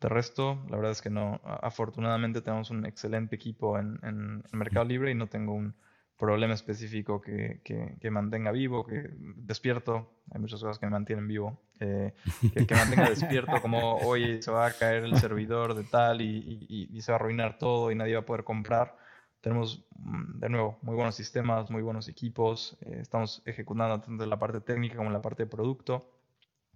De 0.00 0.08
resto, 0.08 0.64
la 0.68 0.76
verdad 0.76 0.92
es 0.92 1.02
que 1.02 1.10
no. 1.10 1.40
Afortunadamente 1.44 2.40
tenemos 2.40 2.70
un 2.70 2.86
excelente 2.86 3.34
equipo 3.34 3.78
en, 3.78 3.98
en, 4.02 4.44
Mercado 4.52 4.84
Libre 4.84 5.10
y 5.10 5.14
no 5.16 5.26
tengo 5.26 5.54
un 5.54 5.74
problema 6.16 6.54
específico 6.54 7.20
que, 7.20 7.60
que, 7.64 8.10
mantenga 8.10 8.52
vivo, 8.52 8.86
que 8.86 9.10
despierto. 9.36 10.12
Hay 10.30 10.40
muchas 10.40 10.60
cosas 10.60 10.78
que 10.78 10.86
me 10.86 10.90
mantienen 10.90 11.26
vivo. 11.26 11.60
Eh, 11.80 12.12
que, 12.54 12.74
mantenga 12.76 13.08
despierto, 13.08 13.52
como 13.62 13.96
hoy 13.96 14.40
se 14.40 14.52
va 14.52 14.66
a 14.66 14.72
caer 14.72 15.02
el 15.04 15.16
servidor 15.18 15.74
de 15.74 15.82
tal 15.82 16.20
y, 16.20 16.66
y, 16.68 17.00
se 17.02 17.10
va 17.10 17.16
a 17.16 17.20
arruinar 17.20 17.58
todo 17.58 17.90
y 17.90 17.96
nadie 17.96 18.14
va 18.14 18.20
a 18.20 18.26
poder 18.26 18.44
comprar. 18.44 18.96
Tenemos, 19.40 19.84
mm, 19.96 20.38
de 20.38 20.48
nuevo, 20.48 20.78
muy 20.82 20.94
buenos 20.94 21.16
sistemas, 21.16 21.70
muy 21.70 21.82
buenos 21.82 22.08
equipos. 22.08 22.78
Eh, 22.82 22.98
estamos 23.00 23.42
ejecutando 23.46 24.00
tanto 24.00 24.24
la 24.26 24.38
parte 24.38 24.60
técnica 24.60 24.96
como 24.96 25.10
la 25.10 25.22
parte 25.22 25.44
de 25.44 25.50
producto. 25.50 26.08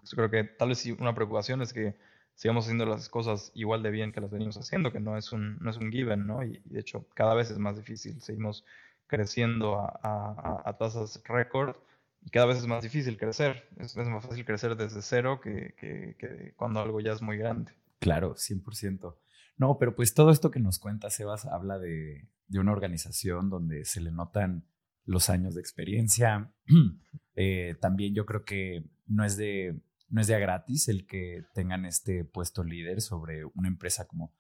Yo 0.03 0.17
creo 0.17 0.31
que 0.31 0.45
tal 0.45 0.71
vez 0.71 0.85
una 0.99 1.15
preocupación 1.15 1.63
es 1.63 1.73
que 1.73 1.95
sigamos 2.35 2.65
haciendo 2.65 2.87
las 2.87 3.09
cosas 3.09 3.53
igual 3.55 3.83
de 3.83 3.91
bien 3.91 4.13
que 4.13 4.21
las 4.21 4.31
venimos 4.31 4.57
haciendo, 4.57 4.93
que 4.93 5.01
no 5.01 5.17
es 5.17 5.33
un, 5.33 5.59
no 5.59 5.71
es 5.71 5.77
un 5.77 5.91
given, 5.91 6.27
¿no? 6.27 6.43
Y, 6.43 6.61
de 6.65 6.81
hecho 6.81 7.07
cada 7.15 7.35
vez 7.35 7.51
es 7.51 7.59
más 7.59 7.77
difícil. 7.77 8.21
Seguimos 8.21 8.65
creciendo 9.07 9.79
a, 9.79 10.77
tasas 10.79 11.23
récord 11.25 11.77
y 12.23 12.31
cada 12.31 12.47
vez 12.47 12.59
es 12.59 12.67
más 12.67 12.83
difícil 12.83 13.19
crecer. 13.19 13.69
Es, 13.79 13.97
más 13.97 14.25
fácil 14.25 14.45
crecer 14.45 14.77
desde 14.77 15.03
cero 15.03 15.41
que, 15.43 15.75
que, 15.79 16.55
cuando 16.57 16.81
algo 16.81 17.01
ya 17.01 17.13
es 17.13 17.23
muy 17.23 17.37
grande. 17.37 17.73
Claro, 17.99 18.35
100%. 18.35 19.17
No, 19.59 19.79
pero 19.79 19.95
pues 19.95 20.15
todo 20.15 20.31
esto 20.31 20.51
que 20.51 20.61
nos 20.61 20.79
cuenta 20.79 21.11
Sebas 21.11 21.45
habla 21.45 21.79
de, 21.79 22.29
de 22.49 22.59
una 22.59 22.73
organización 22.73 23.51
donde 23.51 23.85
se 23.85 24.01
le 24.01 24.11
notan 24.11 24.65
los 25.05 25.31
años 25.31 25.55
de 25.55 25.61
experiencia. 25.61 26.53
Eh, 27.35 27.77
también 27.81 28.15
yo 28.15 28.27
creo 28.27 28.45
que 28.45 28.85
no 29.07 29.25
es 29.25 29.39
de 29.39 29.81
no 30.13 30.21
es 30.21 30.27
de 30.27 30.39
gratis 30.39 30.89
el 30.89 31.07
que 31.07 31.43
tengan 31.55 31.87
este 31.87 32.25
puesto 32.25 32.63
líder 32.63 33.01
sobre 33.01 33.47
una 33.47 33.69
empresa 33.69 34.07
como 34.07 34.35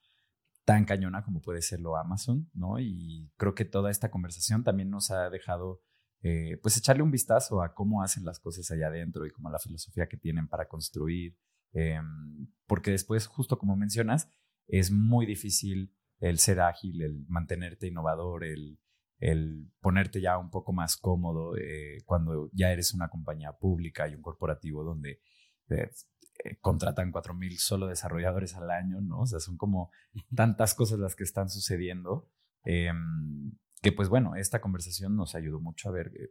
tan 0.64 0.84
cañona 0.84 1.24
como 1.24 1.40
puede 1.40 1.62
serlo 1.62 1.96
Amazon, 1.96 2.50
¿no? 2.52 2.78
Y 2.78 3.32
creo 3.38 3.54
que 3.54 3.64
toda 3.64 3.90
esta 3.90 4.10
conversación 4.10 4.64
también 4.64 4.90
nos 4.90 5.10
ha 5.10 5.30
dejado, 5.30 5.80
eh, 6.22 6.58
pues, 6.62 6.76
echarle 6.76 7.02
un 7.02 7.10
vistazo 7.10 7.62
a 7.62 7.74
cómo 7.74 8.02
hacen 8.02 8.24
las 8.26 8.38
cosas 8.38 8.70
allá 8.70 8.88
adentro 8.88 9.26
y 9.26 9.30
como 9.30 9.50
la 9.50 9.58
filosofía 9.58 10.08
que 10.08 10.18
tienen 10.18 10.46
para 10.46 10.68
construir, 10.68 11.38
em, 11.72 12.48
porque 12.66 12.90
después, 12.90 13.26
justo 13.26 13.58
como 13.58 13.74
mencionas, 13.74 14.28
es 14.68 14.90
muy 14.90 15.24
difícil 15.24 15.94
el 16.20 16.38
ser 16.38 16.60
ágil, 16.60 17.00
el 17.02 17.24
mantenerte 17.28 17.88
innovador, 17.88 18.44
el, 18.44 18.78
el 19.18 19.72
ponerte 19.80 20.20
ya 20.20 20.36
un 20.36 20.50
poco 20.50 20.74
más 20.74 20.98
cómodo 20.98 21.56
eh, 21.56 22.02
cuando 22.04 22.50
ya 22.52 22.70
eres 22.72 22.92
una 22.92 23.08
compañía 23.08 23.52
pública 23.52 24.06
y 24.06 24.14
un 24.14 24.22
corporativo 24.22 24.84
donde 24.84 25.20
eh, 25.68 26.56
contratan 26.60 27.12
4.000 27.12 27.56
solo 27.58 27.86
desarrolladores 27.86 28.54
al 28.56 28.70
año, 28.70 29.00
¿no? 29.00 29.20
O 29.20 29.26
sea, 29.26 29.38
son 29.38 29.56
como 29.56 29.90
tantas 30.34 30.74
cosas 30.74 30.98
las 30.98 31.14
que 31.14 31.24
están 31.24 31.48
sucediendo, 31.48 32.28
em, 32.64 33.52
que 33.80 33.92
pues 33.92 34.08
bueno, 34.08 34.34
esta 34.36 34.60
conversación 34.60 35.16
nos 35.16 35.34
ayudó 35.34 35.60
mucho 35.60 35.88
a 35.88 35.92
ver, 35.92 36.08
eh, 36.08 36.30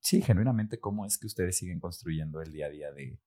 sí, 0.00 0.22
genuinamente 0.22 0.78
cómo 0.78 1.06
es 1.06 1.18
que 1.18 1.26
ustedes 1.26 1.56
siguen 1.56 1.80
construyendo 1.80 2.40
el 2.42 2.52
día 2.52 2.66
a 2.66 2.70
día 2.70 2.92
de, 2.92 3.18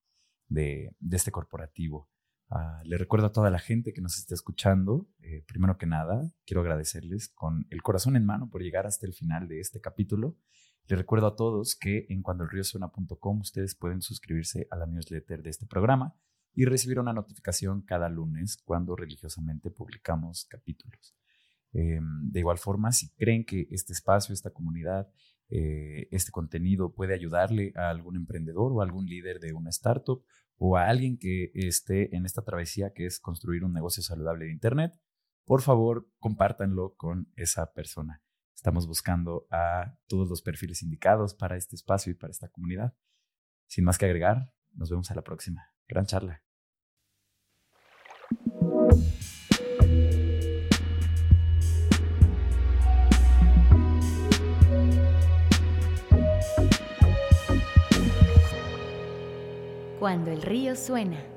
de, 0.47 0.95
este 1.11 1.31
corporativo. 1.31 2.09
Ah, 2.49 2.81
le 2.85 2.97
recuerdo 2.97 3.27
a 3.27 3.31
toda 3.31 3.49
la 3.49 3.59
gente 3.59 3.93
que 3.93 4.01
nos 4.01 4.17
está 4.17 4.35
escuchando, 4.35 5.09
eh, 5.19 5.43
primero 5.47 5.77
que 5.77 5.87
nada, 5.87 6.31
quiero 6.45 6.61
agradecerles 6.61 7.29
con 7.29 7.65
el 7.69 7.81
corazón 7.81 8.15
en 8.15 8.25
mano 8.25 8.49
por 8.49 8.61
llegar 8.61 8.85
hasta 8.85 9.07
el 9.07 9.13
final 9.13 9.47
de 9.47 9.59
este 9.59 9.81
capítulo 9.81 10.37
les 10.87 10.99
recuerdo 10.99 11.27
a 11.27 11.35
todos 11.35 11.75
que 11.75 12.05
en 12.09 12.21
cuandoelriosona.com 12.21 13.39
ustedes 13.39 13.75
pueden 13.75 14.01
suscribirse 14.01 14.67
a 14.69 14.75
la 14.75 14.85
newsletter 14.85 15.41
de 15.41 15.49
este 15.49 15.65
programa 15.65 16.13
y 16.53 16.65
recibir 16.65 16.99
una 16.99 17.13
notificación 17.13 17.81
cada 17.81 18.09
lunes 18.09 18.57
cuando 18.57 18.95
religiosamente 18.95 19.71
publicamos 19.71 20.45
capítulos. 20.45 21.15
Em, 21.71 22.29
de 22.29 22.39
igual 22.39 22.57
forma, 22.57 22.91
si 22.91 23.09
creen 23.15 23.45
que 23.45 23.67
este 23.71 23.93
espacio, 23.93 24.33
esta 24.33 24.51
comunidad, 24.51 25.09
eh, 25.49 26.07
este 26.11 26.31
contenido 26.31 26.93
puede 26.93 27.13
ayudarle 27.13 27.73
a 27.75 27.89
algún 27.89 28.15
emprendedor 28.15 28.71
o 28.73 28.81
algún 28.81 29.05
líder 29.05 29.39
de 29.39 29.53
una 29.53 29.69
startup 29.69 30.23
o 30.57 30.77
a 30.77 30.87
alguien 30.87 31.17
que 31.17 31.51
esté 31.53 32.15
en 32.15 32.25
esta 32.25 32.43
travesía 32.43 32.93
que 32.93 33.05
es 33.05 33.19
construir 33.19 33.63
un 33.63 33.73
negocio 33.73 34.03
saludable 34.03 34.45
de 34.45 34.51
Internet, 34.51 34.93
por 35.45 35.61
favor, 35.61 36.07
compártanlo 36.19 36.93
con 36.95 37.31
esa 37.35 37.73
persona. 37.73 38.22
Estamos 38.55 38.87
buscando 38.87 39.47
a 39.51 39.97
todos 40.07 40.29
los 40.29 40.41
perfiles 40.41 40.83
indicados 40.83 41.33
para 41.33 41.57
este 41.57 41.75
espacio 41.75 42.11
y 42.11 42.15
para 42.15 42.31
esta 42.31 42.49
comunidad. 42.49 42.93
Sin 43.67 43.83
más 43.83 43.97
que 43.97 44.05
agregar, 44.05 44.53
nos 44.73 44.89
vemos 44.89 45.09
a 45.11 45.15
la 45.15 45.23
próxima. 45.23 45.69
Gran 45.87 46.05
charla. 46.05 46.41
Cuando 59.99 60.31
el 60.31 60.41
río 60.41 60.75
suena. 60.75 61.32